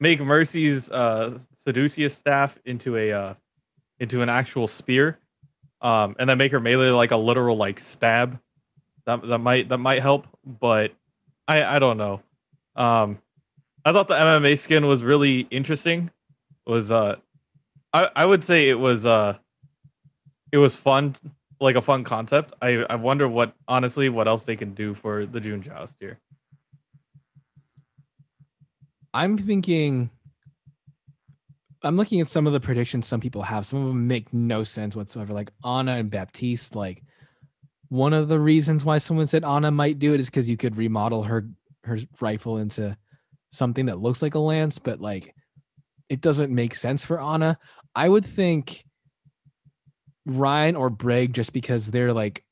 make 0.00 0.20
Mercy's 0.20 0.90
uh 0.90 1.38
Caduceus 1.64 2.14
staff 2.14 2.58
into 2.64 2.96
a 2.96 3.12
uh 3.12 3.34
into 3.98 4.22
an 4.22 4.28
actual 4.28 4.66
spear 4.66 5.18
um, 5.80 6.16
and 6.18 6.28
then 6.28 6.38
make 6.38 6.52
her 6.52 6.60
melee 6.60 6.88
like 6.88 7.10
a 7.10 7.16
literal 7.16 7.56
like 7.56 7.80
stab. 7.80 8.38
That 9.04 9.22
that 9.28 9.38
might 9.38 9.68
that 9.68 9.78
might 9.78 10.02
help, 10.02 10.26
but 10.44 10.92
I 11.46 11.62
I 11.62 11.78
don't 11.78 11.96
know. 11.96 12.22
Um, 12.74 13.18
I 13.84 13.92
thought 13.92 14.08
the 14.08 14.14
MMA 14.14 14.58
skin 14.58 14.86
was 14.86 15.04
really 15.04 15.46
interesting. 15.50 16.10
It 16.66 16.70
was 16.70 16.90
uh, 16.90 17.16
I 17.92 18.10
I 18.16 18.24
would 18.24 18.44
say 18.44 18.68
it 18.68 18.78
was 18.78 19.06
uh, 19.06 19.38
it 20.50 20.58
was 20.58 20.74
fun, 20.74 21.14
like 21.60 21.76
a 21.76 21.82
fun 21.82 22.04
concept. 22.04 22.54
I 22.60 22.84
I 22.90 22.96
wonder 22.96 23.28
what 23.28 23.54
honestly 23.68 24.08
what 24.08 24.28
else 24.28 24.44
they 24.44 24.56
can 24.56 24.74
do 24.74 24.94
for 24.94 25.26
the 25.26 25.40
June 25.40 25.62
Joust 25.62 25.96
here. 26.00 26.18
I'm 29.14 29.38
thinking 29.38 30.10
I'm 31.82 31.96
looking 31.96 32.20
at 32.20 32.26
some 32.26 32.46
of 32.46 32.52
the 32.52 32.60
predictions 32.60 33.06
some 33.06 33.20
people 33.20 33.42
have. 33.42 33.66
Some 33.66 33.82
of 33.82 33.88
them 33.88 34.08
make 34.08 34.32
no 34.32 34.62
sense 34.62 34.96
whatsoever. 34.96 35.32
Like 35.32 35.50
Ana 35.62 35.92
and 35.92 36.10
Baptiste. 36.10 36.74
Like 36.74 37.02
one 37.88 38.12
of 38.12 38.28
the 38.28 38.40
reasons 38.40 38.84
why 38.84 38.98
someone 38.98 39.26
said 39.26 39.44
Ana 39.44 39.70
might 39.70 39.98
do 39.98 40.14
it 40.14 40.20
is 40.20 40.30
because 40.30 40.50
you 40.50 40.56
could 40.56 40.76
remodel 40.76 41.22
her 41.22 41.48
her 41.84 41.98
rifle 42.20 42.58
into 42.58 42.96
something 43.50 43.86
that 43.86 44.00
looks 44.00 44.22
like 44.22 44.34
a 44.34 44.38
lance, 44.38 44.78
but 44.78 45.00
like 45.00 45.34
it 46.08 46.20
doesn't 46.20 46.54
make 46.54 46.74
sense 46.74 47.04
for 47.04 47.20
Ana. 47.20 47.56
I 47.94 48.08
would 48.08 48.24
think 48.24 48.84
Rein 50.26 50.76
or 50.76 50.90
Brig 50.90 51.32
just 51.32 51.52
because 51.52 51.90
they're 51.90 52.12
like 52.12 52.44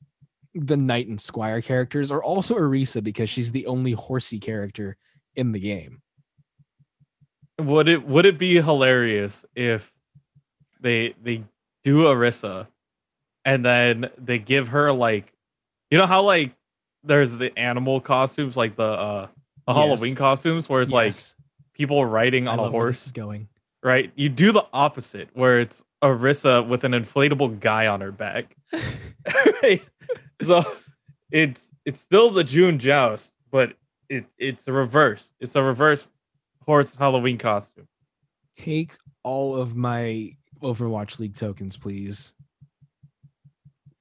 the 0.55 0.77
knight 0.77 1.07
and 1.07 1.21
squire 1.21 1.61
characters, 1.61 2.11
or 2.11 2.23
also 2.23 2.55
Orisa 2.55 3.03
because 3.03 3.29
she's 3.29 3.51
the 3.51 3.67
only 3.67 3.91
horsey 3.91 4.39
character 4.39 4.97
in 5.35 5.51
the 5.51 5.59
game 5.59 6.01
would 7.59 7.87
it 7.87 8.05
would 8.05 8.25
it 8.25 8.37
be 8.37 8.61
hilarious 8.61 9.45
if 9.55 9.91
they 10.81 11.15
they 11.23 11.43
do 11.83 12.03
Orisa 12.03 12.67
and 13.45 13.63
then 13.63 14.09
they 14.17 14.39
give 14.39 14.69
her 14.69 14.91
like 14.91 15.31
you 15.89 15.97
know 15.97 16.05
how 16.05 16.21
like 16.21 16.51
there's 17.03 17.37
the 17.37 17.57
animal 17.57 18.01
costumes 18.01 18.57
like 18.57 18.75
the 18.75 18.83
uh 18.83 19.27
the 19.67 19.73
yes. 19.73 19.77
Halloween 19.77 20.15
costumes 20.15 20.67
where 20.67 20.81
it's 20.81 20.91
yes. 20.91 21.35
like 21.35 21.73
people 21.73 22.05
riding 22.05 22.47
on 22.47 22.59
a 22.59 22.69
horse 22.69 23.05
is 23.05 23.11
going 23.11 23.47
right 23.83 24.11
you 24.15 24.29
do 24.29 24.51
the 24.51 24.65
opposite 24.73 25.29
where 25.33 25.59
it's 25.59 25.83
Orisa 26.05 26.67
with 26.67 26.83
an 26.83 26.91
inflatable 26.91 27.59
guy 27.59 27.87
on 27.87 28.01
her 28.01 28.11
back 28.11 28.55
right 29.63 29.83
so 30.41 30.63
it's 31.31 31.69
it's 31.85 32.01
still 32.01 32.31
the 32.31 32.43
June 32.43 32.79
joust 32.79 33.33
but 33.51 33.73
it 34.09 34.25
it's 34.37 34.67
a 34.67 34.71
reverse 34.71 35.33
it's 35.39 35.55
a 35.55 35.63
reverse 35.63 36.09
horse 36.65 36.95
Halloween 36.95 37.37
costume. 37.37 37.87
Take 38.57 38.95
all 39.23 39.55
of 39.55 39.75
my 39.75 40.35
Overwatch 40.61 41.19
League 41.19 41.35
tokens, 41.35 41.77
please. 41.77 42.33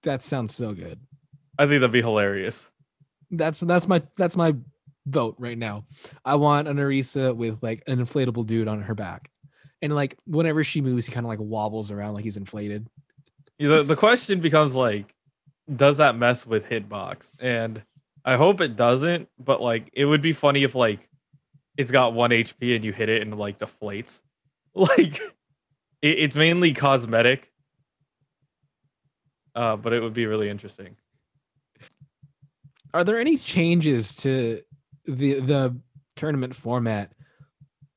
That 0.03 0.23
sounds 0.23 0.55
so 0.55 0.73
good. 0.73 1.01
I 1.59 1.67
think 1.67 1.81
that'd 1.81 1.93
be 1.93 2.03
hilarious. 2.03 2.69
That's 3.31 3.61
that's 3.61 3.89
my 3.89 4.03
that's 4.17 4.37
my 4.37 4.55
vote 5.07 5.37
right 5.39 5.59
now. 5.59 5.85
I 6.25 6.35
want 6.37 6.69
an 6.69 6.77
Orisa 6.77 7.35
with 7.35 7.63
like 7.63 7.83
an 7.87 7.99
inflatable 7.99 8.47
dude 8.47 8.69
on 8.69 8.83
her 8.83 8.95
back. 8.95 9.31
And 9.85 9.95
like 9.95 10.17
whenever 10.27 10.65
she 10.65 10.81
moves, 10.81 11.05
he 11.05 11.13
kind 11.13 11.27
of 11.27 11.29
like 11.29 11.41
wobbles 11.41 11.91
around 11.91 12.15
like 12.15 12.25
he's 12.25 12.39
inflated. 12.39 12.89
The, 13.59 13.83
the 13.83 13.97
question 13.97 14.41
becomes 14.41 14.75
like, 14.75 15.15
does 15.77 15.99
that 15.99 16.17
mess 16.17 16.47
with 16.47 16.65
hitbox? 16.65 17.33
And 17.39 17.83
I 18.25 18.37
hope 18.37 18.63
it 18.63 18.77
doesn't, 18.77 19.29
but 19.39 19.61
like 19.61 19.91
it 19.93 20.07
would 20.07 20.23
be 20.23 20.33
funny 20.33 20.63
if 20.63 20.75
like 20.75 21.11
it's 21.77 21.91
got 21.91 22.15
one 22.15 22.31
HP 22.31 22.75
and 22.75 22.83
you 22.83 22.95
hit 22.95 23.11
it 23.11 23.21
and 23.21 23.39
like 23.39 23.59
deflates. 23.59 24.23
Like 24.77 25.21
it, 26.03 26.19
it's 26.19 26.35
mainly 26.35 26.73
cosmetic. 26.73 27.53
Uh, 29.55 29.77
but 29.77 29.93
it 29.93 30.03
would 30.03 30.15
be 30.15 30.27
really 30.27 30.49
interesting. 30.49 30.97
Are 32.93 33.05
there 33.05 33.21
any 33.21 33.37
changes 33.37 34.17
to 34.17 34.63
the 35.05 35.39
the 35.39 35.79
tournament 36.17 36.57
format 36.57 37.13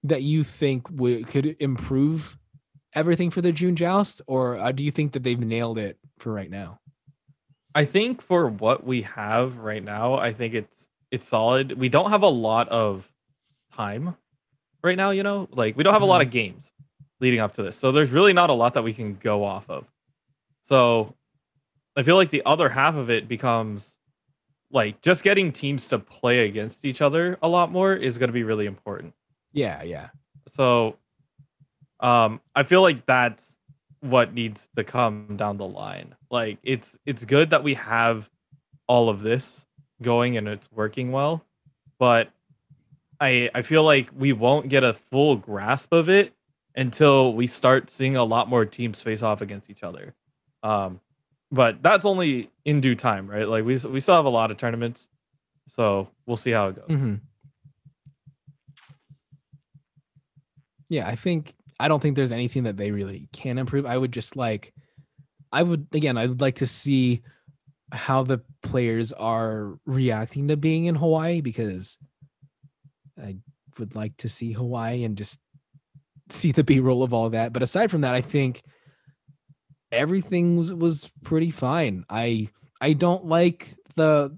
that 0.08 0.24
you 0.24 0.44
think 0.44 0.90
would 0.90 1.28
could 1.28 1.56
improve 1.60 2.38
everything 2.94 3.30
for 3.30 3.42
the 3.42 3.52
June 3.52 3.76
Joust, 3.76 4.22
or 4.28 4.58
uh, 4.58 4.72
do 4.72 4.84
you 4.84 4.92
think 4.92 5.14
that 5.14 5.24
they've 5.24 5.40
nailed 5.40 5.78
it 5.78 5.98
for 6.20 6.34
right 6.34 6.50
now? 6.50 6.80
I 7.76 7.86
think 7.86 8.22
for 8.22 8.48
what 8.48 8.84
we 8.86 9.04
have 9.04 9.58
right 9.58 9.84
now, 9.84 10.16
I 10.16 10.34
think 10.34 10.54
it's 10.54 10.90
it's 11.12 11.28
solid. 11.28 11.74
We 11.74 11.90
don't 11.90 12.10
have 12.10 12.24
a 12.24 12.28
lot 12.28 12.68
of 12.70 13.10
time 13.74 14.16
right 14.84 14.98
now, 14.98 15.12
you 15.12 15.24
know? 15.24 15.48
Like 15.52 15.78
we 15.78 15.84
don't 15.84 15.94
have 15.94 16.02
a 16.02 16.06
lot 16.06 16.22
of 16.22 16.28
mm-hmm. 16.28 16.34
games 16.34 16.72
leading 17.20 17.40
up 17.40 17.54
to 17.56 17.64
this. 17.64 17.78
So 17.78 17.92
there's 17.92 18.10
really 18.10 18.34
not 18.34 18.50
a 18.50 18.54
lot 18.54 18.74
that 18.74 18.84
we 18.84 18.94
can 18.94 19.16
go 19.16 19.44
off 19.44 19.70
of. 19.70 19.86
So 20.64 21.14
I 21.96 22.04
feel 22.04 22.16
like 22.16 22.30
the 22.30 22.44
other 22.46 22.70
half 22.70 22.96
of 22.96 23.10
it 23.10 23.28
becomes 23.28 23.96
like 24.72 25.02
just 25.02 25.24
getting 25.24 25.52
teams 25.52 25.88
to 25.88 26.00
play 26.00 26.46
against 26.46 26.84
each 26.84 27.02
other 27.02 27.38
a 27.42 27.48
lot 27.48 27.72
more 27.72 27.96
is 27.96 28.18
going 28.18 28.28
to 28.28 28.34
be 28.34 28.44
really 28.44 28.66
important. 28.66 29.14
Yeah, 29.58 29.84
yeah. 29.84 30.10
So 30.48 30.98
um 32.00 32.42
I 32.56 32.64
feel 32.64 32.82
like 32.82 33.06
that's 33.06 33.58
what 34.02 34.34
needs 34.34 34.70
to 34.76 34.84
come 34.84 35.36
down 35.38 35.58
the 35.58 35.68
line. 35.68 36.16
Like 36.30 36.60
it's 36.64 36.98
it's 37.06 37.26
good 37.26 37.50
that 37.50 37.64
we 37.64 37.74
have 37.76 38.30
all 38.88 39.10
of 39.10 39.22
this 39.22 39.66
going 40.02 40.38
and 40.38 40.48
it's 40.48 40.72
working 40.72 41.12
well, 41.12 41.44
but 42.00 42.30
I 43.20 43.50
I 43.54 43.62
feel 43.62 43.84
like 43.84 44.10
we 44.16 44.34
won't 44.34 44.70
get 44.70 44.84
a 44.84 44.94
full 44.94 45.36
grasp 45.36 45.92
of 45.92 46.10
it 46.10 46.34
until 46.76 47.34
we 47.34 47.48
start 47.48 47.90
seeing 47.90 48.16
a 48.16 48.24
lot 48.24 48.48
more 48.48 48.66
teams 48.66 49.02
face 49.02 49.24
off 49.24 49.42
against 49.42 49.70
each 49.70 49.84
other. 49.84 50.14
Um, 50.64 51.02
but 51.52 51.82
that's 51.82 52.06
only 52.06 52.52
in 52.66 52.82
due 52.82 52.96
time, 52.96 53.28
right? 53.30 53.48
Like 53.48 53.66
we 53.66 53.78
we 53.78 54.00
still 54.00 54.16
have 54.16 54.26
a 54.26 54.30
lot 54.30 54.52
of 54.52 54.58
tournaments, 54.58 55.10
so 55.68 56.10
we'll 56.26 56.38
see 56.38 56.52
how 56.52 56.70
it 56.70 56.76
goes. 56.76 56.88
Mm-hmm. 56.90 57.16
Yeah, 60.90 61.08
I 61.08 61.16
think 61.16 61.54
I 61.80 61.88
don't 61.88 62.02
think 62.02 62.16
there's 62.16 62.32
anything 62.32 62.64
that 62.64 62.78
they 62.78 62.92
really 62.92 63.30
can 63.34 63.58
improve. 63.58 63.86
I 63.86 63.98
would 63.98 64.12
just 64.12 64.36
like, 64.36 64.74
I 65.52 65.64
would 65.64 65.88
again, 65.94 66.18
I 66.18 66.26
would 66.26 66.42
like 66.42 66.56
to 66.56 66.68
see 66.68 67.22
how 67.92 68.24
the 68.24 68.42
players 68.64 69.14
are 69.14 69.80
reacting 69.86 70.50
to 70.50 70.58
being 70.58 70.86
in 70.86 70.96
Hawaii 70.96 71.42
because 71.42 71.98
I 73.22 73.38
would 73.80 73.96
like 73.96 74.18
to 74.18 74.30
see 74.30 74.52
Hawaii 74.52 75.04
and 75.04 75.18
just 75.18 75.40
see 76.30 76.52
the 76.52 76.64
B 76.64 76.80
roll 76.80 77.04
of 77.04 77.14
all 77.14 77.30
that. 77.30 77.54
But 77.54 77.64
aside 77.64 77.92
from 77.92 78.02
that, 78.02 78.14
I 78.14 78.22
think 78.22 78.62
everything 79.92 80.58
was, 80.58 80.74
was 80.74 81.10
pretty 81.24 81.52
fine. 81.52 82.06
I 82.10 82.50
I 82.82 82.94
don't 82.94 83.26
like 83.26 83.76
the 83.96 84.38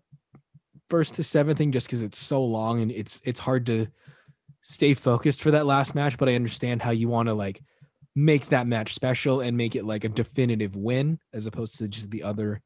first 0.89 1.16
to 1.16 1.24
seventh 1.24 1.58
thing 1.58 1.72
just 1.72 1.88
because 1.88 2.04
it's 2.04 2.18
so 2.18 2.43
long 2.43 2.82
and 2.82 2.91
it's 2.91 3.22
it's 3.26 3.39
hard 3.39 3.66
to 3.68 3.88
stay 4.70 4.93
focused 4.93 5.41
for 5.41 5.51
that 5.51 5.65
last 5.65 5.95
match. 5.95 6.17
But 6.17 6.30
I 6.30 6.36
understand 6.36 6.82
how 6.82 6.91
you 6.91 7.09
want 7.09 7.28
to 7.28 7.34
like 7.34 7.61
make 8.15 8.47
that 8.47 8.67
match 8.67 8.93
special 8.93 9.41
and 9.41 9.57
make 9.57 9.76
it 9.76 9.86
like 9.86 10.03
a 10.03 10.09
definitive 10.09 10.76
win 10.76 11.20
as 11.34 11.47
opposed 11.47 11.78
to 11.80 11.88
just 11.88 12.11
the 12.11 12.24
other 12.24 12.61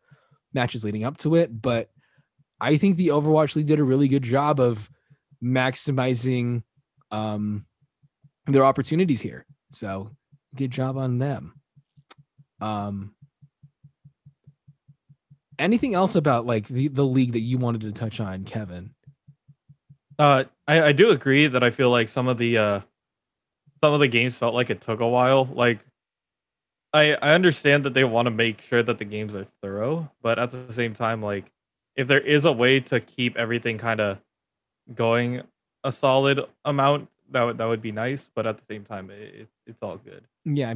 matches 0.53 0.83
leading 0.83 1.03
up 1.03 1.17
to 1.17 1.35
it. 1.35 1.61
But 1.61 1.89
I 2.59 2.77
think 2.77 2.97
the 2.97 3.09
Overwatch 3.09 3.55
League 3.55 3.67
did 3.67 3.79
a 3.79 3.83
really 3.83 4.07
good 4.07 4.23
job 4.23 4.59
of 4.59 4.89
maximizing 5.43 6.63
um, 7.11 7.65
their 8.47 8.65
opportunities 8.65 9.21
here. 9.21 9.45
So 9.71 10.11
good 10.55 10.71
job 10.71 10.97
on 10.97 11.19
them. 11.19 11.53
Um, 12.61 13.15
anything 15.59 15.93
else 15.93 16.15
about 16.15 16.45
like 16.45 16.67
the, 16.67 16.87
the 16.89 17.05
league 17.05 17.33
that 17.33 17.41
you 17.41 17.57
wanted 17.57 17.81
to 17.81 17.91
touch 17.91 18.19
on, 18.19 18.43
Kevin? 18.43 18.91
Uh, 20.20 20.43
I, 20.68 20.82
I 20.82 20.91
do 20.91 21.09
agree 21.09 21.47
that 21.47 21.64
I 21.64 21.72
feel 21.72 21.89
like 21.89 22.09
some 22.09 22.28
of 22.28 22.38
the 22.38 22.57
uh, 22.57 22.80
some 23.84 23.93
of 23.93 23.99
the 23.99 24.07
games 24.07 24.36
felt 24.36 24.53
like 24.53 24.70
it 24.70 24.82
took 24.82 24.99
a 24.99 25.07
while. 25.07 25.45
Like, 25.45 25.80
I 26.93 27.14
I 27.16 27.34
understand 27.34 27.84
that 27.86 27.93
they 27.93 28.03
want 28.03 28.28
to 28.28 28.32
make 28.32 28.61
sure 28.61 28.84
that 28.84 28.97
the 28.97 29.05
games 29.05 29.36
are 29.36 29.47
thorough, 29.61 30.11
but 30.22 30.39
at 30.39 30.51
the 30.51 30.72
same 30.72 30.93
time, 30.93 31.22
like, 31.22 31.51
if 31.95 32.07
there 32.07 32.22
is 32.22 32.45
a 32.45 32.51
way 32.51 32.80
to 32.82 32.99
keep 32.99 33.36
everything 33.38 33.78
kind 33.78 33.99
of 33.99 34.20
going 34.95 35.41
a 35.84 35.91
solid 35.91 36.39
amount, 36.66 37.09
that 37.32 37.43
would 37.43 37.57
that 37.57 37.66
would 37.66 37.82
be 37.82 37.91
nice. 37.91 38.30
But 38.34 38.47
at 38.47 38.57
the 38.57 38.64
same 38.70 38.84
time, 38.84 39.09
it, 39.09 39.36
it 39.36 39.47
it's 39.66 39.82
all 39.82 39.97
good. 39.97 40.24
Yeah, 40.45 40.74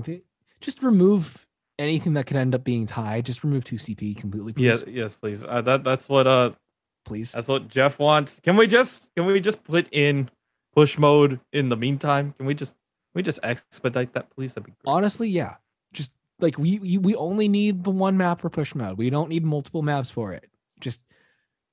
just 0.59 0.81
remove 0.81 1.45
anything 1.79 2.13
that 2.13 2.25
could 2.25 2.37
end 2.37 2.55
up 2.55 2.63
being 2.63 2.85
tied. 2.85 3.25
Just 3.25 3.43
remove 3.43 3.63
two 3.63 3.75
CP 3.75 4.17
completely, 4.17 4.53
please. 4.53 4.63
Yes, 4.63 4.85
yes, 4.87 5.15
please. 5.15 5.43
Uh, 5.43 5.61
that 5.61 5.83
that's 5.83 6.09
what 6.09 6.27
uh 6.27 6.51
please. 7.07 7.31
That's 7.31 7.47
what 7.47 7.67
Jeff 7.69 7.97
wants. 7.99 8.39
Can 8.43 8.57
we 8.57 8.67
just 8.67 9.09
can 9.15 9.25
we 9.25 9.39
just 9.39 9.63
put 9.63 9.87
in 9.91 10.29
push 10.75 10.97
mode 10.97 11.39
in 11.53 11.69
the 11.69 11.77
meantime? 11.77 12.33
Can 12.37 12.45
we 12.45 12.53
just 12.53 12.71
can 12.73 13.15
we 13.15 13.23
just 13.23 13.39
expedite 13.41 14.13
that, 14.13 14.29
please? 14.29 14.53
That'd 14.53 14.65
be 14.65 14.73
great. 14.73 14.93
Honestly, 14.93 15.29
yeah. 15.29 15.55
Just 15.93 16.13
like 16.39 16.57
we, 16.59 16.79
we 16.79 16.97
we 16.97 17.15
only 17.15 17.47
need 17.47 17.83
the 17.83 17.89
one 17.89 18.17
map 18.17 18.41
for 18.41 18.49
push 18.49 18.75
mode. 18.75 18.97
We 18.97 19.09
don't 19.09 19.29
need 19.29 19.45
multiple 19.45 19.81
maps 19.81 20.11
for 20.11 20.33
it. 20.33 20.49
Just 20.79 21.01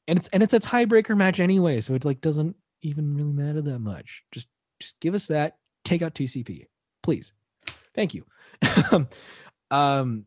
and 0.09 0.19
it's 0.19 0.29
and 0.29 0.43
it's 0.43 0.55
a 0.55 0.61
tiebreaker 0.61 1.17
match 1.17 1.41
anyway, 1.41 1.81
so 1.81 1.95
it 1.95 2.05
like 2.05 2.21
doesn't 2.21 2.57
even 2.83 3.15
really 3.15 3.33
matter 3.33 3.61
that 3.61 3.81
much. 3.81 4.23
Just 4.31 4.49
just 4.81 4.99
give 5.01 5.15
us 5.15 5.27
that. 5.27 5.57
Take 5.85 6.03
out 6.03 6.15
TCP, 6.15 6.67
please. 7.03 7.33
Thank 7.95 8.15
you. 8.15 8.25
um, 9.71 10.25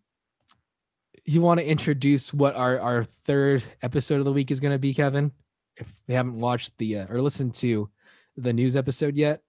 you 1.33 1.41
want 1.41 1.59
to 1.59 1.65
introduce 1.67 2.33
what 2.33 2.55
our 2.55 2.79
our 2.79 3.03
third 3.03 3.63
episode 3.81 4.19
of 4.19 4.25
the 4.25 4.33
week 4.33 4.51
is 4.51 4.59
going 4.59 4.73
to 4.73 4.79
be, 4.79 4.93
Kevin? 4.93 5.31
If 5.75 5.91
they 6.07 6.13
haven't 6.13 6.39
watched 6.39 6.77
the 6.77 6.99
uh, 6.99 7.07
or 7.09 7.21
listened 7.21 7.53
to 7.55 7.89
the 8.35 8.53
news 8.53 8.75
episode 8.75 9.15
yet. 9.15 9.41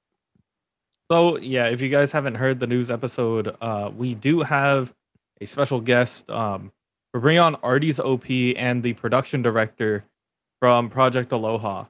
So 1.11 1.39
yeah, 1.39 1.69
if 1.69 1.81
you 1.81 1.89
guys 1.89 2.13
haven't 2.13 2.35
heard 2.35 2.61
the 2.61 2.67
news 2.67 2.91
episode, 2.91 3.57
uh, 3.61 3.91
we 3.97 4.15
do 4.15 4.41
have 4.41 4.93
a 5.41 5.47
special 5.47 5.81
guest. 5.81 6.29
Um, 6.29 6.73
we're 7.15 7.21
bringing 7.21 7.41
on 7.41 7.55
Artie's 7.57 7.99
OP 7.99 8.29
and 8.29 8.83
the 8.83 8.93
production 8.95 9.41
director 9.41 10.05
from 10.61 10.91
Project 10.91 11.33
Aloha. 11.33 11.85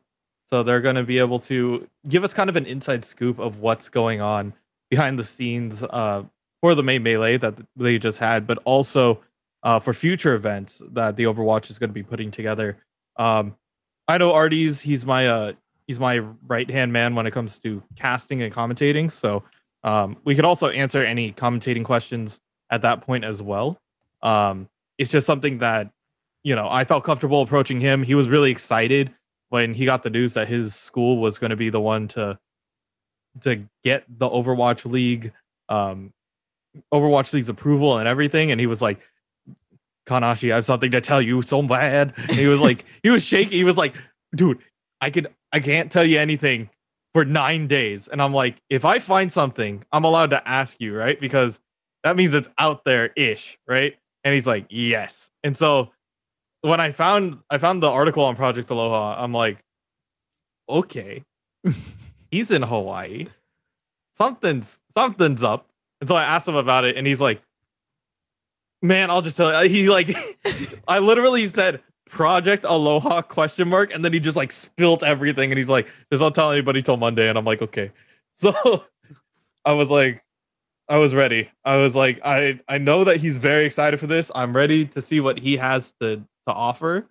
So 0.49 0.63
they're 0.63 0.81
going 0.81 0.97
to 0.97 1.03
be 1.03 1.19
able 1.19 1.41
to 1.41 1.89
give 2.09 2.25
us 2.25 2.33
kind 2.33 2.49
of 2.49 2.57
an 2.57 2.67
inside 2.67 3.05
scoop 3.05 3.39
of 3.39 3.59
what's 3.59 3.89
going 3.89 4.21
on 4.21 4.55
behind 4.91 5.19
the 5.19 5.25
scenes 5.25 5.83
uh, 5.83 6.23
for 6.61 6.75
the 6.75 6.83
May 6.83 6.99
Melee 6.99 7.37
that 7.39 7.55
they 7.77 7.99
just 7.99 8.19
had, 8.19 8.47
but 8.47 8.59
also 8.65 9.21
uh, 9.63 9.79
for 9.81 9.93
future 9.93 10.35
events 10.35 10.81
that 10.93 11.17
the 11.17 11.25
Overwatch 11.25 11.71
is 11.71 11.79
going 11.79 11.91
to 11.91 11.95
be 11.95 12.03
putting 12.03 12.31
together. 12.31 12.79
Um, 13.17 13.57
I 14.07 14.19
know 14.19 14.33
Artie's 14.33 14.81
he's 14.81 15.05
my 15.05 15.29
uh, 15.29 15.53
he's 15.87 15.99
my 15.99 16.19
right 16.47 16.71
hand 16.71 16.93
man 16.93 17.15
when 17.15 17.27
it 17.27 17.33
comes 17.33 17.59
to 17.61 17.83
casting 17.97 18.43
and 18.43 18.53
commentating. 18.53 19.11
So 19.11 19.43
um, 19.85 20.17
we 20.25 20.35
could 20.35 20.45
also 20.45 20.69
answer 20.69 21.03
any 21.03 21.33
commentating 21.33 21.85
questions 21.85 22.41
at 22.71 22.83
that 22.83 23.01
point 23.01 23.25
as 23.25 23.43
well. 23.43 23.81
Um, 24.23 24.69
it's 24.99 25.11
just 25.11 25.27
something 25.27 25.59
that 25.59 25.91
you 26.43 26.55
know 26.55 26.69
I 26.71 26.85
felt 26.85 27.05
comfortable 27.05 27.43
approaching 27.43 27.81
him. 27.81 28.03
He 28.03 28.15
was 28.15 28.29
really 28.29 28.51
excited 28.51 29.13
when 29.51 29.75
he 29.75 29.85
got 29.85 30.03
the 30.03 30.11
news 30.11 30.35
that 30.35 30.49
his 30.49 30.75
school 30.75 31.19
was 31.19 31.39
going 31.39 31.51
to 31.51 31.57
be 31.57 31.71
the 31.71 31.81
one 31.81 32.09
to 32.09 32.39
to 33.43 33.65
get 33.85 34.05
the 34.09 34.29
Overwatch 34.29 34.91
League 34.91 35.33
um 35.69 36.13
Overwatch 36.93 37.33
League's 37.33 37.49
approval 37.49 37.99
and 37.99 38.09
everything 38.09 38.51
and 38.51 38.61
he 38.61 38.67
was 38.67 38.81
like 38.81 39.01
Kanashi 40.09 40.53
I 40.53 40.57
have 40.57 40.65
something 40.65 40.91
to 40.91 41.01
tell 41.01 41.23
you 41.23 41.43
so 41.43 41.63
bad. 41.63 42.15
And 42.17 42.33
he 42.33 42.47
was 42.47 42.61
like 42.61 42.85
he 43.03 43.11
was 43.11 43.23
shaking. 43.23 43.59
He 43.59 43.65
was 43.65 43.77
like 43.77 43.95
dude 44.35 44.59
I 45.01 45.11
could 45.11 45.29
I 45.53 45.61
can't 45.61 45.93
tell 45.93 46.05
you 46.05 46.19
anything 46.19 46.71
for 47.15 47.25
9 47.25 47.67
days. 47.69 48.09
And 48.09 48.21
I'm 48.21 48.33
like 48.33 48.57
if 48.71 48.85
I 48.85 48.99
find 48.99 49.33
something 49.33 49.85
I'm 49.93 50.05
allowed 50.05 50.31
to 50.31 50.49
ask 50.49 50.81
you 50.81 50.97
right? 50.97 51.21
Because 51.21 51.61
that 52.05 52.17
means 52.17 52.35
it's 52.35 52.49
out 52.59 52.85
there 52.85 53.13
ish 53.17 53.59
right? 53.69 53.97
And 54.25 54.35
he's 54.35 54.47
like 54.47 54.67
yes. 54.71 55.31
And 55.45 55.57
so 55.57 55.91
when 56.63 56.81
I 56.81 56.93
found 56.93 57.39
I 57.51 57.59
found 57.59 57.83
the 57.83 57.89
article 57.89 58.25
on 58.25 58.37
Project 58.37 58.71
Aloha, 58.71 59.23
I'm 59.23 59.33
like, 59.33 59.59
okay, 60.69 61.25
he's 62.31 62.51
in 62.51 62.63
Hawaii. 62.63 63.27
Something's 64.17 64.79
something's 64.97 65.43
up. 65.43 65.69
And 66.01 66.09
so 66.09 66.17
I 66.17 66.25
asked 66.25 66.47
him 66.47 66.57
about 66.57 66.85
it, 66.85 66.97
and 66.97 67.07
he's 67.07 67.21
like, 67.21 67.43
"Man, 68.83 69.11
I'll 69.11 69.23
just 69.23 69.37
tell 69.37 69.65
you." 69.65 69.71
He 69.71 69.89
like, 69.89 70.17
I 70.89 70.99
literally 70.99 71.49
said 71.49 71.81
Project 72.09 72.65
Aloha 72.65 73.23
question 73.23 73.69
mark, 73.69 73.93
and 73.93 74.05
then 74.05 74.13
he 74.13 74.21
just 74.21 74.37
like 74.37 74.53
spilt 74.53 75.03
everything, 75.03 75.51
and 75.51 75.59
he's 75.59 75.69
like, 75.69 75.87
"Just 76.13 76.21
don't 76.21 76.35
tell 76.35 76.53
anybody 76.53 76.83
till 76.83 76.97
Monday." 76.97 77.29
And 77.29 77.39
I'm 77.39 77.45
like, 77.45 77.63
"Okay." 77.63 77.93
So 78.41 78.85
I 79.65 79.73
was 79.73 79.91
like, 79.91 80.23
I 80.89 80.99
was 80.99 81.15
ready. 81.15 81.51
I 81.65 81.77
was 81.77 81.95
like, 81.95 82.21
I 82.25 82.61
I 82.69 82.79
know 82.79 83.05
that 83.05 83.19
he's 83.19 83.37
very 83.37 83.67
excited 83.67 84.01
for 84.01 84.07
this. 84.07 84.31
I'm 84.35 84.57
ready 84.57 84.87
to 84.87 85.03
see 85.03 85.21
what 85.21 85.39
he 85.39 85.57
has 85.57 85.93
to 86.01 86.17
to 86.47 86.53
offer, 86.53 87.07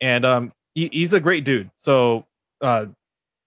and 0.00 0.24
um, 0.24 0.52
he, 0.74 0.88
he's 0.92 1.12
a 1.12 1.20
great 1.20 1.44
dude. 1.44 1.70
So 1.76 2.24
uh, 2.62 2.86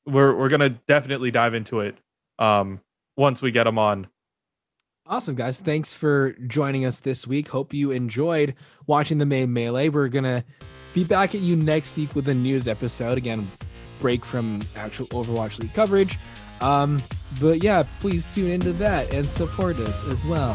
we're 0.05 0.35
we're 0.35 0.49
gonna 0.49 0.69
definitely 0.87 1.31
dive 1.31 1.53
into 1.53 1.79
it 1.79 1.97
um 2.39 2.81
once 3.17 3.41
we 3.41 3.51
get 3.51 3.65
him 3.65 3.79
on. 3.79 4.07
Awesome, 5.05 5.35
guys. 5.35 5.59
Thanks 5.59 5.93
for 5.93 6.31
joining 6.47 6.85
us 6.85 7.01
this 7.01 7.27
week. 7.27 7.49
Hope 7.49 7.73
you 7.73 7.91
enjoyed 7.91 8.55
watching 8.87 9.17
the 9.17 9.25
May 9.25 9.45
Melee. 9.45 9.89
We're 9.89 10.07
going 10.07 10.23
to 10.23 10.45
be 10.93 11.03
back 11.03 11.35
at 11.35 11.41
you 11.41 11.57
next 11.57 11.97
week 11.97 12.15
with 12.15 12.27
a 12.29 12.33
news 12.33 12.69
episode. 12.69 13.17
Again, 13.17 13.49
break 13.99 14.23
from 14.23 14.61
actual 14.77 15.07
Overwatch 15.07 15.59
League 15.59 15.73
coverage. 15.73 16.17
Um, 16.61 17.01
but 17.41 17.61
yeah, 17.61 17.83
please 17.99 18.33
tune 18.33 18.49
into 18.49 18.71
that 18.73 19.13
and 19.13 19.25
support 19.25 19.77
us 19.79 20.05
as 20.05 20.25
well. 20.25 20.53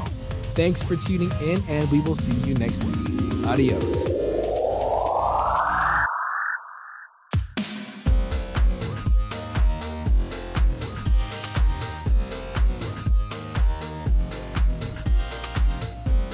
Thanks 0.54 0.82
for 0.82 0.96
tuning 0.96 1.30
in, 1.42 1.62
and 1.68 1.90
we 1.90 2.00
will 2.00 2.14
see 2.14 2.34
you 2.48 2.54
next 2.54 2.84
week. 2.84 3.46
Adios. 3.46 4.27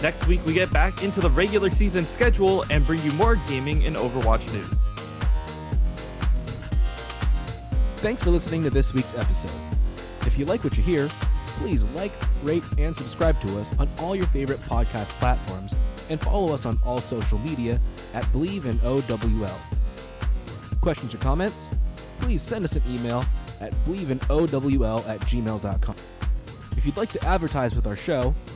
Next 0.04 0.26
week, 0.26 0.44
we 0.44 0.52
get 0.52 0.70
back 0.70 1.02
into 1.02 1.22
the 1.22 1.30
regular 1.30 1.70
season 1.70 2.04
schedule 2.04 2.66
and 2.68 2.86
bring 2.86 3.02
you 3.04 3.12
more 3.12 3.36
gaming 3.48 3.86
and 3.86 3.96
Overwatch 3.96 4.44
news. 4.52 4.70
Thanks 7.96 8.22
for 8.22 8.28
listening 8.28 8.62
to 8.64 8.68
this 8.68 8.92
week's 8.92 9.14
episode. 9.14 9.58
If 10.26 10.38
you 10.38 10.44
like 10.44 10.62
what 10.62 10.76
you 10.76 10.82
hear, 10.82 11.08
please 11.56 11.84
like, 11.94 12.12
rate, 12.42 12.62
and 12.76 12.94
subscribe 12.94 13.40
to 13.46 13.58
us 13.58 13.72
on 13.78 13.88
all 13.98 14.14
your 14.14 14.26
favorite 14.26 14.60
podcast 14.64 15.08
platforms 15.20 15.74
and 16.10 16.20
follow 16.20 16.52
us 16.52 16.66
on 16.66 16.78
all 16.84 16.98
social 16.98 17.38
media 17.38 17.80
at 18.12 18.24
Bleav 18.24 18.66
in 18.66 18.78
OWL. 18.84 19.58
Questions 20.82 21.14
or 21.14 21.18
comments? 21.18 21.70
Please 22.20 22.42
send 22.42 22.62
us 22.66 22.76
an 22.76 22.82
email 22.90 23.24
at 23.62 23.72
bleavinowl 23.86 25.08
at 25.08 25.20
gmail.com. 25.20 25.96
If 26.76 26.84
you'd 26.84 26.98
like 26.98 27.10
to 27.12 27.24
advertise 27.24 27.74
with 27.74 27.86
our 27.86 27.96
show, 27.96 28.34